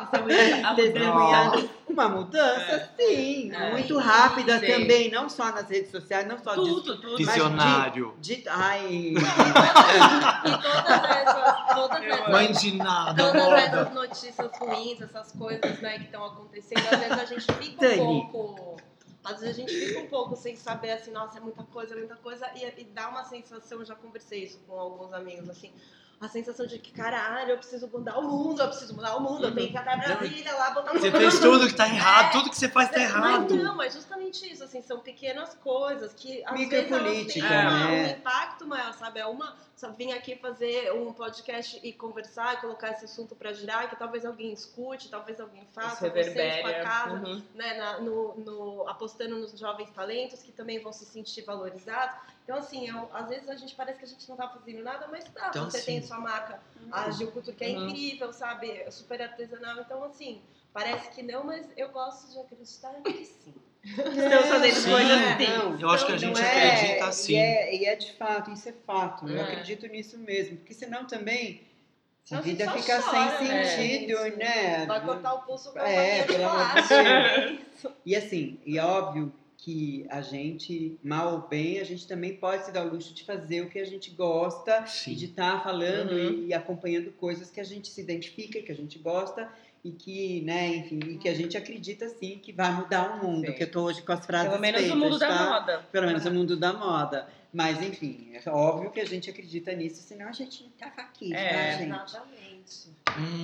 Testemunhando 0.00 0.76
Testemunhando 0.76 1.70
uma 1.92 2.08
mudança, 2.08 2.90
sim, 2.96 3.52
É. 3.52 3.70
muito 3.72 3.98
rápida 3.98 4.58
Sim. 4.58 4.66
também, 4.66 5.10
não 5.10 5.28
só 5.28 5.52
nas 5.52 5.68
redes 5.68 5.90
sociais, 5.90 6.26
não 6.26 6.38
só 6.38 6.54
de, 6.54 6.60
Tudo, 6.68 7.00
tudo. 7.00 7.16
Visionário. 7.16 8.14
de 8.20 8.42
ai, 8.48 9.14
E 10.44 10.50
todas 10.62 11.10
essas, 11.16 11.74
todas 11.74 12.02
essas, 12.02 12.28
Mãe 12.28 12.52
de 12.52 12.76
nada, 12.76 13.22
todas 13.24 13.42
moda. 13.44 13.60
essas 13.60 13.94
notícias 13.94 14.50
ruins, 14.58 15.00
essas 15.00 15.32
coisas 15.32 15.80
né, 15.80 15.98
que 15.98 16.04
estão 16.04 16.24
acontecendo, 16.24 16.82
às 16.90 16.98
vezes 16.98 17.18
a 17.18 17.24
gente 17.24 17.52
fica 17.54 17.80
Dani. 17.88 18.00
um 18.02 18.26
pouco. 18.26 18.76
Às 19.24 19.40
vezes 19.40 19.50
a 19.50 19.60
gente 19.60 19.72
fica 19.72 20.00
um 20.00 20.08
pouco 20.08 20.34
sem 20.34 20.56
saber 20.56 20.90
assim, 20.90 21.12
nossa, 21.12 21.38
é 21.38 21.40
muita 21.40 21.62
coisa, 21.62 21.94
é 21.94 21.96
muita 21.98 22.16
coisa, 22.16 22.44
e, 22.56 22.80
e 22.80 22.84
dá 22.84 23.08
uma 23.08 23.22
sensação, 23.24 23.78
eu 23.78 23.84
já 23.84 23.94
conversei 23.94 24.42
isso 24.42 24.58
com 24.66 24.76
alguns 24.78 25.12
amigos, 25.12 25.48
assim, 25.48 25.72
a 26.24 26.28
sensação 26.28 26.66
de 26.66 26.78
que, 26.78 26.92
caralho, 26.92 27.50
eu 27.50 27.58
preciso 27.58 27.88
mudar 27.88 28.18
o 28.18 28.22
mundo, 28.22 28.62
eu 28.62 28.68
preciso 28.68 28.94
mudar 28.94 29.16
o 29.16 29.20
mundo, 29.20 29.46
eu 29.46 29.54
tenho 29.54 29.68
que 29.68 29.74
ir 29.74 29.76
até 29.78 29.96
Brasília 29.96 30.54
lá, 30.54 30.70
botar 30.70 30.92
um 30.92 30.98
Você 30.98 31.10
fez 31.10 31.38
tudo 31.40 31.66
que 31.66 31.74
tá 31.74 31.86
errado, 31.86 32.32
tudo 32.32 32.50
que 32.50 32.56
você 32.56 32.68
faz 32.68 32.88
tá 32.90 32.98
Mas 33.00 33.08
errado. 33.10 33.56
não, 33.56 33.82
é 33.82 33.90
justamente 33.90 34.50
isso, 34.50 34.62
assim, 34.62 34.80
são 34.82 35.00
pequenas 35.00 35.54
coisas 35.56 36.12
que 36.14 36.44
às 36.44 36.52
Micropolítica, 36.52 37.00
vezes 37.08 37.42
elas 37.42 37.42
têm 37.42 37.50
uma- 37.50 37.88
né? 37.88 38.14
um 38.14 38.18
impacto 38.18 38.66
maior, 38.66 38.92
sabe? 38.94 39.18
É 39.20 39.26
uma, 39.26 39.56
sabe, 39.76 39.96
vir 39.96 40.12
aqui 40.12 40.36
fazer 40.36 40.92
um 40.92 41.12
podcast 41.12 41.80
e 41.82 41.92
conversar, 41.92 42.60
colocar 42.60 42.90
esse 42.90 43.04
assunto 43.06 43.34
pra 43.34 43.52
girar, 43.52 43.90
que 43.90 43.96
talvez 43.96 44.24
alguém 44.24 44.52
escute, 44.52 45.08
talvez 45.08 45.40
alguém 45.40 45.66
faça, 45.74 46.08
vocês 46.08 46.12
com 46.12 46.38
a 46.38 46.42
Reverbéria. 46.42 46.82
casa, 46.84 47.14
Uhum. 47.16 47.42
né, 47.54 47.74
na- 47.74 47.98
no, 48.00 48.34
no- 48.36 48.88
apostando 48.88 49.36
nos 49.38 49.58
jovens 49.58 49.90
talentos 49.90 50.40
que 50.42 50.52
também 50.52 50.78
vão 50.80 50.92
se 50.92 51.04
sentir 51.04 51.42
valorizados. 51.42 52.14
Então, 52.44 52.56
assim, 52.58 52.90
um- 52.90 53.08
às 53.14 53.28
vezes 53.28 53.48
a 53.48 53.54
gente 53.54 53.74
parece 53.74 53.98
que 53.98 54.04
a 54.04 54.08
gente 54.08 54.28
não 54.28 54.36
tá 54.36 54.48
fazendo 54.48 54.82
nada, 54.82 55.06
mas 55.10 55.24
tá. 55.24 55.48
Então, 55.50 55.70
você 55.70 55.80
tem 55.82 56.00
sim. 56.00 56.06
sua 56.08 56.18
marca, 56.18 56.60
a 56.90 57.10
Gil 57.10 57.30
Couture, 57.30 57.56
que 57.56 57.64
é 57.64 57.68
Uhum. 57.68 57.88
incrível, 57.88 58.32
sabe? 58.32 58.70
É 58.70 58.90
super 58.90 59.22
artesanal. 59.22 59.80
Então, 59.80 60.02
assim, 60.04 60.42
parece 60.72 61.10
que 61.10 61.22
não, 61.22 61.44
mas 61.44 61.66
eu 61.76 61.90
gosto 61.90 62.32
de 62.32 62.38
acreditar 62.40 62.94
que 63.02 63.24
sim. 63.24 63.54
Estamos 63.84 64.46
fazendo 64.48 64.74
Sim. 64.76 64.90
coisas 64.90 65.10
assim. 65.22 65.46
não, 65.48 65.80
Eu 65.80 65.90
acho 65.90 66.06
que 66.06 66.12
a 66.12 66.14
não 66.14 66.18
gente 66.20 66.40
é- 66.40 66.46
acredita 66.78 67.04
assim. 67.06 67.32
E 67.32 67.36
é, 67.36 67.74
e 67.76 67.84
é 67.84 67.96
de 67.96 68.12
fato, 68.12 68.50
isso 68.52 68.68
é 68.68 68.72
fato. 68.86 69.28
Eu 69.28 69.38
É. 69.38 69.42
acredito 69.42 69.86
nisso 69.88 70.18
mesmo, 70.18 70.56
porque 70.58 70.72
senão 70.74 71.04
também 71.04 71.62
a 72.30 72.38
a 72.38 72.40
vida 72.40 72.70
fica 72.72 73.02
chora, 73.02 73.38
sem 73.38 73.48
né, 73.48 73.64
sentido, 73.64 74.36
né? 74.36 74.86
Vai 74.86 75.04
cortar 75.04 75.34
o 75.34 75.40
pulso 75.42 75.72
pra 75.72 75.88
É, 75.88 76.22
fazer 76.22 76.32
pelo 76.32 76.48
amor 76.48 76.74
de 76.74 76.88
chocolate. 76.88 77.66
E 78.06 78.14
assim, 78.16 78.60
e 78.64 78.78
é 78.78 78.84
óbvio 78.84 79.32
que 79.64 80.04
a 80.10 80.20
gente, 80.20 80.98
mal 81.04 81.34
ou 81.34 81.48
bem, 81.48 81.78
a 81.78 81.84
gente 81.84 82.04
também 82.08 82.34
pode 82.34 82.64
se 82.64 82.72
dar 82.72 82.84
o 82.84 82.90
luxo 82.90 83.14
de 83.14 83.22
fazer 83.22 83.60
o 83.60 83.70
que 83.70 83.78
a 83.78 83.84
gente 83.84 84.10
gosta 84.10 84.84
e 85.06 85.14
de 85.14 85.20
Sim. 85.20 85.24
estar 85.26 85.62
falando 85.62 86.10
Uhum. 86.10 86.30
e, 86.32 86.46
e 86.48 86.54
acompanhando 86.54 87.12
coisas 87.12 87.48
que 87.48 87.60
a 87.60 87.64
gente 87.64 87.86
se 87.88 88.00
identifica, 88.00 88.60
que 88.60 88.72
a 88.72 88.74
gente 88.74 88.98
gosta 88.98 89.48
e 89.84 89.92
que, 89.92 90.40
né, 90.42 90.66
enfim, 90.76 90.98
e 90.98 91.16
que 91.16 91.28
a 91.28 91.34
gente 91.34 91.56
acredita 91.56 92.08
sim 92.08 92.40
que 92.42 92.52
vai 92.52 92.72
mudar 92.72 93.16
o 93.20 93.24
mundo. 93.24 93.46
Sim. 93.46 93.52
Que 93.52 93.62
eu 93.62 93.70
tô 93.70 93.82
hoje 93.82 94.02
com 94.02 94.12
as 94.12 94.26
frases 94.26 94.48
Pelo 94.48 94.60
menos 94.60 94.80
feitas, 94.80 94.98
no 94.98 95.04
mundo 95.04 95.18
da 95.18 95.28
tá? 95.28 95.50
moda. 95.50 95.78
Pelo 95.92 96.06
menos 96.08 96.24
no 96.24 96.30
mundo 96.32 96.56
da 96.56 96.72
moda. 96.72 97.28
Mas, 97.52 97.82
enfim, 97.82 98.30
é 98.32 98.50
óbvio 98.50 98.90
que 98.90 99.00
a 99.00 99.04
gente 99.04 99.28
acredita 99.28 99.72
nisso, 99.74 100.02
senão 100.02 100.28
a 100.28 100.32
gente 100.32 100.62
não 100.62 100.70
tava 100.70 101.02
aqui, 101.02 101.34
É. 101.34 101.72
tá, 101.72 101.78
gente? 101.78 101.92
Exatamente. 101.92 102.88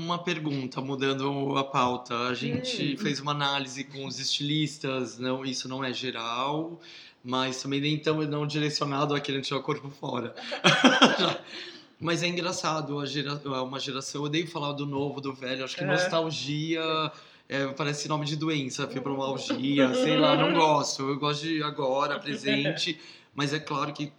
Uma 0.01 0.23
pergunta, 0.23 0.81
mudando 0.81 1.57
a 1.59 1.65
pauta. 1.65 2.17
A 2.29 2.35
gente 2.35 2.97
fez 2.97 3.21
uma 3.21 3.33
análise 3.33 3.85
com 3.85 4.07
os 4.07 4.19
estilistas, 4.19 5.19
não, 5.19 5.45
isso 5.45 5.69
não 5.69 5.85
é 5.85 5.93
geral, 5.93 6.81
mas 7.23 7.61
também 7.63 7.81
nem 7.81 7.99
tão 7.99 8.23
não 8.23 8.47
direcionado 8.47 9.15
a 9.15 9.21
querendo 9.21 9.43
tirar 9.43 9.61
o 9.61 9.63
corpo 9.63 9.91
fora. 9.91 10.35
mas 12.01 12.23
é 12.23 12.29
engraçado, 12.29 12.99
a 13.01 13.07
gera, 13.07 13.41
é 13.45 13.49
uma 13.61 13.79
geração, 13.81 14.21
eu 14.23 14.25
odeio 14.27 14.47
falar 14.47 14.73
do 14.73 14.87
novo, 14.87 15.21
do 15.21 15.35
velho, 15.35 15.65
acho 15.65 15.77
que 15.77 15.85
É. 15.85 15.87
nostalgia 15.87 16.81
é, 17.49 17.67
parece 17.69 18.09
nome 18.09 18.27
de 18.27 18.37
doença, 18.37 18.87
fibromialgia, 18.87 19.95
sei 19.95 20.17
lá, 20.17 20.37
não 20.37 20.53
gosto. 20.53 21.03
Eu 21.09 21.19
gosto 21.19 21.43
de 21.47 21.63
agora, 21.63 22.19
presente, 22.19 22.99
mas 23.35 23.53
é 23.53 23.59
claro 23.59 23.93
que 23.93 24.13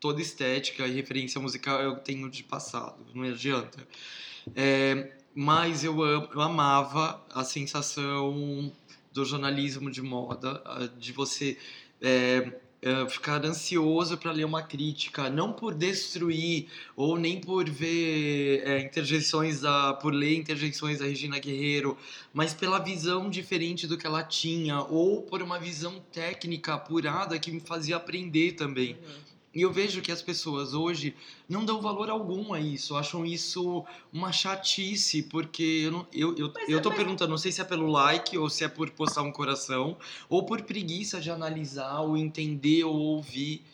toda 0.00 0.20
estética 0.20 0.86
e 0.86 0.92
referência 0.92 1.40
musical 1.40 1.80
eu 1.80 1.96
tenho 1.96 2.28
de 2.30 2.42
passado, 2.42 2.96
não 3.14 3.24
adianta. 3.24 3.86
É, 4.54 5.12
mas 5.34 5.84
eu, 5.84 6.02
am- 6.02 6.28
eu 6.34 6.40
amava 6.40 7.24
a 7.32 7.44
sensação 7.44 8.72
do 9.12 9.24
jornalismo 9.24 9.90
de 9.90 10.02
moda, 10.02 10.62
de 10.98 11.12
você 11.12 11.56
é, 12.00 12.52
é, 12.80 13.08
ficar 13.08 13.44
ansioso 13.44 14.16
para 14.16 14.30
ler 14.30 14.44
uma 14.44 14.62
crítica, 14.62 15.28
não 15.28 15.52
por 15.52 15.74
destruir 15.74 16.68
ou 16.94 17.18
nem 17.18 17.40
por 17.40 17.68
ver 17.68 18.62
é, 18.64 18.80
interjeições 18.80 19.60
da, 19.60 19.94
por 19.94 20.12
ler 20.14 20.36
interjeições 20.36 21.00
da 21.00 21.04
Regina 21.06 21.38
Guerreiro, 21.38 21.96
mas 22.32 22.54
pela 22.54 22.78
visão 22.78 23.28
diferente 23.28 23.86
do 23.86 23.98
que 23.98 24.06
ela 24.06 24.22
tinha 24.22 24.80
ou 24.80 25.22
por 25.22 25.42
uma 25.42 25.58
visão 25.58 26.00
técnica 26.12 26.74
apurada 26.74 27.38
que 27.38 27.50
me 27.50 27.60
fazia 27.60 27.96
aprender 27.96 28.52
também. 28.52 28.96
E 29.58 29.62
eu 29.62 29.72
vejo 29.72 30.00
que 30.00 30.12
as 30.12 30.22
pessoas 30.22 30.72
hoje 30.72 31.16
não 31.48 31.64
dão 31.64 31.80
valor 31.80 32.08
algum 32.08 32.52
a 32.52 32.60
isso, 32.60 32.94
acham 32.94 33.26
isso 33.26 33.84
uma 34.12 34.30
chatice, 34.30 35.24
porque 35.24 35.82
eu, 35.86 35.90
não, 35.90 36.06
eu, 36.12 36.36
eu, 36.36 36.52
Mas 36.54 36.68
eu 36.68 36.78
é- 36.78 36.80
tô 36.80 36.90
mas- 36.90 36.98
perguntando, 36.98 37.30
não 37.30 37.38
sei 37.38 37.50
se 37.50 37.60
é 37.60 37.64
pelo 37.64 37.88
like 37.90 38.38
ou 38.38 38.48
se 38.48 38.62
é 38.62 38.68
por 38.68 38.88
postar 38.90 39.22
um 39.22 39.32
coração, 39.32 39.96
ou 40.28 40.44
por 40.46 40.62
preguiça 40.62 41.20
de 41.20 41.28
analisar, 41.28 42.02
ou 42.02 42.16
entender, 42.16 42.84
ou 42.84 42.94
ouvir. 42.94 43.64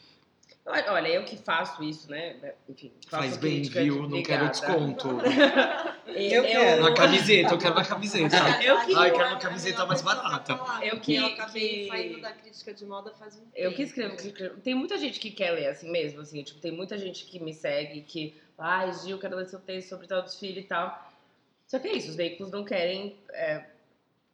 Olha, 0.67 1.09
eu 1.09 1.25
que 1.27 1.37
faço 1.37 1.85
isso, 1.85 2.11
né? 2.11 2.37
Enfim, 2.69 2.91
faço 3.07 3.23
Faz 3.25 3.37
bem, 3.37 3.63
viu? 3.63 4.09
Não 4.09 4.23
quero 4.23 4.49
desconto. 4.49 5.09
Eu 6.07 6.43
quero. 6.43 6.83
Na 6.83 6.95
camiseta, 6.95 7.55
eu 7.55 7.59
quero 7.59 7.75
na 7.75 7.85
camiseta. 7.85 8.37
Eu 8.63 8.81
que- 8.85 8.95
Ai, 8.95 9.11
quero 9.11 9.25
é 9.25 9.29
uma 9.31 9.39
camiseta 9.39 9.85
mais 9.85 10.01
barata. 10.01 10.53
Eu 10.81 10.95
Eu 10.95 11.01
que- 11.01 11.17
eu 11.17 11.27
acabei 11.27 11.69
que- 11.85 11.89
saindo 11.89 12.21
da 12.21 12.33
crítica 12.33 12.73
de 12.75 12.85
moda 12.87 13.13
faz 13.19 13.35
um 13.37 13.41
tempo. 13.41 13.53
Eu 13.57 13.75
que 13.75 13.83
escrevo, 13.83 14.17
que 14.17 14.27
escrevo. 14.29 14.61
Tem 14.61 14.75
muita 14.75 14.97
gente 14.97 15.19
que 15.19 15.31
quer 15.31 15.51
ler 15.51 15.67
assim 15.69 15.91
mesmo, 15.91 16.21
assim. 16.21 16.43
Tipo, 16.45 16.61
tem 16.61 16.71
muita 16.71 16.97
gente 16.97 17.25
que 17.25 17.41
me 17.41 17.53
segue, 17.53 18.03
que... 18.03 18.35
Ai, 18.57 18.93
Gil, 18.93 19.19
quero 19.19 19.35
ler 19.37 19.47
seu 19.47 19.59
texto 19.59 19.89
sobre 19.89 20.07
tal 20.07 20.23
desfile 20.23 20.61
e 20.61 20.65
tal. 20.65 21.11
Só 21.67 21.79
que 21.81 21.89
é 21.89 21.93
isso, 21.95 22.11
os 22.11 22.17
veículos 22.17 22.53
não 22.53 22.65
querem 22.65 23.17
é, 23.33 23.65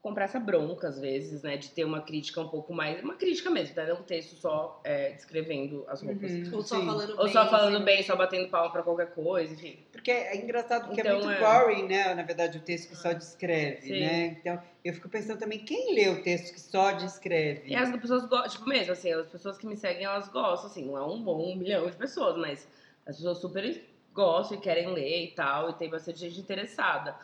comprar 0.03 0.25
essa 0.25 0.41
bronca, 0.41 0.89
às 0.89 0.99
vezes, 0.99 1.43
né? 1.43 1.57
De 1.59 1.69
ter 1.71 1.85
uma 1.85 2.01
crítica 2.01 2.41
um 2.41 2.49
pouco 2.49 2.73
mais... 2.73 3.03
Uma 3.03 3.15
crítica 3.15 3.51
mesmo, 3.51 3.77
né? 3.77 3.87
Não 3.87 3.97
um 3.97 4.03
texto 4.03 4.35
só 4.35 4.81
é, 4.83 5.11
descrevendo 5.11 5.85
as 5.89 6.01
roupas. 6.03 6.31
Uhum, 6.31 6.51
Ou 6.55 6.63
só 6.63 6.81
sim. 6.81 6.87
falando 6.87 7.11
Ou 7.19 7.25
bem. 7.25 7.33
só 7.33 7.51
falando 7.51 7.77
assim. 7.77 7.85
bem, 7.85 8.03
só 8.03 8.17
batendo 8.17 8.49
palma 8.49 8.73
pra 8.73 8.83
qualquer 8.83 9.11
coisa, 9.13 9.53
enfim. 9.53 9.79
Porque 9.93 10.11
é 10.11 10.37
engraçado, 10.37 10.87
porque 10.87 11.03
é 11.03 11.05
Então, 11.05 11.19
muito 11.21 11.31
é. 11.31 11.39
boring, 11.39 11.87
né? 11.87 12.15
Na 12.15 12.23
verdade, 12.23 12.57
o 12.57 12.63
texto 12.63 12.89
que 12.89 12.97
só 12.97 13.13
descreve, 13.13 13.83
Sim. 13.83 14.01
né? 14.01 14.27
Então, 14.41 14.63
eu 14.83 14.95
fico 14.95 15.09
pensando 15.09 15.39
também, 15.39 15.59
quem 15.59 15.95
lê 15.95 16.09
o 16.09 16.23
texto 16.23 16.55
que 16.55 16.61
só 16.61 16.93
descreve? 16.93 17.69
E 17.71 17.77
as 17.77 17.91
pessoas 17.95 18.25
gostam, 18.25 18.51
tipo, 18.51 18.69
mesmo, 18.69 18.93
assim, 18.93 19.13
as 19.13 19.27
pessoas 19.27 19.59
que 19.59 19.67
me 19.67 19.77
seguem, 19.77 20.05
elas 20.05 20.29
gostam, 20.29 20.71
assim, 20.71 20.87
não 20.87 20.97
é 20.97 21.03
um 21.05 21.23
bom 21.23 21.53
um 21.53 21.57
milhão 21.57 21.89
de 21.91 21.97
pessoas, 21.97 22.39
mas 22.39 22.67
as 23.05 23.17
pessoas 23.17 23.39
super 23.39 23.83
gostam 24.15 24.57
e 24.57 24.61
querem 24.61 24.93
ler 24.93 25.25
e 25.25 25.29
tal, 25.33 25.71
e 25.71 25.75
tem 25.75 25.91
bastante 25.91 26.19
gente 26.21 26.41
interessada. 26.41 27.15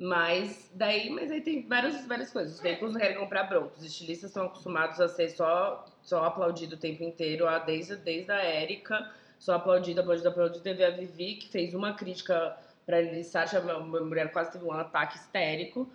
Mas 0.00 0.70
daí, 0.72 1.10
mas 1.10 1.28
aí 1.30 1.40
tem 1.40 1.66
várias, 1.66 2.06
várias 2.06 2.30
coisas. 2.30 2.54
Os 2.54 2.60
veículos 2.60 2.94
não 2.94 3.00
querem 3.00 3.18
comprar 3.18 3.44
bronca. 3.44 3.74
Os 3.76 3.82
estilistas 3.84 4.30
estão 4.30 4.46
acostumados 4.46 5.00
a 5.00 5.08
ser 5.08 5.28
só, 5.30 5.84
só 6.00 6.24
aplaudido 6.24 6.76
o 6.76 6.78
tempo 6.78 7.02
inteiro, 7.02 7.48
a- 7.48 7.58
desde, 7.58 7.96
desde 7.96 8.30
a 8.30 8.40
Érica, 8.40 9.10
só 9.38 9.54
aplaudido, 9.54 10.00
aplaudido, 10.00 10.28
aplaudido. 10.28 10.62
Teve 10.62 10.84
a 10.84 10.90
Vivi, 10.90 11.34
que 11.36 11.48
fez 11.48 11.74
uma 11.74 11.94
crítica 11.94 12.56
pra 12.86 13.00
Lili 13.00 13.24
Sartre, 13.24 13.58
a 13.58 13.78
mulher 13.80 14.30
quase 14.32 14.52
teve 14.52 14.64
um 14.64 14.72
ataque 14.72 15.16
histérico. 15.18 15.90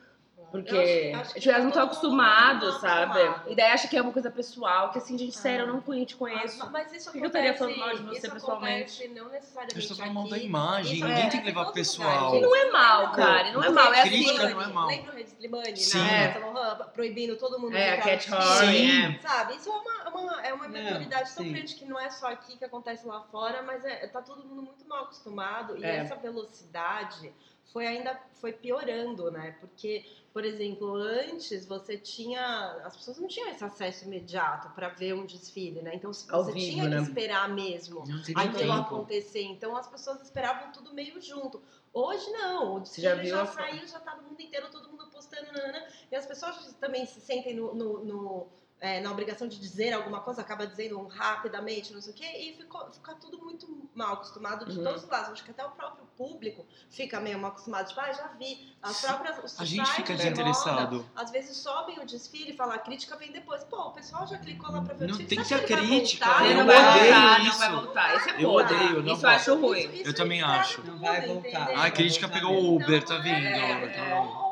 Porque 0.51 0.75
Eu 0.75 0.81
acho- 1.15 1.21
acho 1.21 1.33
que 1.33 1.39
tipo, 1.41 1.57
não 1.59 1.67
estão 1.69 2.11
mal 2.11 2.71
sabe? 2.79 3.19
acostumado. 3.19 3.51
E 3.51 3.55
daí 3.55 3.71
acha 3.71 3.87
que 3.87 3.97
é 3.97 4.01
uma 4.01 4.11
coisa 4.11 4.29
pessoal, 4.29 4.91
que 4.91 4.97
assim, 4.99 5.17
gente, 5.17 5.35
sério, 5.35 5.65
Ah. 5.65 5.67
eu 5.69 5.73
não 5.73 6.05
te 6.05 6.15
conheço. 6.15 6.59
Mas, 6.59 6.71
mas 6.71 6.93
isso 6.93 7.11
que 7.11 7.19
eu 7.19 7.25
estaria 7.27 7.51
acontece- 7.51 7.75
falando 7.79 7.87
mal 7.87 7.95
de 7.97 8.03
você 8.19 8.27
isso 8.27 8.33
pessoalmente? 8.33 9.03
acontece 9.03 9.07
Não 9.19 9.29
necessariamente 9.29 9.77
A 9.77 9.79
gente 9.81 9.89
tá 9.89 9.95
falando 9.95 10.13
mal 10.13 10.29
da 10.29 10.37
imagem, 10.37 10.95
Isso 10.97 11.07
ninguém 11.07 11.29
tem 11.29 11.41
que 11.41 11.49
acontece 11.49 11.59
levar 11.59 11.71
pessoal. 11.73 12.35
E 12.35 12.41
não 12.41 12.55
é 12.55 12.71
mal, 12.71 13.11
cara, 13.13 13.49
o- 13.49 13.53
não 13.53 13.63
é 13.63 13.69
mal, 13.69 13.93
é 13.93 14.03
Rede 14.03 14.09
Crítica 14.09 14.33
Slimane? 14.33 14.53
não 14.53 14.61
é 14.61 14.67
mal. 14.73 14.87
Lembra 14.87 15.11
o 15.11 15.15
Rede 15.15 15.29
Slimane? 15.29 15.77
Sim. 15.77 15.97
Na 15.97 16.07
É. 16.11 16.31
Festa 16.33 16.45
Lohan, 16.47 16.75
proibindo 16.93 17.35
todo 17.37 17.59
mundo 17.59 17.75
É, 17.75 17.93
a 17.93 18.01
Cat. 18.01 18.31
Horn, 18.31 18.91
é. 18.91 19.19
Sabe, 19.21 19.55
isso 19.55 19.69
é 19.69 19.73
uma, 19.73 20.09
uma- 20.09 20.41
é 20.45 20.53
uma 20.53 20.67
Não, 20.67 20.83
maturidade 20.83 21.33
tão 21.35 21.43
sim. 21.43 21.51
grande 21.53 21.75
que 21.75 21.85
não 21.85 21.99
é 21.99 22.09
só 22.09 22.27
aqui 22.27 22.57
que 22.57 22.65
acontece 22.65 23.05
lá 23.07 23.21
fora, 23.31 23.61
mas 23.63 23.83
é, 23.85 24.07
tá 24.07 24.21
todo 24.21 24.43
mundo 24.45 24.61
muito 24.61 24.87
mal 24.87 25.03
acostumado. 25.05 25.77
E 25.77 25.83
É. 25.83 25.97
essa 25.97 26.15
velocidade 26.15 27.33
foi 27.71 27.87
ainda 27.87 28.19
foi 28.41 28.51
piorando, 28.53 29.31
né? 29.31 29.55
Porque, 29.59 30.05
por 30.33 30.43
exemplo, 30.43 30.93
antes 30.95 31.65
você 31.65 31.97
tinha. 31.97 32.81
As 32.83 32.95
pessoas 32.97 33.17
não 33.17 33.27
tinham 33.27 33.49
esse 33.49 33.63
acesso 33.63 34.05
imediato 34.05 34.69
para 34.75 34.89
ver 34.89 35.13
um 35.13 35.25
desfile, 35.25 35.81
né? 35.81 35.95
Então 35.95 36.11
você 36.13 36.29
Ao 36.31 36.43
vivo, 36.43 36.57
tinha 36.59 36.89
né? 36.89 36.97
que 36.97 37.03
esperar 37.03 37.49
mesmo 37.49 38.01
aquilo 38.35 38.53
tempo. 38.57 38.73
acontecer. 38.73 39.43
Então 39.43 39.75
as 39.77 39.87
pessoas 39.87 40.21
esperavam 40.21 40.71
tudo 40.71 40.93
meio 40.93 41.21
junto. 41.21 41.61
Hoje 41.93 42.29
não, 42.31 42.73
o 42.75 42.77
já 42.79 43.13
desfile 43.15 43.29
já, 43.29 43.45
fo- 43.45 43.53
saiu, 43.53 43.87
já 43.87 43.99
tá 43.99 44.15
no 44.15 44.23
mundo 44.23 44.41
inteiro, 44.41 44.69
todo 44.71 44.89
mundo 44.89 45.07
postando, 45.11 45.51
nanana, 45.53 45.87
e 46.11 46.15
as 46.15 46.25
pessoas 46.25 46.73
também 46.79 47.05
se 47.05 47.21
sentem 47.21 47.55
no, 47.55 47.73
no- 47.73 48.03
no, 48.03 48.47
é, 48.83 48.99
na 48.99 49.09
obrigação 49.11 49.47
de 49.47 49.57
dizer 49.57 49.93
alguma 49.93 50.19
coisa, 50.19 50.41
acaba 50.41 50.67
dizendo 50.67 51.01
rapidamente, 51.07 51.93
não 51.93 52.01
sei 52.01 52.11
o 52.11 52.15
quê, 52.17 52.25
e 52.37 52.57
ficou, 52.57 52.85
fica 52.91 53.15
tudo 53.15 53.37
muito 53.37 53.89
mal 53.95 54.15
acostumado 54.15 54.65
de 54.65 54.77
Uhum. 54.77 54.83
todos 54.83 55.03
os 55.03 55.09
lados. 55.09 55.29
Acho 55.29 55.43
que 55.45 55.51
até 55.51 55.65
o 55.65 55.69
próprio 55.71 56.03
público 56.17 56.65
fica 56.89 57.17
meio 57.21 57.39
mal 57.39 57.51
acostumado, 57.51 57.87
tipo, 57.87 58.01
ah, 58.01 58.11
já 58.11 58.27
vi. 58.37 58.75
As 58.81 58.99
próprias, 58.99 59.41
os 59.41 59.57
A 59.61 59.63
gente 59.63 59.89
fica 59.91 60.13
de 60.13 60.23
moda, 60.23 60.31
desinteressado. 60.31 61.09
às 61.15 61.31
vezes 61.31 61.55
sobem 61.55 61.97
o 61.99 62.05
desfile 62.05 62.51
e 62.51 62.57
falam, 62.57 62.75
a 62.75 62.77
crítica 62.79 63.15
vem 63.15 63.31
depois. 63.31 63.63
Pô, 63.63 63.77
o 63.87 63.91
pessoal 63.91 64.27
já 64.27 64.37
clicou 64.37 64.69
lá 64.69 64.81
pra 64.81 64.93
ver 64.95 65.07
Não 65.07 65.15
o 65.15 65.17
desfile. 65.17 65.27
tem 65.29 65.39
você 65.45 65.59
que 65.59 65.65
ter 65.67 65.77
crítica, 65.77 66.25
voltar? 66.25 66.45
Eu 66.45 66.57
não 66.57 66.65
vai 66.65 66.77
odeio 66.89 67.13
voltar, 67.13 67.39
não 67.39 67.45
isso. 67.47 67.57
vai 67.59 67.71
voltar. 67.71 68.15
Esse 68.17 68.29
é 68.31 68.43
Eu 68.43 68.49
odeio, 68.51 69.01
não 69.03 69.13
Isso 69.13 69.25
eu 69.25 69.29
acho 69.29 69.55
ruim. 69.55 69.79
Isso- 69.79 69.93
isso 69.93 70.09
Eu 70.09 70.13
também 70.13 70.41
acho. 70.41 70.81
Não 70.85 70.97
vai 70.99 71.25
voltar. 71.25 71.47
entendeu? 71.47 71.75
Ah, 71.77 71.85
a 71.85 71.91
crítica 71.91 72.25
Então, 72.25 72.37
pegou 72.37 72.53
o 72.61 72.75
Uber, 72.75 73.01
tá 73.05 73.15
é, 73.15 73.19
vendo? 73.21 73.45
é, 73.45 74.42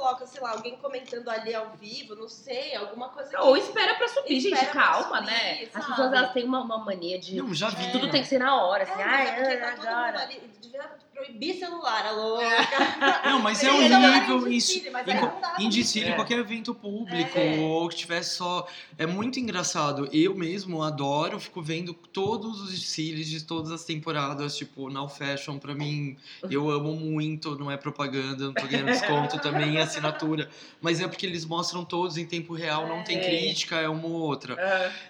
coloca, 0.00 0.26
sei 0.26 0.40
lá, 0.40 0.52
alguém 0.52 0.76
comentando 0.78 1.28
ali 1.28 1.54
ao 1.54 1.70
vivo, 1.70 2.14
não 2.14 2.26
sei, 2.28 2.74
alguma 2.74 3.10
coisa 3.10 3.30
que... 3.30 3.36
Ou 3.36 3.56
espera 3.56 3.94
pra 3.94 4.08
subir, 4.08 4.36
Espera 4.38 4.56
gente, 4.62 4.70
pra 4.70 4.82
calma, 4.82 5.16
subir, 5.18 5.30
né? 5.30 5.62
As 5.64 5.70
sabe? 5.72 5.86
pessoas 5.86 6.12
elas 6.12 6.32
têm 6.32 6.44
uma, 6.44 6.60
uma 6.60 6.78
mania 6.78 7.18
de. 7.18 7.36
Não, 7.36 7.54
já 7.54 7.68
vi. 7.68 7.92
Tudo 7.92 8.10
tem 8.10 8.22
que 8.22 8.28
ser 8.28 8.38
na 8.38 8.62
hora, 8.62 8.84
assim, 8.84 9.00
É, 9.00 9.04
ai, 9.04 9.24
mas 9.40 9.48
é 9.48 9.56
tá 9.58 9.66
todo 9.72 9.76
mundo 9.78 9.88
agora. 9.88 10.20
ali, 10.22 10.40
devia 10.60 10.90
proibir 11.24 11.54
celular, 11.58 12.06
alô? 12.06 12.38
Não, 13.24 13.40
mas 13.40 13.62
é 13.62 13.70
horrível 13.70 14.48
em 14.48 14.56
isso. 14.56 14.80
mas 14.90 15.04
desfile, 15.74 16.06
É. 16.06 16.12
em 16.12 16.14
qualquer 16.14 16.38
evento 16.38 16.74
público, 16.74 17.38
É. 17.38 17.58
ou 17.60 17.88
que 17.88 17.96
tiver 17.96 18.22
só. 18.22 18.66
É 18.98 19.06
muito 19.06 19.38
engraçado. 19.38 20.08
Eu 20.12 20.34
mesmo 20.34 20.82
adoro, 20.82 21.38
fico 21.38 21.60
vendo 21.62 21.92
todos 21.92 22.60
os 22.62 22.70
desfiles 22.70 23.28
de 23.28 23.42
todas 23.44 23.70
as 23.70 23.84
temporadas, 23.84 24.56
tipo, 24.56 24.88
Now 24.90 25.08
Fashion, 25.08 25.58
pra 25.58 25.74
mim, 25.74 26.16
eu 26.50 26.70
amo 26.70 26.94
muito, 26.94 27.56
não 27.58 27.70
é 27.70 27.76
propaganda, 27.76 28.44
não 28.46 28.54
tô 28.54 28.66
ganhando 28.66 28.86
desconto 28.92 29.38
também, 29.40 29.76
é 29.76 29.82
assinatura. 29.82 30.48
Mas 30.80 31.00
é 31.00 31.06
porque 31.08 31.26
eles 31.26 31.44
mostram 31.44 31.84
todos 31.84 32.16
em 32.16 32.24
tempo 32.26 32.54
real, 32.54 32.86
não 32.88 33.04
tem 33.04 33.18
É. 33.18 33.20
crítica, 33.20 33.76
é 33.76 33.88
uma 33.88 34.06
ou 34.06 34.14
outra. 34.14 34.56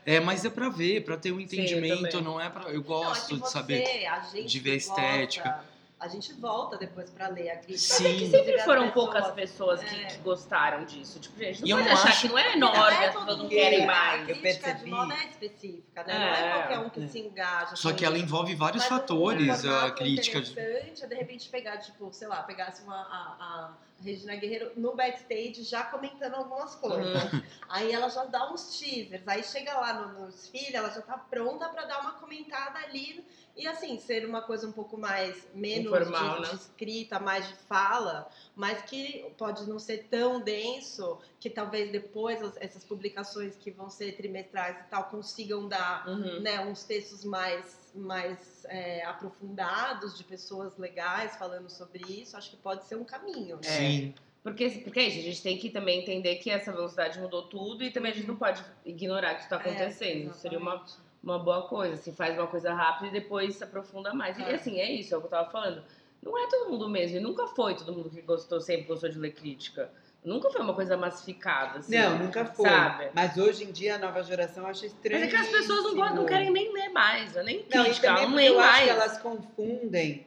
É, 0.04 0.18
mas 0.20 0.44
é 0.44 0.50
pra 0.50 0.68
ver, 0.68 1.04
pra 1.04 1.16
ter 1.16 1.32
um 1.32 1.40
entendimento, 1.40 2.08
também. 2.10 2.22
não 2.24 2.40
é 2.40 2.48
pra. 2.48 2.62
Eu 2.70 2.74
Não, 2.74 2.80
é 2.80 2.82
gosto 2.82 3.34
de 3.34 3.40
você, 3.40 3.52
saber. 3.52 4.06
a 4.06 4.20
gente 4.20 4.46
de 4.48 4.58
ver 4.58 4.70
a 4.70 4.74
gosta, 4.74 4.90
estética. 5.00 5.64
A 6.00 6.08
gente 6.08 6.32
volta 6.32 6.78
depois 6.78 7.10
pra 7.10 7.28
ler 7.28 7.50
a 7.50 7.56
crítica. 7.58 7.94
Sim. 7.94 8.06
É 8.16 8.18
que 8.18 8.30
sempre 8.30 8.58
foram 8.60 8.88
pessoas. 8.88 8.92
poucas 9.12 9.30
pessoas 9.32 9.84
que, 9.84 9.94
É. 10.02 10.04
que 10.06 10.16
gostaram 10.18 10.84
disso. 10.86 11.20
Tipo, 11.20 11.38
gente, 11.38 11.60
não 11.60 11.68
E 11.68 11.70
eu 11.70 11.76
pode 11.76 11.88
não 11.88 11.94
achar 11.96 12.08
acho- 12.08 12.20
que 12.22 12.28
não 12.28 12.38
é 12.38 12.56
Não 12.56 12.68
enorme, 12.74 12.80
é 12.80 12.82
as 13.08 13.12
todo 13.12 13.20
pessoas 13.24 13.26
não 13.26 13.36
mundo 13.44 13.48
querem 13.50 13.80
que- 13.80 13.86
mais. 13.86 14.14
A 14.14 14.16
Eu 14.30 14.36
crítica 14.40 14.62
percebi. 14.68 14.84
de 14.84 14.90
moda 14.90 15.14
é 15.14 15.26
específica, 15.28 16.04
né? 16.04 16.18
Não 16.18 16.24
É. 16.26 16.40
é 16.48 16.52
qualquer 16.52 16.78
um 16.78 16.88
que 16.88 17.06
se 17.08 17.18
engaja. 17.18 17.76
Só 17.76 17.92
que 17.92 18.04
ela 18.04 18.18
envolve 18.18 18.54
vários 18.54 18.82
Mas 18.84 18.90
um 18.92 18.96
fatores, 18.96 19.64
a 19.66 19.90
crítica. 19.90 20.40
de- 20.40 20.50
interessante 20.52 21.04
é 21.04 21.06
de 21.06 21.14
repente 21.14 21.48
pegar, 21.50 21.76
tipo, 21.76 22.10
sei 22.12 22.28
lá, 22.28 22.42
pegasse 22.44 22.82
uma, 22.82 22.96
a, 22.96 23.36
a 23.38 23.72
Regina 24.02 24.34
Guerreiro 24.36 24.72
no 24.76 24.94
backstage 24.94 25.62
já 25.62 25.82
comentando 25.84 26.34
algumas 26.34 26.74
coisas. 26.74 27.32
Uhum. 27.32 27.42
Aí 27.68 27.92
ela 27.92 28.08
já 28.08 28.24
dá 28.24 28.50
uns 28.52 28.78
teasers, 28.78 29.26
aí 29.28 29.42
chega 29.44 29.74
lá 29.78 29.92
no, 29.92 30.20
no 30.20 30.26
desfile, 30.28 30.74
ela 30.74 30.90
já 30.90 31.02
tá 31.02 31.16
pronta 31.18 31.68
pra 31.68 31.84
dar 31.84 32.00
uma 32.00 32.12
comentada 32.12 32.78
ali. 32.78 33.24
E 33.56 33.66
assim, 33.66 33.98
ser 33.98 34.24
uma 34.24 34.40
coisa 34.40 34.66
um 34.66 34.72
pouco 34.72 34.96
mais, 34.96 35.46
menos 35.52 35.86
Informal, 35.86 36.36
de, 36.36 36.40
né? 36.42 36.48
de 36.48 36.54
escrita, 36.54 37.18
mais 37.18 37.46
de 37.48 37.54
fala, 37.54 38.30
mas 38.54 38.80
que 38.82 39.26
pode 39.36 39.68
não 39.68 39.78
ser 39.78 40.06
tão 40.08 40.40
denso, 40.40 41.18
que 41.38 41.50
talvez 41.50 41.90
depois 41.90 42.40
as- 42.42 42.56
essas 42.56 42.84
publicações 42.84 43.56
que 43.56 43.70
vão 43.70 43.90
ser 43.90 44.16
trimestrais 44.16 44.78
e 44.80 44.84
tal 44.84 45.04
consigam 45.10 45.68
dar 45.68 46.08
Uhum. 46.08 46.40
né, 46.40 46.60
uns 46.64 46.84
textos 46.84 47.24
mais, 47.24 47.79
mais 47.94 48.64
é, 48.66 49.04
aprofundados 49.04 50.16
de 50.16 50.24
pessoas 50.24 50.76
legais 50.76 51.36
falando 51.36 51.68
sobre 51.70 52.02
isso, 52.12 52.36
acho 52.36 52.50
que 52.50 52.56
pode 52.56 52.84
ser 52.84 52.96
um 52.96 53.04
caminho. 53.04 53.56
né? 53.56 53.62
Sim. 53.62 54.14
Porque, 54.42 54.68
porque 54.84 55.00
é 55.00 55.02
isso, 55.08 55.18
a 55.18 55.22
gente 55.22 55.42
tem 55.42 55.58
que 55.58 55.68
também 55.68 56.00
entender 56.00 56.36
que 56.36 56.50
essa 56.50 56.72
velocidade 56.72 57.18
mudou 57.20 57.42
tudo 57.42 57.84
e 57.84 57.90
também 57.90 58.12
a 58.12 58.14
gente 58.14 58.26
não 58.26 58.36
pode 58.36 58.64
ignorar 58.86 59.34
que 59.34 59.40
isso 59.42 59.54
está 59.54 59.56
acontecendo. 59.56 60.30
Isso 60.30 60.38
seria 60.38 60.58
uma, 60.58 60.82
uma 61.22 61.38
boa 61.38 61.68
coisa. 61.68 61.96
Se 61.96 62.10
faz 62.12 62.38
uma 62.38 62.46
coisa 62.46 62.72
rápida 62.72 63.08
e 63.08 63.20
depois 63.20 63.56
se 63.56 63.64
aprofunda 63.64 64.14
mais. 64.14 64.38
E 64.38 64.42
É. 64.42 64.54
assim, 64.54 64.78
é 64.78 64.90
isso, 64.90 65.14
é 65.14 65.18
o 65.18 65.20
que 65.20 65.26
eu 65.26 65.30
tava 65.30 65.50
falando. 65.50 65.82
Não 66.22 66.38
é 66.38 66.46
todo 66.48 66.70
mundo 66.70 66.88
mesmo, 66.88 67.16
e 67.16 67.20
nunca 67.20 67.46
foi 67.48 67.74
todo 67.74 67.92
mundo 67.92 68.08
que 68.10 68.20
gostou, 68.22 68.60
sempre 68.60 68.86
gostou 68.86 69.08
de 69.10 69.18
ler 69.18 69.32
crítica. 69.32 69.90
Nunca 70.22 70.50
foi 70.50 70.60
uma 70.60 70.74
coisa 70.74 70.96
massificada, 70.98 71.78
assim. 71.78 71.96
Não, 71.96 72.18
nunca 72.18 72.44
foi. 72.44 72.68
Sabe? 72.68 73.08
Mas 73.14 73.38
hoje 73.38 73.64
em 73.64 73.72
dia 73.72 73.94
a 73.94 73.98
nova 73.98 74.22
geração 74.22 74.66
acha 74.66 74.84
estranho. 74.84 75.18
Mas 75.18 75.28
é 75.28 75.30
que 75.30 75.36
as 75.36 75.48
pessoas 75.48 75.82
não, 75.84 75.94
gostam- 75.94 76.16
não 76.16 76.26
querem 76.26 76.50
nem 76.50 76.72
ler 76.72 76.90
mais, 76.90 77.32
né? 77.34 77.42
nem 77.42 77.64
Não, 77.74 77.84
crítica, 77.84 78.08
também 78.08 78.28
não 78.28 78.34
leem 78.36 78.48
eu 78.48 78.60
acho 78.60 78.68
mais. 78.70 78.84
que 78.84 78.90
elas 78.90 79.18
confundem. 79.18 80.26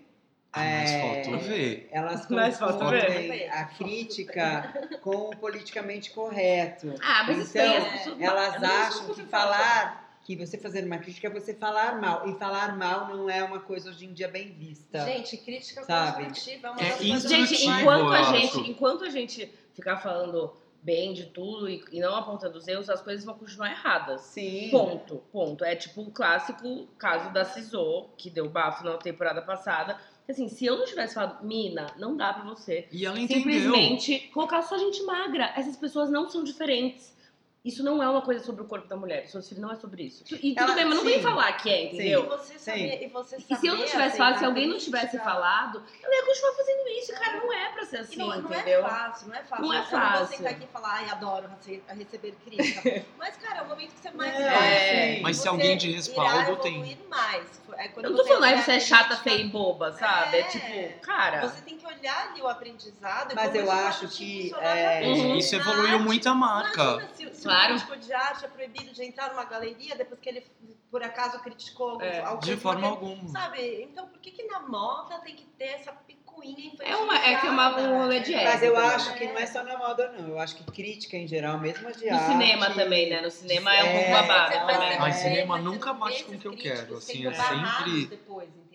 Ah, 0.52 0.60
mas 0.60 0.92
é, 0.92 1.02
falta 1.02 1.38
ver. 1.48 1.90
Elas 1.92 2.26
confundem 2.28 3.28
ver. 3.32 3.50
a 3.50 3.66
crítica 3.66 4.74
com 5.02 5.30
o 5.30 5.36
politicamente 5.38 6.12
correto. 6.12 6.94
Ah, 7.02 7.24
mas 7.28 7.38
isso 7.40 7.58
Então, 7.58 7.72
tem 7.74 7.78
as 7.78 7.92
pessoas. 7.92 8.22
Elas 8.22 8.64
acham 8.64 9.14
que 9.16 9.24
falar, 9.26 10.03
que 10.24 10.36
você 10.36 10.58
fazer 10.58 10.86
uma 10.86 10.98
crítica 10.98 11.28
é 11.28 11.30
você 11.30 11.54
falar 11.54 12.00
mal. 12.00 12.28
E 12.30 12.34
falar 12.40 12.78
mal 12.78 13.08
não 13.10 13.30
é 13.30 13.44
uma 13.44 13.60
coisa 13.60 13.90
hoje 13.90 14.06
em 14.06 14.14
dia 14.14 14.28
bem 14.28 14.54
vista. 14.54 15.04
Gente, 15.06 15.38
crítica 15.38 15.84
Sabe? 15.84 16.26
construtiva 16.26 16.68
é 16.68 16.72
uma 16.72 16.82
É 16.82 16.90
das 16.90 16.98
coisas 16.98 17.30
Gente, 17.30 17.66
enquanto 17.68 18.14
a 18.14 18.24
gente, 18.24 18.70
enquanto 18.72 19.04
a 19.04 19.10
gente 19.10 19.54
ficar 19.74 19.98
falando 19.98 20.54
bem 20.82 21.14
de 21.14 21.26
tudo 21.28 21.70
e, 21.70 21.84
e 21.92 22.00
não 22.00 22.16
apontando 22.16 22.58
os 22.58 22.68
erros, 22.68 22.90
as 22.90 23.02
coisas 23.02 23.24
vão 23.26 23.36
continuar 23.36 23.72
erradas. 23.72 24.22
Sim. 24.22 24.70
Ponto, 24.70 25.24
ponto. 25.32 25.64
É 25.64 25.76
tipo 25.76 26.02
o 26.02 26.12
clássico 26.12 26.88
caso 26.98 27.32
da 27.34 27.46
Cisô, 27.46 28.10
que 28.18 28.30
deu 28.30 28.50
bafo 28.50 28.84
na 28.84 28.98
temporada 28.98 29.42
passada. 29.42 29.98
Assim, 30.28 30.48
se 30.48 30.66
eu 30.66 30.78
não 30.78 30.86
tivesse 30.86 31.16
falado, 31.16 31.46
Mina, 31.46 31.88
não 31.98 32.16
dá 32.16 32.34
pra 32.34 32.44
você 32.46 32.88
E 32.92 33.06
ela 33.06 33.20
entendeu. 33.20 33.44
simplesmente 33.44 34.20
colocar 34.34 34.62
só 34.62 34.78
gente 34.78 35.04
magra. 35.04 35.52
Essas 35.56 35.76
pessoas 35.76 36.10
não 36.10 36.30
são 36.30 36.44
diferentes. 36.44 37.13
Isso 37.64 37.82
não 37.82 38.04
é 38.04 38.10
uma 38.10 38.22
coisa 38.22 38.44
sobre 38.44 38.62
o 38.62 38.66
corpo 38.66 38.88
da 38.90 38.96
mulher. 38.98 39.26
Filhos 39.26 39.52
não 39.58 39.72
é 39.72 39.76
sobre 39.76 40.04
isso. 40.04 40.24
E 40.30 40.54
tudo 40.54 40.64
Ela- 40.64 40.74
bem, 40.76 40.84
mas 40.86 40.98
não 40.98 41.04
vem 41.06 41.16
sim. 41.16 41.22
falar 41.22 41.54
que 41.54 41.70
é, 41.70 41.84
E 41.84 41.88
entendeu? 41.94 42.28
você 42.28 42.60
saber, 42.60 43.04
e 43.04 43.08
você 43.08 43.38
E 43.50 43.56
se 43.56 43.68
eu 43.68 43.76
não 43.78 43.86
tivesse 43.86 44.18
falado, 44.18 44.40
se 44.40 44.46
alguém 44.46 44.68
não 44.68 44.78
tivesse 44.78 45.18
falado, 45.20 45.82
eu 46.04 46.12
ia 46.14 46.26
continuar 46.26 46.54
fazendo 46.56 46.88
isso. 46.90 47.14
Cara, 47.14 47.38
não 47.38 47.54
é 47.54 47.70
pra 47.72 47.86
ser 47.86 47.96
E 47.96 48.00
assim, 48.02 48.18
não, 48.18 48.28
não 48.28 48.38
entendeu? 48.52 48.86
é 48.86 48.90
fácil, 48.90 49.28
não 49.30 49.36
é 49.36 49.44
fácil. 49.44 49.66
Não 49.66 49.74
é 49.74 49.78
Eu 49.78 49.82
não 49.84 49.90
vou 49.90 50.00
fácil. 50.00 50.38
sentar 50.38 50.52
aqui 50.52 50.64
e 50.66 50.68
falar, 50.68 50.90
ai, 50.94 51.10
adoro 51.10 51.48
rece- 51.48 51.84
receber 51.88 52.36
crítica. 52.44 53.06
Mas, 53.18 53.38
cara, 53.38 53.60
é 53.60 53.62
o 53.62 53.68
momento 53.70 53.92
que 53.94 54.00
você 54.02 54.12
mais 54.12 54.36
É, 54.36 54.50
vai. 54.52 55.16
sim. 55.16 55.22
Mas 55.22 55.38
se 55.38 55.48
alguém 55.48 55.78
de 55.78 55.90
respaldo 55.92 56.58
tem. 56.58 56.98
mais. 57.10 57.64
É 57.78 57.90
Eu 57.96 58.10
não 58.12 58.18
tô 58.18 58.26
falando, 58.26 58.44
aí 58.44 58.62
você 58.62 58.74
é 58.74 58.76
a 58.76 58.80
chata, 58.82 59.16
feia 59.16 59.42
e 59.42 59.48
boba, 59.48 59.94
sabe? 59.94 60.36
É, 60.36 60.40
É. 60.42 60.44
tipo, 60.44 61.00
cara. 61.00 61.48
Você 61.48 61.62
tem 61.62 61.78
que 61.78 61.86
olhar 61.88 62.30
ali 62.30 62.42
o 62.42 62.48
aprendizado. 62.48 63.32
e 63.32 63.36
Mas 63.36 63.56
eu 63.56 63.72
acho 63.72 64.08
que, 64.10 64.54
é. 64.60 65.02
Uhum. 65.08 65.36
Isso 65.38 65.56
evoluiu 65.56 66.00
muito 66.00 66.28
a 66.28 66.36
marca. 66.36 66.82
Imagina 66.84 67.08
se, 67.16 67.34
se 67.36 67.48
Claro. 67.54 67.74
crítico 67.74 67.98
de 67.98 68.14
arte 68.14 68.46
é 68.46 68.48
proibido 68.48 68.92
de 68.94 69.04
entrar 69.04 69.30
numa 69.30 69.46
galeria 69.46 69.96
depois 69.96 70.20
que 70.20 70.30
ele, 70.30 70.44
por 70.92 71.04
acaso, 71.04 71.40
criticou 71.40 71.92
algum, 71.92 72.04
É, 72.04 72.20
algum 72.22 72.40
De 72.40 72.58
forma 72.58 72.88
algum- 72.88 73.10
alguma. 73.12 73.30
Sabe? 73.30 73.82
Então, 73.84 74.08
por 74.08 74.20
que 74.20 74.32
que 74.32 74.44
na 74.44 74.60
moda 74.60 75.20
tem 75.20 75.36
que 75.36 75.46
ter 75.46 75.66
essa 75.66 75.92
picuinha 75.92 76.72
É 76.80 76.96
uma- 76.96 77.16
é 77.18 77.36
que 77.40 77.48
é 77.48 77.50
uma- 77.50 77.78
um 77.80 77.98
rolê 78.00 78.20
de 78.20 78.34
É, 78.34 78.44
Mas 78.44 78.64
eu 78.64 78.74
também, 78.74 78.90
acho 78.90 79.12
né? 79.12 79.18
que 79.18 79.26
não 79.28 79.38
é 79.38 79.46
só 79.46 79.64
na 79.64 79.78
moda, 79.78 80.10
não. 80.18 80.28
Eu 80.30 80.40
acho 80.40 80.56
que 80.56 80.64
crítica 80.72 81.16
em 81.16 81.28
geral, 81.28 81.60
mesmo 81.60 81.88
a 81.88 81.92
de 81.92 82.06
No 82.10 82.16
arte... 82.18 82.32
cinema 82.32 82.70
também, 82.72 83.10
né? 83.10 83.22
No 83.22 83.30
cinema 83.32 83.74
é 83.74 83.84
um 83.84 83.92
pouco 83.94 84.10
É, 84.10 84.12
babado. 84.28 85.00
Mas 85.00 85.16
ver, 85.16 85.22
cinema 85.22 85.56
mas 85.56 85.64
nunca 85.64 85.94
bate 85.94 86.18
vê 86.18 86.24
com 86.24 86.36
o 86.36 86.40
que 86.40 86.48
eu 86.48 86.58
quero, 86.58 86.98
assim, 86.98 87.26
é 87.28 87.34
sempre- 87.34 88.20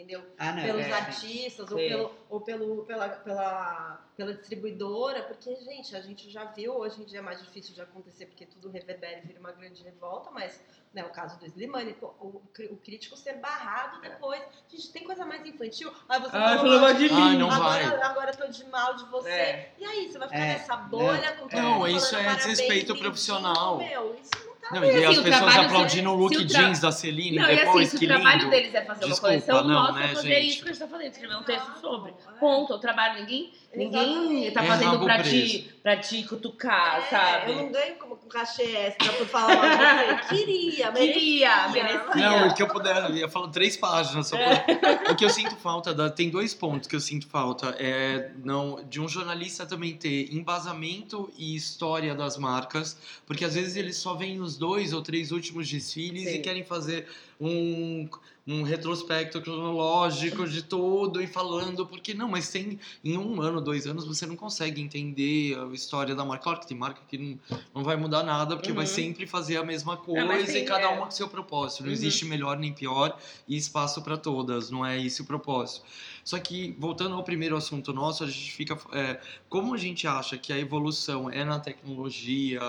entendeu? 0.08 0.24
Ah, 0.38 0.52
não. 0.52 0.62
Pelos 0.62 0.86
é. 0.86 0.92
artistas 0.92 1.70
ou, 1.70 1.76
pelo, 1.76 2.14
ou 2.30 2.40
pelo, 2.40 2.84
pela, 2.84 3.08
pela, 3.10 4.00
pela 4.16 4.34
distribuidora, 4.34 5.22
porque, 5.24 5.54
gente, 5.56 5.94
a 5.94 6.00
gente 6.00 6.30
já 6.30 6.44
viu, 6.44 6.74
hoje 6.76 7.02
em 7.02 7.04
dia 7.04 7.18
é 7.18 7.22
mais 7.22 7.40
difícil 7.42 7.74
de 7.74 7.82
acontecer 7.82 8.26
porque 8.26 8.46
tudo 8.46 8.70
reverbera 8.70 9.18
e 9.18 9.26
vira 9.26 9.38
uma 9.38 9.52
grande 9.52 9.82
revolta, 9.82 10.30
mas 10.30 10.60
né, 10.94 11.04
o 11.04 11.10
caso 11.10 11.38
do 11.38 11.44
Slimane, 11.46 11.94
o, 12.00 12.40
cri- 12.52 12.68
o 12.68 12.76
crítico 12.76 13.16
ser 13.16 13.34
barrado 13.34 14.00
depois. 14.00 14.42
Gente, 14.70 14.90
tem 14.90 15.04
coisa 15.04 15.26
mais 15.26 15.44
infantil? 15.44 15.92
Aí 16.08 16.20
você 16.20 16.34
Ah, 16.36 16.56
falou 16.56 16.80
mal 16.80 16.94
de 16.94 17.04
Ai, 17.12 17.30
mim. 17.32 17.38
não 17.38 17.50
vai. 17.50 17.84
agora, 17.84 18.06
agora 18.06 18.30
eu 18.30 18.36
tô 18.36 18.46
de 18.48 18.64
mal 18.64 18.94
de 18.94 19.04
você. 19.06 19.28
É. 19.28 19.74
E 19.78 19.84
aí, 19.84 20.10
você 20.10 20.18
vai 20.18 20.28
ficar 20.28 20.40
É, 20.40 20.52
nessa 20.54 20.76
bolha 20.76 21.32
com 21.36 21.46
todo 21.48 21.60
Não, 21.60 21.86
isso 21.86 22.14
é 22.16 22.24
parabéns, 22.24 22.46
desrespeito 22.46 22.96
profissional. 22.96 23.76
Meu, 23.76 24.14
isso 24.14 24.47
não 24.72 24.80
Mas, 24.80 24.94
e 24.94 25.04
assim, 25.04 25.18
as 25.18 25.22
pessoas 25.24 25.56
aplaudindo 25.56 26.10
o 26.10 26.14
look 26.14 26.34
se 26.36 26.42
o 26.42 26.46
tra- 26.46 26.60
jeans 26.62 26.80
da 26.80 26.92
Celine 26.92 27.38
Não, 27.38 27.50
e 27.50 27.56
depois, 27.56 27.88
assim, 27.88 27.90
se 27.90 27.96
o 27.96 27.98
que 28.00 28.06
trabalho 28.06 28.38
lindo. 28.38 28.50
deles 28.50 28.74
é 28.74 28.84
fazer 28.84 29.06
Desculpa, 29.06 29.34
uma 29.34 29.40
coleção, 29.42 29.64
não, 29.68 29.82
mostra 29.82 30.00
né, 30.06 30.14
fazer 30.14 30.28
gente? 30.28 30.48
isso 30.48 30.62
que 30.62 30.68
a 30.68 30.72
gente 30.72 30.80
tá 30.80 30.88
fazendo, 30.88 31.10
escrever 31.10 31.36
um 31.36 31.42
texto 31.42 31.80
sobre. 31.80 32.10
é. 32.12 32.38
Ponto. 32.38 32.74
O 32.74 32.78
trabalho, 32.78 33.20
ninguém, 33.20 33.52
ninguém 33.74 34.44
Exatamente. 34.46 34.52
tá 34.52 34.62
É 34.62 34.66
fazendo 34.66 35.04
pra 35.04 35.22
te, 35.22 35.70
pra 35.82 35.96
te 35.96 36.22
cutucar, 36.24 36.98
É, 36.98 37.02
sabe? 37.10 37.50
Eu 37.52 37.56
não 37.56 37.72
ganho 37.72 37.94
como 37.96 38.16
com 38.16 38.28
cachê 38.28 38.62
extra 38.62 39.12
por 39.14 39.26
falar 39.26 39.54
de 39.56 40.26
você. 40.28 40.28
Queria, 40.44 40.92
Queria, 40.92 40.92
merecia. 40.92 41.68
merecia. 41.68 42.14
Não, 42.14 42.48
o 42.48 42.54
que 42.54 42.62
eu 42.62 42.68
puder, 42.68 43.10
eu 43.10 43.16
ia 43.16 43.28
falar 43.28 43.48
três 43.48 43.76
páginas. 43.76 44.28
Só 44.28 44.36
pra- 44.36 45.12
O 45.12 45.16
que 45.16 45.24
eu 45.24 45.30
sinto 45.30 45.56
falta, 45.56 45.92
da- 45.94 46.10
tem 46.10 46.28
dois 46.30 46.52
pontos 46.54 46.86
que 46.88 46.94
eu 46.94 47.00
sinto 47.00 47.26
falta. 47.26 47.74
É 47.78 48.30
não, 48.44 48.84
de 48.88 49.00
um 49.00 49.08
jornalista 49.08 49.64
também 49.66 49.94
ter 49.96 50.32
embasamento 50.32 51.30
e 51.38 51.54
história 51.56 52.14
das 52.14 52.36
marcas, 52.36 52.96
porque 53.26 53.44
às 53.44 53.54
vezes 53.54 53.76
eles 53.76 53.96
só 53.96 54.14
veem 54.14 54.40
os 54.40 54.57
dois 54.58 54.92
ou 54.92 55.00
três 55.00 55.30
últimos 55.32 55.68
desfiles 55.68 56.24
Sim. 56.28 56.34
e 56.34 56.38
querem 56.40 56.64
fazer 56.64 57.06
um, 57.40 58.08
um 58.46 58.62
retrospecto 58.62 59.40
cronológico 59.40 60.46
de 60.48 60.62
tudo 60.62 61.22
e 61.22 61.26
falando, 61.26 61.86
porque 61.86 62.14
não, 62.14 62.28
mas 62.28 62.48
tem 62.50 62.78
em 63.04 63.16
um 63.18 63.40
ano, 63.40 63.60
dois 63.60 63.86
anos, 63.86 64.06
você 64.06 64.26
não 64.26 64.34
consegue 64.36 64.80
entender 64.80 65.56
a 65.58 65.66
história 65.74 66.14
da 66.14 66.24
marca. 66.24 66.44
Claro 66.44 66.60
que 66.60 66.66
tem 66.66 66.76
marca 66.76 67.00
que 67.08 67.18
não, 67.18 67.38
não 67.74 67.84
vai 67.84 67.96
mudar 67.96 68.22
nada, 68.22 68.56
porque 68.56 68.72
vai 68.72 68.84
Uhum. 68.86 68.90
sempre 68.90 69.26
fazer 69.26 69.56
a 69.58 69.64
mesma 69.64 69.96
coisa 69.96 70.24
mas 70.26 70.46
tem, 70.46 70.62
e 70.62 70.64
cada 70.64 70.84
é. 70.84 70.88
uma 70.88 71.04
com 71.06 71.10
seu 71.10 71.28
propósito. 71.28 71.80
Não 71.82 71.88
Uhum. 71.88 71.92
existe 71.92 72.24
melhor 72.24 72.58
nem 72.58 72.72
pior 72.72 73.16
e 73.46 73.56
espaço 73.56 74.02
para 74.02 74.16
todas, 74.16 74.70
não 74.70 74.84
é 74.84 75.00
esse 75.00 75.20
o 75.22 75.24
propósito. 75.24 75.84
Só 76.24 76.38
que, 76.38 76.74
voltando 76.78 77.14
ao 77.14 77.22
primeiro 77.24 77.56
assunto 77.56 77.92
nosso, 77.92 78.22
a 78.24 78.26
gente 78.26 78.52
fica. 78.52 78.78
é, 78.92 79.18
como 79.48 79.72
a 79.74 79.78
gente 79.78 80.06
acha 80.06 80.36
que 80.36 80.52
a 80.52 80.58
evolução 80.58 81.30
é 81.30 81.42
na 81.44 81.58
tecnologia, 81.58 82.60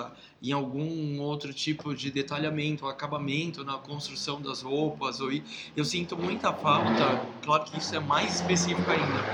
em 0.42 0.52
algum 0.54 1.20
outro 1.20 1.54
tipo 1.54 1.94
de 1.94 2.10
detalhamento, 2.10 2.86
acabamento 2.88 3.64
na 3.66 3.78
construção 3.78 4.42
das 4.42 4.59
roupas, 4.62 5.20
ou, 5.20 5.30
eu 5.76 5.86
sinto 5.86 6.18
muita 6.18 6.54
falta, 6.54 7.28
claro 7.42 7.66
que 7.66 7.78
isso 7.78 7.96
é 7.96 8.00
mais 8.00 8.36
específico 8.36 8.90
ainda. 8.92 9.26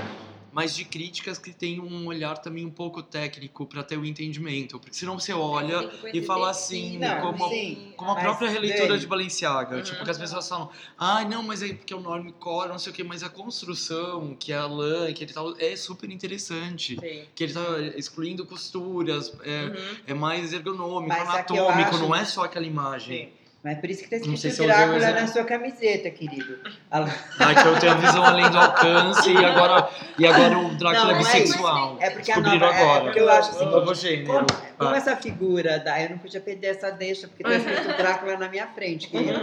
Mas 0.52 0.74
de 0.74 0.86
críticas 0.86 1.36
que 1.38 1.52
tenham 1.52 1.84
um 1.84 2.06
olhar 2.06 2.38
também 2.38 2.64
um 2.64 2.70
pouco 2.70 3.02
técnico 3.02 3.66
para 3.66 3.82
ter 3.82 3.98
o 3.98 4.06
entendimento. 4.06 4.80
Porque 4.80 4.94
senão 4.96 5.18
você 5.18 5.34
olha 5.34 5.86
Tem 5.86 6.22
e 6.22 6.24
fala 6.24 6.48
assim, 6.48 6.96
Não, 6.98 7.20
como, 7.20 7.48
sim. 7.50 7.92
como 7.94 8.12
a 8.12 8.16
própria 8.16 8.48
releitura 8.48 8.96
de 8.96 9.06
Balenciaga. 9.06 9.76
Uhum. 9.76 9.82
Tipo, 9.82 10.02
que 10.02 10.10
as 10.10 10.16
pessoas 10.16 10.48
falam, 10.48 10.70
ai, 10.96 11.26
não, 11.28 11.42
mas 11.42 11.60
é 11.62 11.74
porque 11.74 11.92
é 11.92 11.96
o 11.96 12.00
normcore, 12.00 12.70
não 12.70 12.78
sei 12.78 12.90
o 12.90 12.94
quê, 12.94 13.04
mas 13.04 13.22
a 13.22 13.28
construção, 13.28 14.34
que 14.34 14.50
é 14.50 14.56
a 14.56 14.66
lã, 14.66 15.12
que 15.12 15.24
ele 15.24 15.32
tá, 15.34 15.42
é 15.58 15.76
super 15.76 16.10
interessante. 16.10 16.94
Sim. 16.98 17.24
Que 17.34 17.44
ele 17.44 17.52
tá 17.52 17.60
excluindo 17.94 18.46
costuras, 18.46 19.34
é, 19.42 19.64
Uhum. 19.64 19.96
é 20.06 20.14
mais 20.14 20.54
ergonômico, 20.54 21.08
Mas 21.08 21.18
é 21.28 21.32
anatômico, 21.32 21.90
acho- 21.90 21.98
não 21.98 22.14
é 22.14 22.24
só 22.24 22.44
aquela 22.44 22.64
imagem. 22.64 23.30
Mas 23.66 23.78
por 23.80 23.90
isso 23.90 24.04
que 24.04 24.10
tá 24.10 24.18
sei 24.24 24.32
escrito 24.32 24.54
se 24.54 24.62
Drácula 24.64 24.98
na 25.00 25.10
exemplo. 25.10 25.28
sua 25.32 25.44
camiseta, 25.44 26.08
querido. 26.08 26.56
A- 26.88 27.04
Ai, 27.40 27.54
que 27.60 27.66
eu 27.66 27.80
tenho 27.80 27.92
a 27.92 27.96
visão 27.96 28.24
além 28.24 28.48
do 28.48 28.56
alcance 28.56 29.28
e 29.32 29.44
agora, 29.44 29.90
e 30.16 30.24
agora 30.24 30.56
o 30.60 30.74
Drácula 30.76 30.92
Não, 31.04 31.10
é 31.10 31.12
não 31.14 31.14
é 31.14 31.18
bissexual. 31.18 31.96
É 32.00 32.10
porque 32.10 32.30
a 32.30 32.40
nova. 32.40 32.54
É, 32.64 32.68
agora. 32.68 32.98
é 32.98 33.00
porque 33.06 33.18
eu 33.20 33.28
acho 33.28 33.50
assim. 33.50 33.94
Gênero. 33.96 34.26
Como, 34.26 34.46
como 34.78 34.90
Ah. 34.90 34.96
essa 34.96 35.16
figura 35.16 35.80
da. 35.80 36.00
Eu 36.00 36.10
não 36.10 36.18
podia 36.18 36.40
perder 36.40 36.68
essa 36.68 36.90
deixa, 36.92 37.26
porque 37.26 37.42
tá 37.42 37.56
escrito 37.56 37.88
Drácula 37.98 38.36
na 38.36 38.48
minha 38.48 38.68
frente, 38.68 39.08
querido. 39.08 39.40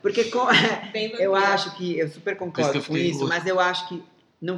Porque 0.00 0.24
com- 0.24 0.48
eu 1.20 1.34
acho 1.36 1.76
que. 1.76 1.98
Eu 1.98 2.08
super 2.08 2.34
concordo 2.38 2.82
com 2.82 2.96
isso, 2.96 3.28
mas 3.28 3.46
eu 3.46 3.60
acho 3.60 3.86
que. 3.86 4.02
Não, 4.40 4.56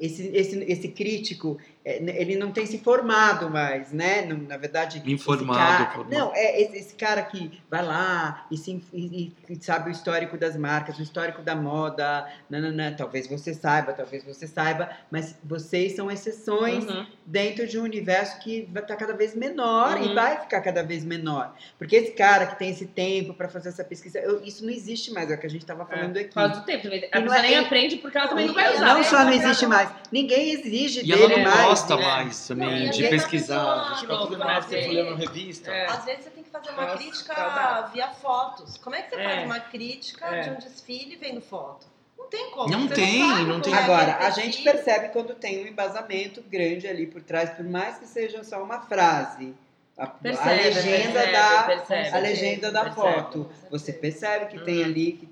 esse, 0.00 0.28
esse, 0.32 0.64
esse 0.66 0.88
crítico, 0.88 1.58
é, 1.77 1.77
ele 1.88 2.36
não 2.36 2.50
tem 2.52 2.66
se 2.66 2.78
formado 2.78 3.48
mais, 3.50 3.92
né? 3.92 4.22
Não, 4.26 4.36
na 4.36 4.56
verdade. 4.56 5.02
Informado, 5.06 5.58
cara- 5.58 5.90
formado. 5.90 6.12
Não, 6.18 6.32
é 6.34 6.60
esse, 6.60 6.94
cara 6.94 7.22
que 7.22 7.60
vai 7.70 7.84
lá 7.84 8.46
e, 8.50 8.56
se, 8.56 8.82
e- 8.92 9.32
e 9.48 9.58
sabe 9.62 9.88
o 9.88 9.92
histórico 9.92 10.36
das 10.36 10.56
marcas, 10.56 10.98
o 10.98 11.02
histórico 11.02 11.42
da 11.42 11.54
moda. 11.54 12.26
Nananã, 12.50 12.92
talvez 12.96 13.26
você 13.26 13.54
saiba, 13.54 13.92
talvez 13.92 14.24
você 14.24 14.46
saiba, 14.46 14.90
mas 15.10 15.36
vocês 15.44 15.94
são 15.94 16.10
exceções 16.10 16.84
Uhum. 16.84 17.06
dentro 17.24 17.66
de 17.66 17.78
um 17.78 17.82
universo 17.84 18.38
que 18.40 18.68
vai 18.72 18.82
estar 18.82 18.96
cada 18.96 19.14
vez 19.14 19.34
menor 19.34 19.98
e 20.00 20.08
Uhum. 20.08 20.14
vai 20.14 20.40
ficar 20.40 20.60
cada 20.60 20.82
vez 20.82 21.04
menor. 21.04 21.54
Porque 21.78 21.96
esse 21.96 22.12
cara 22.12 22.46
que 22.46 22.58
tem 22.58 22.70
esse 22.70 22.86
tempo 22.86 23.32
para 23.34 23.48
fazer 23.48 23.68
essa 23.70 23.84
pesquisa, 23.84 24.18
eu- 24.18 24.42
isso 24.44 24.64
não 24.64 24.72
existe 24.72 25.10
mais, 25.12 25.30
é 25.30 25.34
o 25.34 25.38
que 25.38 25.46
a 25.46 25.50
gente 25.50 25.62
estava 25.62 25.84
falando 25.86 26.12
Por 26.14 26.20
aqui. 26.20 26.34
causa 26.34 26.54
do 26.60 26.64
tempo. 26.66 26.88
A 26.88 26.90
E 26.90 27.00
não 27.00 27.08
pessoa 27.22 27.38
é- 27.38 27.42
nem 27.42 27.52
e- 27.52 27.56
aprende 27.56 27.96
porque 27.96 28.18
ela 28.18 28.28
também 28.28 28.46
não 28.46 28.54
vai 28.54 28.72
E 28.72 28.76
usar. 28.76 28.86
não 28.86 28.94
né? 28.98 29.02
só 29.04 29.24
não 29.24 29.32
existe 29.32 29.66
mais, 29.66 29.88
ninguém 30.12 30.50
exige 30.50 31.04
E 31.04 31.12
ela 31.12 31.28
dele 31.28 31.42
não 31.44 31.50
mais. 31.50 31.77
Gosta 31.78 31.96
né? 31.96 32.02
mais 32.06 32.48
Não, 32.50 32.56
também 32.56 32.88
às 32.88 32.96
de 32.96 33.06
a 33.06 33.10
pesquisar. 33.10 33.54
pessoa- 33.56 33.74
A 33.74 33.94
gente 33.94 34.06
fazendo 34.06 34.38
Não, 34.38 34.46
mais 34.46 34.66
tempo 34.66 35.14
revista. 35.14 35.70
É. 35.70 35.86
Às 35.86 36.04
vezes 36.04 36.24
você 36.24 36.30
tem 36.30 36.42
que 36.44 36.50
fazer 36.50 36.70
uma 36.70 36.82
Nossa, 36.82 36.96
crítica 36.98 37.34
saudade. 37.34 37.92
via 37.92 38.08
fotos. 38.10 38.76
Como 38.78 38.96
é 38.96 39.02
que 39.02 39.10
você 39.10 39.20
É. 39.20 39.24
faz 39.24 39.44
uma 39.44 39.60
crítica 39.60 40.26
É. 40.26 40.40
de 40.42 40.50
um 40.50 40.54
desfile 40.56 41.16
vendo 41.16 41.40
foto? 41.40 41.86
Não 42.16 42.26
tem 42.28 42.50
como. 42.50 42.68
Não 42.68 42.88
você 42.88 42.94
tem, 42.94 43.20
não 43.22 43.46
como 43.52 43.60
tem. 43.62 43.74
é 43.74 43.76
Agora, 43.78 44.16
a 44.18 44.30
gente 44.30 44.58
tecido. 44.58 44.64
percebe 44.72 45.08
quando 45.10 45.34
tem 45.34 45.64
um 45.64 45.66
embasamento 45.66 46.42
grande 46.42 46.86
ali 46.86 47.06
por 47.06 47.22
trás, 47.22 47.50
por 47.50 47.64
mais 47.64 47.98
que 47.98 48.06
seja 48.06 48.42
só 48.44 48.62
uma 48.62 48.80
frase. 48.82 49.54
A, 49.96 50.04
a 50.04 50.06
Percebe, 50.06 50.62
legenda 50.62 51.12
percebe, 51.12 51.32
da, 51.32 51.62
percebe. 51.64 52.08
a 52.08 52.18
legenda 52.18 52.70
da 52.70 52.84
Percebe. 52.84 53.00
foto. 53.14 53.50
Você 53.70 53.92
percebe 53.92 54.46
que 54.46 54.64
tem 54.64 54.78
Uhum. 54.78 54.84
ali, 54.84 55.12
que 55.12 55.28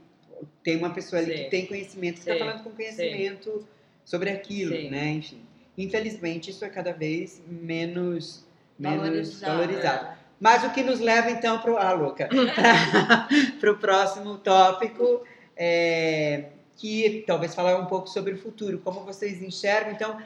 tem 0.65 0.77
uma 0.79 0.91
pessoa 0.91 1.23
ali 1.23 1.37
Sim. 1.37 1.45
que 1.45 1.51
tem 1.51 1.67
conhecimento, 1.67 2.15
que 2.15 2.21
está 2.21 2.33
Sim. 2.33 2.39
falando 2.41 2.65
com 2.65 2.71
conhecimento 2.71 3.65
sobre 4.05 4.31
aquilo, 4.31 4.75
Sim. 4.75 4.91
né? 4.91 5.07
Enfim. 5.11 5.41
Infelizmente, 5.77 6.51
isso 6.51 6.65
é 6.65 6.69
cada 6.69 6.93
vez 6.93 7.43
menos, 7.47 8.45
menos 8.79 9.41
Valorizado. 9.41 9.53
valorizado. 9.53 10.17
Mas 10.39 10.65
o 10.65 10.71
que 10.71 10.83
nos 10.83 11.01
leva 11.01 11.31
então 11.31 11.59
para 11.59 11.73
ah, 11.81 11.93
louca, 11.93 12.29
para 13.59 13.73
o 13.73 13.79
próximo 13.79 14.37
tópico, 14.39 15.23
é, 15.57 16.51
que 16.77 17.25
talvez 17.27 17.55
falar 17.55 17.79
um 17.79 17.87
pouco 17.87 18.07
sobre 18.09 18.35
o 18.35 18.39
futuro, 18.39 18.79
como 18.79 19.01
vocês 19.01 19.43
enxergam. 19.43 19.93
Então, 19.93 20.21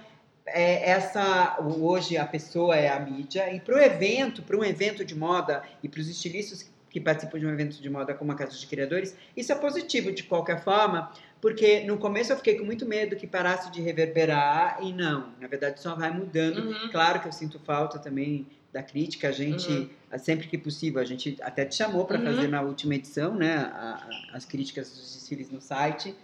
é, 0.47 0.91
essa 0.91 1.59
hoje 1.61 2.17
a 2.17 2.27
pessoa 2.27 2.77
é 2.77 2.89
a 2.89 2.99
mídia 2.99 3.53
e 3.53 3.61
para 3.61 3.77
o 3.77 3.79
evento, 3.79 4.43
para 4.43 4.57
um 4.57 4.65
evento 4.65 5.05
de 5.05 5.15
moda 5.15 5.63
e 5.83 5.89
para 5.89 6.01
os 6.01 6.09
estilistas 6.09 6.69
que 6.89 7.01
participam 7.01 7.39
de 7.39 7.47
um 7.47 7.51
evento 7.51 7.81
de 7.81 7.89
moda 7.89 8.13
como 8.15 8.33
a 8.33 8.35
Casa 8.35 8.59
de 8.59 8.67
Criadores, 8.67 9.17
isso 9.37 9.53
é 9.53 9.55
positivo 9.55 10.11
de 10.11 10.25
qualquer 10.25 10.61
forma, 10.61 11.13
porque 11.41 11.81
no 11.81 11.97
começo 11.99 12.33
eu 12.33 12.37
fiquei 12.37 12.57
com 12.59 12.65
muito 12.65 12.85
medo 12.87 13.17
que 13.17 13.27
parasse 13.27 13.71
de 13.71 13.81
reverberar 13.81 14.79
e 14.83 14.93
não, 14.93 15.33
na 15.41 15.47
verdade 15.49 15.81
só 15.81 15.95
vai 15.95 16.11
mudando. 16.11 16.59
Uhum. 16.69 16.91
Claro 16.91 17.21
que 17.21 17.29
eu 17.29 17.33
sinto 17.33 17.59
falta 17.61 17.99
também 17.99 18.47
da 18.73 18.83
crítica, 18.83 19.29
a 19.29 19.33
gente, 19.33 19.91
sempre 20.19 20.47
que 20.47 20.57
possível, 20.57 21.01
a 21.01 21.05
gente 21.05 21.37
até 21.43 21.65
te 21.65 21.75
chamou 21.75 22.05
para 22.05 22.19
Uhum. 22.19 22.25
fazer 22.25 22.47
na 22.49 22.61
última 22.63 22.95
edição, 22.95 23.35
né, 23.35 23.57
a- 23.57 24.07
a- 24.33 24.37
as 24.37 24.45
críticas 24.45 24.91
dos 24.91 25.15
desfiles 25.15 25.51
no 25.51 25.61
site. 25.61 26.15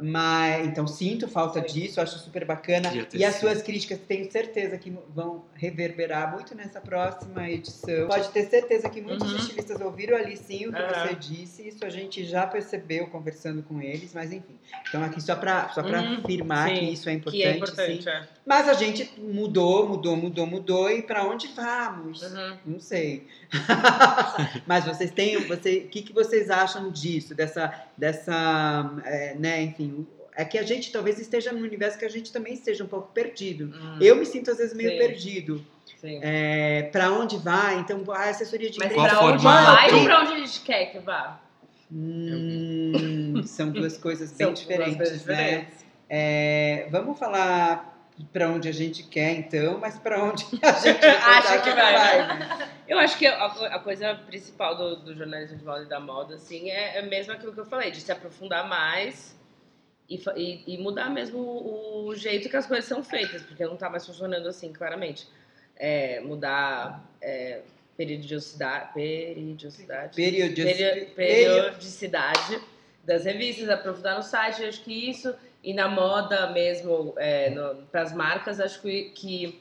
Mas 0.00 0.66
então 0.66 0.86
sinto 0.86 1.26
falta 1.26 1.60
disso, 1.60 2.00
acho 2.00 2.18
super 2.18 2.44
bacana. 2.44 2.90
E 3.14 3.24
as 3.24 3.34
sido. 3.36 3.40
suas 3.48 3.62
críticas 3.62 3.98
tenho 4.06 4.30
certeza 4.30 4.76
que 4.76 4.90
vão 5.14 5.44
reverberar 5.54 6.32
muito 6.32 6.54
nessa 6.54 6.80
próxima 6.80 7.48
edição. 7.48 8.06
Pode 8.06 8.28
ter 8.28 8.44
certeza 8.46 8.88
que 8.90 9.00
muitos 9.00 9.30
Uhum. 9.30 9.36
estilistas 9.38 9.80
ouviram 9.80 10.16
ali 10.16 10.36
sim 10.36 10.66
o 10.66 10.72
que 10.72 10.82
Aham. 10.82 11.08
você 11.08 11.14
disse. 11.14 11.66
Isso 11.68 11.84
a 11.84 11.88
gente 11.88 12.24
já 12.26 12.46
percebeu 12.46 13.06
conversando 13.06 13.62
com 13.62 13.80
eles, 13.80 14.12
mas 14.12 14.32
enfim. 14.32 14.56
Então 14.88 15.02
aqui 15.02 15.20
só 15.20 15.34
para 15.34 15.68
só 15.70 15.82
para 15.82 16.00
Uhum. 16.02 16.18
afirmar 16.18 16.68
Sim, 16.68 16.74
que 16.74 16.84
isso 16.92 17.08
é 17.08 17.12
importante, 17.14 17.40
Que 17.40 17.42
é 17.44 17.52
sim. 17.52 17.58
importante, 17.58 18.08
é. 18.08 18.28
Mas 18.44 18.68
a 18.68 18.74
gente 18.74 19.10
mudou, 19.18 19.88
mudou, 19.88 20.14
mudou, 20.16 20.46
mudou 20.46 20.90
e 20.90 21.02
para 21.02 21.24
onde 21.26 21.48
vamos? 21.48 22.22
Uhum. 22.22 22.56
Não 22.66 22.80
sei. 22.80 23.26
Mas 24.66 24.84
vocês 24.84 25.10
têm, 25.10 25.36
você, 25.46 25.78
o 25.78 25.88
que, 25.88 26.02
que 26.02 26.12
vocês 26.12 26.50
acham 26.50 26.90
disso, 26.90 27.34
dessa, 27.34 27.72
dessa, 27.96 28.90
é, 29.04 29.34
né, 29.34 29.62
enfim, 29.62 29.85
o- 29.86 30.06
é 30.36 30.44
que 30.44 30.58
a 30.58 30.62
gente 30.62 30.92
talvez 30.92 31.18
esteja 31.18 31.50
num 31.52 31.62
universo 31.62 31.98
que 31.98 32.04
a 32.04 32.10
gente 32.10 32.30
também 32.32 32.52
esteja 32.52 32.84
um 32.84 32.86
pouco 32.86 33.10
perdido. 33.12 33.74
Uhum. 33.74 33.98
Eu 34.00 34.16
me 34.16 34.26
sinto 34.26 34.50
às 34.50 34.58
vezes 34.58 34.74
meio 34.74 34.90
Sim. 34.90 34.98
perdido. 34.98 35.64
É, 36.04 36.82
para 36.92 37.10
onde 37.10 37.38
vai? 37.38 37.78
Então, 37.78 38.04
a 38.12 38.28
assessoria 38.28 38.70
de 38.70 38.78
Mas 38.78 38.92
onde 38.92 39.42
vai 39.42 39.92
ou 39.92 40.04
pra 40.04 40.20
onde 40.20 40.32
a 40.34 40.38
gente 40.38 40.60
quer 40.60 40.86
que 40.86 40.98
vá? 40.98 41.40
Hum, 41.90 43.42
são 43.44 43.70
duas 43.70 43.96
coisas 43.96 44.32
bem 44.32 44.52
diferentes, 44.52 44.96
coisas 44.96 45.24
né? 45.24 45.34
diferentes. 45.36 45.86
É, 46.08 46.88
vamos 46.90 47.18
falar 47.18 47.94
para 48.32 48.48
onde 48.48 48.68
a 48.68 48.72
gente 48.72 49.02
quer, 49.04 49.32
então, 49.32 49.78
mas 49.78 49.98
para 49.98 50.22
onde 50.22 50.44
a 50.62 50.72
gente 50.72 51.04
Acha 51.04 51.60
que 51.60 51.70
vai, 51.70 52.38
né? 52.38 52.68
Eu 52.88 52.98
acho 52.98 53.18
que 53.18 53.26
a, 53.26 53.44
a 53.46 53.78
coisa 53.78 54.14
principal 54.14 54.76
do, 54.76 54.96
do 54.96 55.14
jornalismo 55.14 55.56
de 55.56 55.64
moda 55.64 55.82
e 55.82 55.86
da 55.86 56.00
moda, 56.00 56.34
assim, 56.36 56.70
é, 56.70 56.98
é 56.98 57.02
mesmo 57.02 57.32
aquilo 57.32 57.52
que 57.52 57.60
eu 57.60 57.66
falei, 57.66 57.90
de 57.90 58.00
se 58.00 58.10
aprofundar 58.12 58.68
mais 58.68 59.36
e, 60.08 60.20
e- 60.36 60.74
e 60.74 60.78
mudar 60.78 61.10
mesmo 61.10 61.38
o, 61.38 62.06
o 62.06 62.14
jeito 62.14 62.48
que 62.48 62.56
as 62.56 62.66
coisas 62.66 62.84
são 62.86 63.02
feitas, 63.02 63.42
porque 63.42 63.64
não 63.64 63.76
tá 63.76 63.90
mais 63.90 64.06
funcionando 64.06 64.48
assim, 64.48 64.72
claramente. 64.72 65.26
É, 65.78 66.20
mudar 66.20 67.04
é, 67.20 67.60
periodicidade, 67.96 68.92
periodicidade, 68.94 70.14
Periodici- 70.16 70.64
Peri- 70.74 71.06
periodicidade 71.14 72.60
das 73.04 73.24
revistas, 73.24 73.68
aprofundar 73.68 74.16
no 74.16 74.22
site, 74.22 74.64
acho 74.64 74.82
que 74.82 75.10
isso, 75.10 75.34
e 75.62 75.72
na 75.74 75.88
moda 75.88 76.48
mesmo, 76.50 77.14
para 77.92 78.02
as 78.02 78.12
marcas, 78.12 78.58
acho 78.60 78.80
que, 78.82 79.10
que 79.10 79.60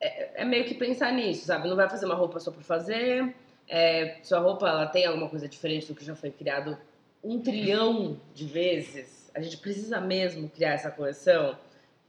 é, 0.00 0.42
é 0.42 0.44
meio 0.44 0.64
que 0.64 0.74
pensar 0.74 1.12
nisso, 1.12 1.46
sabe? 1.46 1.68
Não 1.68 1.76
vai 1.76 1.88
fazer 1.88 2.06
uma 2.06 2.14
roupa 2.14 2.38
só 2.40 2.50
por 2.50 2.62
fazer, 2.62 3.34
é, 3.68 4.16
sua 4.22 4.38
roupa 4.40 4.68
ela 4.68 4.86
tem 4.86 5.06
alguma 5.06 5.28
coisa 5.28 5.48
diferente 5.48 5.86
do 5.86 5.94
que 5.94 6.04
já 6.04 6.14
foi 6.14 6.30
criado 6.30 6.76
um 7.22 7.40
trilhão 7.40 8.18
de 8.34 8.44
vezes, 8.44 9.17
a 9.34 9.40
gente 9.40 9.56
precisa 9.58 10.00
mesmo 10.00 10.48
criar 10.48 10.72
essa 10.72 10.90
coleção? 10.90 11.56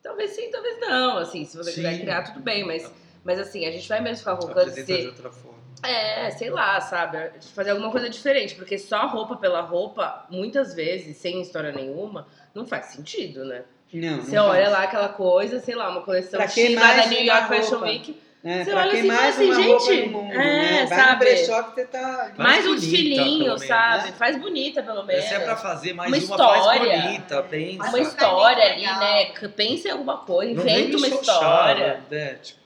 Talvez 0.01 0.31
sim, 0.31 0.49
talvez 0.51 0.79
não, 0.79 1.17
assim, 1.17 1.43
se 1.45 1.57
você 1.57 1.71
Sim. 1.71 1.81
quiser 1.81 1.99
criar, 1.99 2.23
tudo 2.23 2.39
bem, 2.39 2.65
mas, 2.65 2.89
mas 3.23 3.37
assim, 3.39 3.65
a 3.65 3.71
gente 3.71 3.87
vai 3.89 3.99
mesmo 3.99 4.17
ficar 4.19 4.33
Apresentar 4.33 4.85
se 4.85 5.01
de 5.01 5.07
outra 5.07 5.29
forma. 5.29 5.59
é, 5.83 6.31
sei 6.31 6.49
lá, 6.49 6.79
sabe? 6.79 7.31
Fazer 7.53 7.71
alguma 7.71 7.91
coisa 7.91 8.09
diferente, 8.09 8.55
porque 8.55 8.77
só 8.77 9.07
roupa 9.07 9.35
pela 9.35 9.59
roupa, 9.61 10.25
muitas 10.29 10.73
vezes, 10.73 11.17
sem 11.17 11.41
história 11.41 11.71
nenhuma, 11.73 12.27
não 12.55 12.65
faz 12.65 12.87
sentido, 12.87 13.43
né? 13.43 13.63
Não, 13.91 14.17
não 14.17 14.23
Você 14.23 14.37
olha 14.37 14.61
faz. 14.65 14.71
lá 14.71 14.83
aquela 14.83 15.09
coisa, 15.09 15.59
sei 15.59 15.75
lá, 15.75 15.89
uma 15.89 16.01
coleção 16.01 16.37
Pra 16.39 16.47
X 16.47 16.75
da 16.75 17.05
New 17.07 17.23
York 17.23 17.47
Fashion? 17.47 17.81
Week. 17.81 18.21
É, 18.41 18.63
Você 18.63 18.71
pra 18.71 18.79
olha 18.81 18.91
que 18.91 18.97
assim 18.99 19.07
mais 19.07 19.35
assim, 19.35 19.45
uma 19.51 19.63
roupa 19.63 19.85
gente, 19.85 20.05
no 20.07 20.21
mundo, 20.21 20.33
é, 20.33 20.37
né? 20.37 20.85
Vai 20.85 20.97
sabe? 20.97 21.19
brechó 21.25 21.63
que 21.63 21.75
você 21.75 21.85
tá... 21.87 22.31
Mais 22.37 22.65
um 22.65 22.75
desfilinho, 22.75 23.57
sabe? 23.57 24.05
né? 24.05 24.11
Faz 24.17 24.37
bonita, 24.39 24.81
pelo 24.81 25.03
menos. 25.03 25.25
Se 25.25 25.33
é 25.33 25.39
pra 25.41 25.57
fazer 25.57 25.91
mais 25.93 26.09
Uma 26.09 26.35
uma, 26.37 26.37
faz 26.47 26.59
história. 26.59 27.01
bonita, 27.01 27.43
pensa. 27.43 27.83
Uma 27.83 27.91
Mas 27.91 28.07
história 28.07 28.63
ali, 28.63 28.83
né? 28.85 29.25
Pensa 29.49 29.87
em 29.89 29.91
alguma 29.91 30.17
coisa, 30.19 30.53
Não 30.53 30.61
inventa 30.63 30.97
uma 30.97 31.07
história. 31.07 32.03
né? 32.09 32.33
Tipo, 32.35 32.59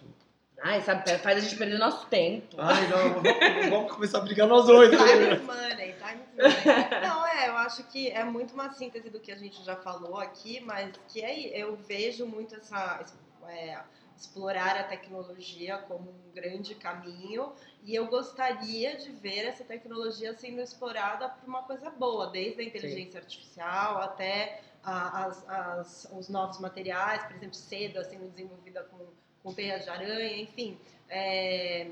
Ai, 0.65 0.79
sabe? 0.81 1.17
Faz 1.17 1.37
a 1.37 1.41
gente 1.41 1.55
perder 1.57 1.77
nosso 1.79 2.05
tempo. 2.05 2.55
ai, 2.57 2.87
não, 2.87 3.69
vamos, 3.69 3.91
começar 3.91 4.19
a 4.19 4.21
brigar 4.21 4.47
nós 4.47 4.65
dois. 4.65 4.91
né? 4.91 4.97
Time 4.97 5.33
is 5.33 5.41
money, 5.41 5.95
time 5.95 6.21
is 6.37 6.65
money. 6.65 7.01
Não, 7.01 7.27
é, 7.27 7.49
eu 7.49 7.57
acho 7.57 7.83
que 7.85 8.09
é 8.11 8.23
muito 8.23 8.53
uma 8.53 8.71
síntese 8.71 9.09
do 9.09 9.19
que 9.19 9.31
a 9.31 9.35
gente 9.35 9.61
já 9.65 9.75
falou 9.75 10.17
aqui, 10.19 10.61
mas 10.65 10.91
que 11.09 11.21
é, 11.21 11.49
eu 11.61 11.75
vejo 11.75 12.25
muito 12.25 12.55
essa. 12.55 13.01
é, 13.49 13.77
explorar 14.17 14.77
a 14.77 14.83
tecnologia 14.83 15.77
como 15.79 16.09
um 16.11 16.31
grande 16.33 16.75
caminho 16.75 17.51
e 17.83 17.93
eu 17.95 18.07
gostaria 18.07 18.95
de 18.97 19.11
ver 19.11 19.45
essa 19.45 19.63
tecnologia 19.63 20.33
sendo 20.33 20.61
explorada 20.61 21.29
por 21.29 21.47
uma 21.47 21.63
coisa 21.63 21.89
boa, 21.89 22.27
desde 22.27 22.61
a 22.61 22.63
inteligência 22.65 23.19
artificial 23.19 23.97
até 24.01 24.61
a- 24.83 25.25
as- 25.25 25.49
as- 25.49 26.07
os 26.11 26.29
novos 26.29 26.59
materiais, 26.59 27.23
por 27.23 27.35
exemplo, 27.35 27.55
seda 27.55 28.03
sendo 28.03 28.29
desenvolvida 28.29 28.83
com, 28.83 28.97
com 29.41 29.53
teias 29.53 29.83
de 29.83 29.89
aranha, 29.89 30.37
enfim, 30.41 30.77
é, 31.09 31.87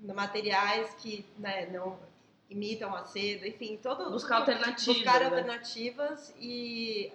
materiais 0.00 0.92
que 0.94 1.24
né, 1.38 1.66
não 1.66 1.98
imitam 2.50 2.94
a 2.94 3.04
seda, 3.04 3.46
enfim, 3.46 3.78
todo 3.82 4.10
Buscar 4.10 4.40
tudo- 4.40 4.50
alternativas, 4.50 4.96
buscar 4.96 5.20
né? 5.20 5.26
alternativas 5.26 6.34
e 6.38 7.10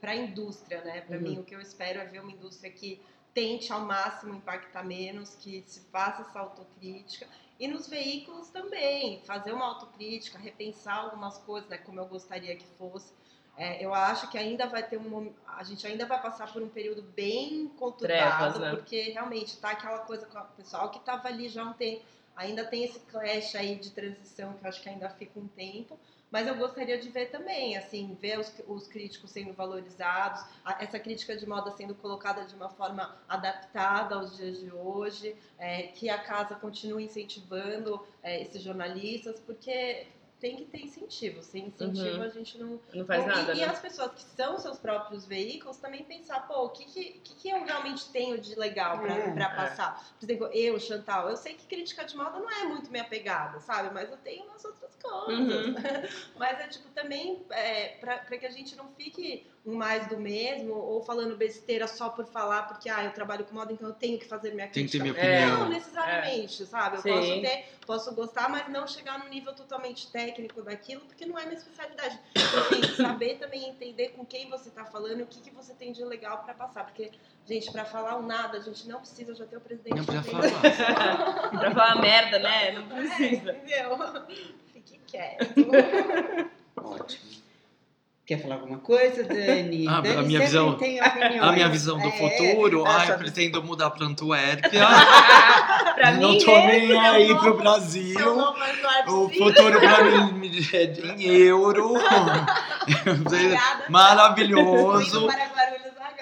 para 0.00 0.10
a 0.10 0.16
indústria, 0.16 0.82
né? 0.82 1.00
Para 1.00 1.16
Uhum. 1.16 1.22
mim, 1.22 1.38
o 1.38 1.42
que 1.44 1.54
eu 1.54 1.60
espero 1.62 1.98
é 2.00 2.04
ver 2.04 2.20
uma 2.20 2.30
indústria 2.30 2.70
que 2.70 3.00
tente 3.38 3.72
ao 3.72 3.82
máximo 3.82 4.34
impactar 4.34 4.84
menos, 4.84 5.36
que 5.36 5.62
se 5.64 5.80
faça 5.92 6.22
essa 6.22 6.40
autocrítica. 6.40 7.24
E 7.60 7.68
nos 7.68 7.86
veículos 7.86 8.48
também, 8.48 9.22
fazer 9.24 9.52
uma 9.52 9.64
autocrítica, 9.64 10.36
repensar 10.36 11.04
algumas 11.04 11.38
coisas, 11.38 11.68
né, 11.70 11.78
como 11.78 12.00
eu 12.00 12.06
gostaria 12.06 12.56
que 12.56 12.66
fosse. 12.76 13.12
É, 13.56 13.84
eu 13.84 13.94
acho 13.94 14.28
que 14.28 14.36
ainda 14.36 14.66
vai 14.66 14.82
ter 14.82 14.96
um 14.98 15.32
a 15.46 15.62
gente 15.62 15.86
ainda 15.86 16.04
vai 16.06 16.20
passar 16.20 16.52
por 16.52 16.62
um 16.62 16.68
período 16.68 17.02
bem 17.02 17.68
conturbado, 17.76 18.54
Trevas, 18.54 18.58
né? 18.58 18.70
porque 18.70 19.02
realmente 19.10 19.56
tá 19.56 19.70
aquela 19.70 19.98
coisa 20.00 20.26
com 20.26 20.38
o 20.38 20.44
pessoal 20.56 20.90
que 20.90 20.98
estava 20.98 21.26
ali 21.28 21.48
já 21.48 21.64
um 21.64 21.72
tempo, 21.72 22.02
ainda 22.36 22.64
tem 22.64 22.84
esse 22.84 23.00
clash 23.00 23.56
aí 23.56 23.74
de 23.76 23.90
transição 23.90 24.52
que 24.52 24.64
eu 24.64 24.68
acho 24.68 24.80
que 24.80 24.88
ainda 24.88 25.10
fica 25.10 25.38
um 25.38 25.48
tempo, 25.48 25.98
mas 26.30 26.46
eu 26.46 26.54
gostaria 26.56 26.98
de 26.98 27.08
ver 27.08 27.30
também, 27.30 27.76
assim, 27.76 28.16
ver 28.20 28.38
os, 28.38 28.52
os 28.66 28.86
críticos 28.86 29.30
sendo 29.30 29.52
valorizados, 29.52 30.44
a- 30.64 30.82
essa 30.82 30.98
crítica 30.98 31.36
de 31.36 31.46
moda 31.46 31.70
sendo 31.72 31.94
colocada 31.94 32.44
de 32.44 32.54
uma 32.54 32.68
forma 32.68 33.16
adaptada 33.28 34.14
aos 34.14 34.36
dias 34.36 34.60
de 34.60 34.70
hoje, 34.70 35.34
é, 35.58 35.84
que 35.88 36.08
a 36.10 36.18
casa 36.18 36.54
continue 36.54 37.04
incentivando 37.04 38.04
é, 38.22 38.42
esses 38.42 38.62
jornalistas, 38.62 39.40
porque 39.40 40.06
tem 40.40 40.56
que 40.56 40.64
ter 40.66 40.82
incentivo. 40.82 41.42
Sem 41.42 41.66
incentivo 41.66 42.16
Uhum. 42.16 42.22
a 42.22 42.28
gente 42.28 42.58
não. 42.58 42.80
Não 42.94 43.04
faz 43.04 43.24
e, 43.24 43.26
nada, 43.26 43.54
e 43.54 43.58
né? 43.58 43.64
as 43.64 43.80
pessoas 43.80 44.12
que 44.12 44.22
são 44.36 44.58
seus 44.58 44.78
próprios 44.78 45.26
veículos 45.26 45.76
também 45.78 46.04
pensar, 46.04 46.46
pô, 46.46 46.64
o 46.66 46.68
que, 46.70 46.84
que, 46.84 47.20
que, 47.34 47.48
eu 47.50 47.64
realmente 47.64 48.08
tenho 48.10 48.38
de 48.38 48.54
legal 48.54 48.98
pra, 49.00 49.14
É, 49.14 49.30
pra 49.32 49.44
é. 49.46 49.54
passar? 49.54 50.04
Por 50.18 50.24
exemplo, 50.24 50.46
eu, 50.52 50.78
Chantal, 50.78 51.28
eu 51.28 51.36
sei 51.36 51.54
que 51.54 51.66
crítica 51.66 52.04
de 52.04 52.16
moda 52.16 52.38
não 52.38 52.50
é 52.50 52.64
muito 52.64 52.90
minha 52.90 53.04
pegada, 53.04 53.60
sabe? 53.60 53.92
Mas 53.92 54.10
eu 54.10 54.16
tenho 54.18 54.44
umas 54.44 54.64
outras 54.64 54.94
coisas. 54.96 55.66
Uhum. 55.66 55.74
Mas 56.38 56.60
é 56.60 56.68
tipo 56.68 56.88
também 56.90 57.44
é, 57.50 57.88
pra, 58.00 58.18
pra 58.18 58.38
que 58.38 58.46
a 58.46 58.50
gente 58.50 58.76
não 58.76 58.88
fique 58.92 59.46
um 59.66 59.74
mais 59.74 60.06
do 60.06 60.18
mesmo 60.18 60.72
ou 60.72 61.02
falando 61.02 61.36
besteira 61.36 61.86
só 61.86 62.08
por 62.08 62.24
falar, 62.26 62.62
porque 62.62 62.88
ah, 62.88 63.04
eu 63.04 63.12
trabalho 63.12 63.44
com 63.44 63.54
moda, 63.54 63.72
então 63.72 63.88
eu 63.88 63.94
tenho 63.94 64.18
que 64.18 64.24
fazer 64.24 64.54
minha 64.54 64.68
Tem 64.68 64.86
que 64.86 64.92
ter 64.92 64.98
crítica. 65.00 65.22
minha 65.22 65.34
É. 65.34 65.44
opinião. 65.44 65.64
Não 65.64 65.68
necessariamente, 65.68 66.64
sabe? 66.66 66.96
Eu 66.96 67.02
Sim. 67.02 67.10
posso 67.10 67.40
ter, 67.40 67.64
posso 67.86 68.14
gostar, 68.14 68.48
mas 68.48 68.68
não 68.68 68.86
chegar 68.86 69.18
no 69.18 69.28
nível 69.28 69.52
totalmente 69.52 70.10
técnico 70.10 70.27
daquilo, 70.64 71.00
porque 71.02 71.24
não 71.26 71.38
é 71.38 71.44
minha 71.44 71.56
especialidade. 71.56 72.18
Enfim, 72.36 72.94
saber 72.96 73.38
também 73.38 73.68
entender 73.68 74.08
com 74.10 74.24
quem 74.24 74.48
você 74.48 74.70
tá 74.70 74.84
falando, 74.84 75.20
e 75.20 75.22
o 75.22 75.26
que, 75.26 75.40
que 75.40 75.50
você 75.54 75.72
tem 75.74 75.92
de 75.92 76.04
legal 76.04 76.38
pra 76.44 76.54
passar. 76.54 76.84
Porque, 76.84 77.10
gente, 77.46 77.70
pra 77.72 77.84
falar 77.84 78.16
um 78.16 78.26
nada, 78.26 78.58
a 78.58 78.60
gente 78.60 78.88
não 78.88 79.00
precisa 79.00 79.34
já 79.34 79.46
ter 79.46 79.56
o 79.56 79.60
presidente. 79.60 79.96
Não 79.96 80.04
precisa 80.04 80.50
falar. 80.50 81.50
pra 81.58 81.70
falar 81.70 82.00
merda, 82.00 82.38
né? 82.38 82.72
Não 82.72 82.96
É, 82.98 83.06
precisa. 83.06 83.52
entendeu? 83.52 83.98
Fique 84.72 84.98
quieto. 85.06 85.54
Ótimo. 86.76 87.37
Quer 88.28 88.42
falar 88.42 88.56
alguma 88.56 88.76
coisa, 88.80 89.24
Dani? 89.24 89.88
Ah, 89.88 89.96
a 89.96 90.00
Dani 90.02 90.26
minha 90.26 90.46
sempre 90.46 90.46
visão-. 90.46 90.78
A 91.40 91.52
minha 91.52 91.68
visão 91.70 91.98
do 91.98 92.08
É, 92.08 92.12
futuro, 92.12 92.84
a 92.84 92.96
ai, 92.98 93.16
pretendo 93.16 93.62
mudar 93.64 93.88
pra 93.88 94.04
Antuérpia. 94.04 94.86
pra 95.94 96.10
não 96.12 96.32
mim, 96.32 96.38
tô 96.38 96.50
nem 96.58 96.92
é 96.92 97.08
aí 97.08 97.34
pro 97.34 97.56
Brasil. 97.56 98.20
Eduardo 98.20 99.24
O 99.24 99.30
futuro 99.30 99.80
pra 99.80 100.04
mim 100.04 100.50
é 100.74 100.84
em 101.14 101.22
euro. 101.26 101.94
Maravilhoso. 103.88 105.26
Para. 105.26 105.48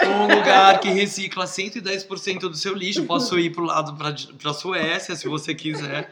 Um 0.09 0.23
lugar 0.29 0.79
que 0.79 0.91
recicla 0.91 1.45
110% 1.47 2.41
do 2.41 2.55
seu 2.55 2.75
lixo. 2.75 3.05
Posso 3.05 3.37
ir 3.39 3.51
pro 3.51 3.65
lado 3.65 3.95
pra, 3.97 4.15
pra 4.41 4.53
Suécia, 4.53 5.17
se 5.17 5.27
você 5.27 5.55
quiser. 5.55 6.09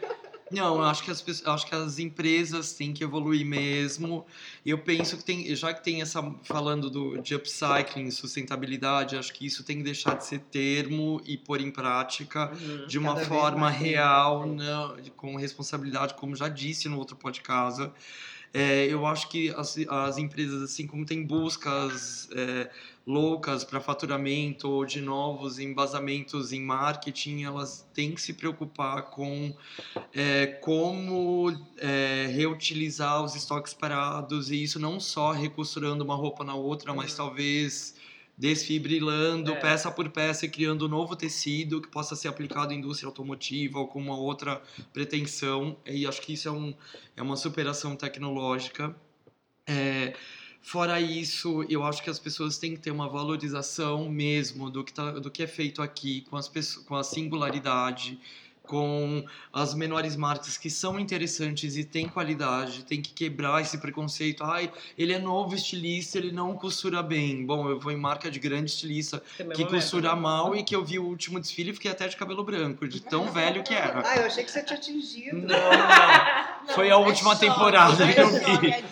Não, 0.51 0.75
eu 0.75 0.83
acho 0.83 1.03
que 1.03 1.09
as, 1.09 1.21
pessoas- 1.21 1.47
acho 1.55 1.65
que 1.65 1.73
as 1.73 1.97
empresas 1.97 2.73
têm 2.73 2.93
que 2.93 3.03
evoluir 3.03 3.43
mesmo. 3.45 4.25
Eu 4.63 4.77
penso 4.77 5.17
que 5.17 5.23
tem, 5.23 5.55
já 5.55 5.73
que 5.73 5.83
tem 5.83 6.01
essa 6.03 6.21
falando 6.43 6.89
do, 6.89 7.17
de 7.19 7.33
upcycling, 7.33 8.11
sustentabilidade, 8.11 9.17
acho 9.17 9.33
que 9.33 9.45
isso 9.45 9.63
tem 9.63 9.77
que 9.77 9.83
deixar 9.83 10.15
de 10.15 10.23
ser 10.25 10.39
termo 10.39 11.19
e 11.25 11.35
pôr 11.35 11.59
em 11.61 11.71
prática 11.71 12.51
Uhum. 12.53 12.85
de 12.85 12.99
uma 12.99 13.15
forma 13.15 13.69
real, 13.71 14.45
não, 14.45 14.95
com 15.17 15.35
responsabilidade, 15.35 16.13
como 16.13 16.35
já 16.35 16.47
disse 16.47 16.87
no 16.87 16.97
outro 16.99 17.15
podcast. 17.15 17.89
É, 18.53 18.85
eu 18.85 19.05
acho 19.05 19.27
que 19.29 19.49
as, 19.49 19.75
as 19.89 20.17
empresas, 20.17 20.61
assim 20.61 20.87
como 20.87 21.05
tem 21.05 21.25
buscas 21.25 22.29
é, 22.31 22.69
loucas 23.05 23.63
para 23.63 23.79
faturamento 23.79 24.67
ou 24.67 24.83
de 24.85 24.99
novos 24.99 25.59
embasamentos 25.59 26.51
em 26.51 26.59
marketing, 26.61 27.43
elas 27.43 27.87
têm 27.93 28.13
que 28.15 28.21
se 28.21 28.33
preocupar 28.33 29.03
com 29.11 29.53
é, 30.13 30.47
como 30.47 31.51
é, 31.77 32.27
reutilizar 32.33 33.23
os 33.23 33.35
estoques 33.35 33.73
parados 33.73 34.49
e 34.49 34.63
isso 34.63 34.79
não 34.79 34.99
só 34.99 35.31
recosturando 35.31 36.03
uma 36.03 36.15
roupa 36.15 36.43
na 36.43 36.55
outra, 36.55 36.93
mas 36.93 37.13
talvez 37.13 37.95
desfibrilando 38.37 39.51
É. 39.51 39.55
peça 39.55 39.89
por 39.91 40.09
peça 40.09 40.45
e 40.45 40.49
criando 40.49 40.85
um 40.85 40.89
novo 40.89 41.15
tecido 41.15 41.81
que 41.81 41.87
possa 41.87 42.15
ser 42.15 42.27
aplicado 42.27 42.73
em 42.73 42.77
indústria 42.79 43.07
automotiva 43.07 43.79
ou 43.79 43.87
com 43.87 43.99
uma 43.99 44.17
outra 44.17 44.61
pretensão. 44.91 45.77
E 45.85 46.05
acho 46.05 46.21
que 46.21 46.33
isso 46.33 46.47
é, 46.47 46.51
um, 46.51 46.73
é 47.15 47.21
uma 47.21 47.37
superação 47.37 47.95
tecnológica. 47.95 48.95
É, 49.67 50.13
fora 50.65 50.99
isso, 50.99 51.63
eu 51.69 51.83
acho 51.83 52.01
que 52.01 52.09
as 52.09 52.17
pessoas 52.17 52.57
têm 52.57 52.73
que 52.73 52.79
ter 52.79 52.89
uma 52.89 53.07
valorização 53.07 54.09
mesmo 54.09 54.71
do 54.71 54.83
que, 54.83 54.91
tá, 54.91 55.11
do 55.11 55.29
que 55.29 55.43
é 55.43 55.47
feito 55.47 55.79
aqui, 55.79 56.21
com, 56.27 56.35
as, 56.35 56.49
com 56.87 56.95
a 56.95 57.03
singularidade. 57.03 58.19
com 58.63 59.23
as 59.53 59.75
menores 59.75 60.15
marcas 60.15 60.57
que 60.57 60.71
são 60.71 60.99
interessantes 60.99 61.77
e 61.77 61.83
têm 61.83 62.09
qualidade, 62.09 62.83
tem 62.83 62.99
que 62.99 63.13
quebrar 63.13 63.61
esse 63.61 63.77
preconceito. 63.77 64.43
Ai, 64.43 64.71
ele 64.97 65.13
é 65.13 65.19
novo 65.19 65.53
estilista, 65.53 66.17
ele 66.17 66.31
não 66.31 66.55
costura 66.55 67.03
bem. 67.03 67.45
Bom, 67.45 67.69
eu 67.69 67.79
vou 67.79 67.91
em 67.91 67.95
marca 67.95 68.31
de 68.31 68.39
grande 68.39 68.71
estilista 68.71 69.21
que 69.37 69.43
momento, 69.43 69.67
costura 69.69 70.15
né? 70.15 70.19
mal 70.19 70.55
e 70.55 70.63
que 70.63 70.75
eu 70.75 70.83
vi 70.83 70.97
o 70.97 71.05
último 71.05 71.39
desfile 71.39 71.69
e 71.69 71.73
fiquei 71.73 71.91
até 71.91 72.07
de 72.07 72.17
cabelo 72.17 72.43
branco, 72.43 72.87
de 72.87 72.99
tão 73.01 73.29
velho 73.31 73.63
que 73.63 73.75
era. 73.75 74.01
Ah, 74.03 74.17
eu 74.17 74.25
achei 74.25 74.43
que 74.43 74.49
você 74.49 74.63
tinha 74.63 74.79
atingido. 74.79 75.37
Não, 75.37 75.45
não. 75.47 76.54
Foi 76.73 76.89
a 76.89 76.97
última 76.97 77.33
é 77.33 77.35
choque, 77.35 77.47
temporada 77.47 78.03
é 78.03 78.13
que 78.13 78.21
eu 78.21 78.29
choque, 78.29 78.57
vi. 78.57 78.71
É. 78.71 78.83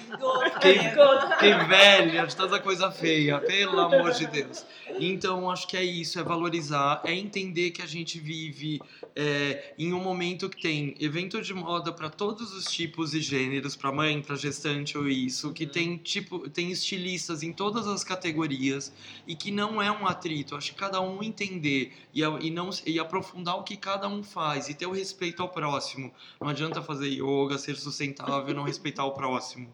Fiquei, 0.53 0.79
fiquei 0.79 1.53
velha 1.65 2.25
de 2.25 2.35
tanta 2.35 2.59
coisa 2.59 2.91
feia, 2.91 3.39
pelo 3.39 3.79
amor 3.79 4.11
de 4.11 4.27
Deus. 4.27 4.65
Então, 4.99 5.49
acho 5.49 5.67
que 5.67 5.75
é 5.75 5.83
isso, 5.83 6.19
é 6.19 6.23
valorizar, 6.23 7.01
é 7.03 7.13
entender 7.13 7.71
que 7.71 7.81
a 7.81 7.85
gente 7.85 8.19
vive 8.19 8.79
é, 9.15 9.73
em 9.77 9.91
um 9.91 9.99
momento 9.99 10.49
que 10.49 10.61
tem 10.61 10.95
evento 10.99 11.41
de 11.41 11.53
moda 11.53 11.91
para 11.91 12.09
todos 12.09 12.53
os 12.53 12.65
tipos 12.65 13.13
e 13.13 13.21
gêneros, 13.21 13.75
para 13.75 13.91
mãe, 13.91 14.21
para 14.21 14.35
gestante 14.35 14.97
ou 14.97 15.07
isso, 15.07 15.51
que 15.51 15.65
tem 15.65 15.97
tipo, 15.97 16.47
tem 16.49 16.71
estilistas 16.71 17.43
em 17.43 17.51
todas 17.51 17.87
as 17.87 18.03
categorias 18.03 18.93
e 19.27 19.35
que 19.35 19.51
não 19.51 19.81
é 19.81 19.91
um 19.91 20.07
atrito. 20.07 20.55
Acho 20.55 20.71
que 20.71 20.77
cada 20.77 21.01
um 21.01 21.23
entender 21.23 21.91
e, 22.13 22.21
e 22.21 22.51
não 22.51 22.69
e 22.85 22.99
aprofundar 22.99 23.57
o 23.57 23.63
que 23.63 23.75
cada 23.75 24.07
um 24.07 24.23
faz 24.23 24.69
e 24.69 24.73
ter 24.73 24.85
o 24.85 24.91
respeito 24.91 25.41
ao 25.41 25.49
próximo. 25.49 26.11
Não 26.39 26.47
adianta 26.47 26.81
fazer 26.81 27.09
yoga, 27.09 27.57
ser 27.63 27.75
sustentável, 27.75 28.49
e 28.49 28.53
não 28.53 28.63
respeitar 28.63 29.05
o 29.05 29.11
próximo. 29.11 29.73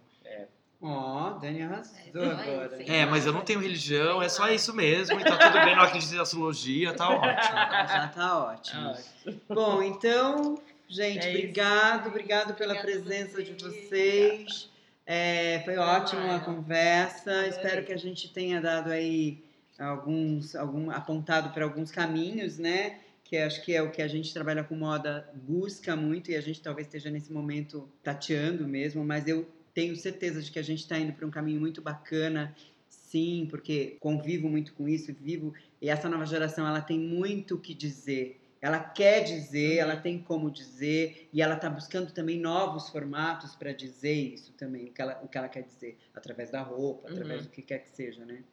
Ó, 0.81 1.31
Dani 1.31 1.61
arrasou 1.63 1.93
É, 2.15 2.25
agora. 2.25 2.77
sim. 2.77 2.85
É, 2.89 3.05
mas 3.05 3.25
eu 3.25 3.33
não 3.33 3.41
tenho 3.41 3.59
religião, 3.59 4.21
é 4.21 4.29
só 4.29 4.49
isso 4.49 4.73
mesmo, 4.73 5.19
e 5.19 5.23
tá 5.25 5.35
tudo 5.37 5.65
bem, 5.65 5.75
não 5.75 5.83
acredito 5.83 6.15
em 6.15 6.19
astrologia, 6.19 6.93
tá 6.93 7.09
ótimo. 7.09 7.27
Já 7.57 8.07
tá 8.15 8.39
ótimo. 8.45 8.81
Ah, 8.81 9.33
Bom, 9.53 9.83
então, 9.83 10.57
gente, 10.87 11.27
É 11.27 11.31
obrigado, 11.31 12.07
obrigado 12.07 12.53
pela 12.53 12.79
Obrigada 12.79 13.03
presença 13.03 13.43
de 13.43 13.51
vocês. 13.61 14.69
É, 15.05 15.61
foi 15.65 15.75
ótima 15.77 16.35
a 16.37 16.39
conversa. 16.39 17.29
Adorei. 17.31 17.49
Espero 17.49 17.85
que 17.85 17.91
a 17.91 17.97
gente 17.97 18.31
tenha 18.31 18.61
dado 18.61 18.89
aí 18.89 19.43
alguns, 19.77 20.55
algum, 20.55 20.89
apontado 20.91 21.49
para 21.49 21.65
alguns 21.65 21.91
caminhos, 21.91 22.57
né? 22.57 22.99
Que 23.29 23.37
acho 23.37 23.63
que 23.63 23.75
é 23.75 23.81
o 23.83 23.91
que 23.91 24.01
a 24.01 24.07
gente 24.07 24.33
trabalha 24.33 24.63
com 24.63 24.73
moda 24.75 25.29
busca 25.35 25.95
muito 25.95 26.31
e 26.31 26.35
a 26.35 26.41
gente 26.41 26.59
talvez 26.61 26.87
esteja 26.87 27.11
nesse 27.11 27.31
momento 27.31 27.87
tateando 28.01 28.67
mesmo, 28.67 29.05
mas 29.05 29.27
eu 29.27 29.47
tenho 29.71 29.95
certeza 29.95 30.41
de 30.41 30.49
que 30.51 30.57
a 30.57 30.63
gente 30.63 30.79
está 30.79 30.97
indo 30.97 31.13
para 31.13 31.27
um 31.27 31.29
caminho 31.29 31.59
muito 31.59 31.79
bacana, 31.79 32.55
sim, 32.89 33.47
porque 33.47 33.97
convivo 33.99 34.49
muito 34.49 34.73
com 34.73 34.89
isso, 34.89 35.13
vivo 35.13 35.53
e 35.79 35.89
essa 35.89 36.09
nova 36.09 36.25
geração 36.25 36.67
ela 36.67 36.81
tem 36.81 36.97
muito 36.99 37.53
o 37.53 37.59
que 37.59 37.75
dizer. 37.75 38.41
Ela 38.61 38.79
quer 38.79 39.23
dizer, 39.23 39.75
ela 39.77 39.95
tem 39.95 40.17
como 40.17 40.49
dizer 40.49 41.29
e 41.31 41.39
ela 41.39 41.53
está 41.53 41.69
buscando 41.69 42.11
também 42.11 42.39
novos 42.39 42.89
formatos 42.89 43.55
para 43.55 43.71
dizer 43.71 44.11
isso 44.33 44.51
também, 44.53 44.85
o 44.87 44.91
que, 44.91 45.01
ela, 45.03 45.19
o 45.23 45.27
que 45.27 45.37
ela 45.37 45.47
quer 45.47 45.61
dizer, 45.63 45.97
através 46.15 46.49
da 46.49 46.61
roupa, 46.63 47.07
através 47.09 47.41
Uhum. 47.41 47.47
do 47.47 47.51
que 47.51 47.61
quer 47.61 47.79
que 47.79 47.89
seja, 47.89 48.25
né? 48.25 48.43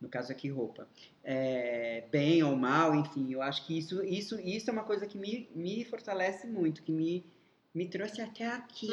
No 0.00 0.08
caso 0.08 0.30
aqui, 0.30 0.48
roupa. 0.48 0.88
É, 1.24 2.04
bem 2.10 2.42
ou 2.42 2.54
mal, 2.54 2.94
enfim, 2.94 3.32
eu 3.32 3.42
acho 3.42 3.66
que 3.66 3.76
isso, 3.76 4.02
isso, 4.04 4.38
isso 4.40 4.70
é 4.70 4.72
uma 4.72 4.84
coisa 4.84 5.06
que 5.06 5.18
me, 5.18 5.48
me 5.54 5.84
fortalece 5.84 6.46
muito, 6.46 6.82
que 6.82 6.92
me, 6.92 7.24
me 7.78 7.86
trouxe 7.86 8.20
até 8.20 8.44
aqui. 8.46 8.90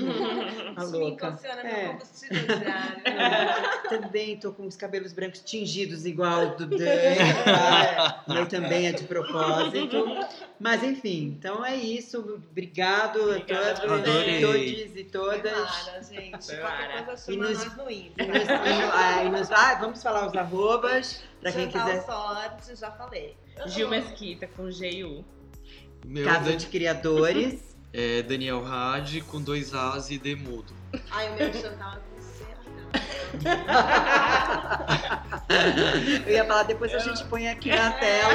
A 0.78 0.84
Isso 0.84 0.92
me 0.92 0.98
louca. 1.00 1.28
impulsiona 1.28 1.62
É. 1.62 1.82
meu 1.84 1.92
combustível 1.94 2.46
diário. 2.60 3.90
Também 3.90 4.38
tô 4.38 4.52
com 4.54 4.68
os 4.68 4.76
cabelos 4.76 5.12
brancos 5.12 5.40
tingidos 5.42 6.06
igual 6.06 6.56
do 6.56 6.70
tá? 6.70 8.24
O 8.28 8.34
meu 8.34 8.46
também 8.48 8.88
é 8.88 8.92
de 8.92 9.04
propósito. 9.06 10.06
Mas 10.60 10.84
enfim, 10.84 11.36
então 11.40 11.66
é 11.66 11.76
isso. 11.76 12.20
Obrigado 12.52 13.20
a 13.20 13.24
Obrigada 13.38 13.74
todos, 13.82 13.92
a 14.02 14.42
todos 14.42 14.96
e 14.96 15.04
todas. 15.12 15.70
Para, 15.86 16.02
gente. 16.04 16.32
Coisa 16.32 17.32
E 17.32 17.38
nos- 17.38 17.66
nós 17.66 17.78
no 17.78 17.92
Insta. 17.92 18.24
nos- 18.26 18.38
e- 18.48 18.92
ah, 18.94 19.24
e 19.24 19.30
nos- 19.30 19.52
ah, 19.52 19.76
vamos 19.82 20.02
falar 20.04 20.28
os 20.28 20.36
arrobas, 20.36 21.24
para 21.42 21.52
quem 21.52 21.68
quiser. 21.70 22.02
Sorte, 22.06 22.76
já 22.76 22.92
falei. 22.92 23.36
Gil 23.66 23.90
Mesquita 23.90 24.48
com 24.48 24.70
GU. 24.70 25.26
Casa 26.24 26.52
Dan- 26.52 26.58
de 26.58 26.68
Criadores. 26.68 27.74
É 27.98 28.22
Daniel 28.22 28.66
Hadi 28.66 29.22
com 29.22 29.41
dois 29.41 29.74
As 29.74 30.10
e 30.10 30.18
D 30.18 30.36
mudo. 30.36 30.74
Ai, 31.10 31.32
o 31.32 31.36
meu 31.36 31.54
Chantal 31.54 31.93
é 31.93 32.00
com 32.00 32.14
C. 32.14 32.14
Eu 36.26 36.34
ia 36.34 36.45
falar, 36.45 36.63
depois 36.63 36.93
a 36.93 36.99
gente 36.99 37.23
põe 37.26 37.47
aqui 37.47 37.69
na 37.69 37.91
tela. 37.91 38.34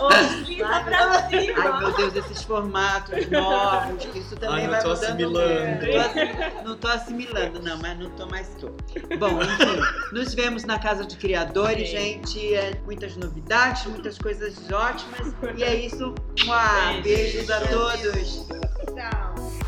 Hoje 0.00 0.56
tá 0.56 0.80
pra 0.80 0.98
Ai, 1.30 1.78
meu 1.78 1.92
Deus, 1.92 2.16
esses 2.16 2.42
formatos 2.42 3.28
novos, 3.30 4.04
isso 4.14 4.36
também 4.36 4.56
Ai, 4.56 4.62
não 4.64 4.70
vai 4.70 4.82
tô 4.82 4.88
mudando 4.88 5.04
assimilando. 5.04 5.86
Tô 5.86 5.98
assi- 5.98 6.64
Não 6.64 6.76
tô 6.76 6.88
assimilando, 6.88 7.62
não, 7.62 7.76
mas 7.78 7.98
não 7.98 8.10
tô 8.10 8.26
mais 8.26 8.48
tô. 8.60 8.68
Bom, 9.18 9.42
enfim, 9.42 9.80
nos 10.12 10.34
vemos 10.34 10.64
na 10.64 10.78
Casa 10.78 11.04
de 11.06 11.16
Criadores, 11.16 11.88
Sim. 11.90 11.96
gente. 11.96 12.54
É, 12.54 12.72
muitas 12.84 13.16
novidades, 13.16 13.84
muitas 13.86 14.18
coisas 14.18 14.54
ótimas. 14.72 15.34
E 15.56 15.62
é 15.62 15.74
isso. 15.74 16.14
Mua, 16.44 16.62
Beijo. 17.02 17.02
beijos 17.02 17.50
a 17.50 17.60
todos. 17.60 18.46
Tchau. 18.94 19.59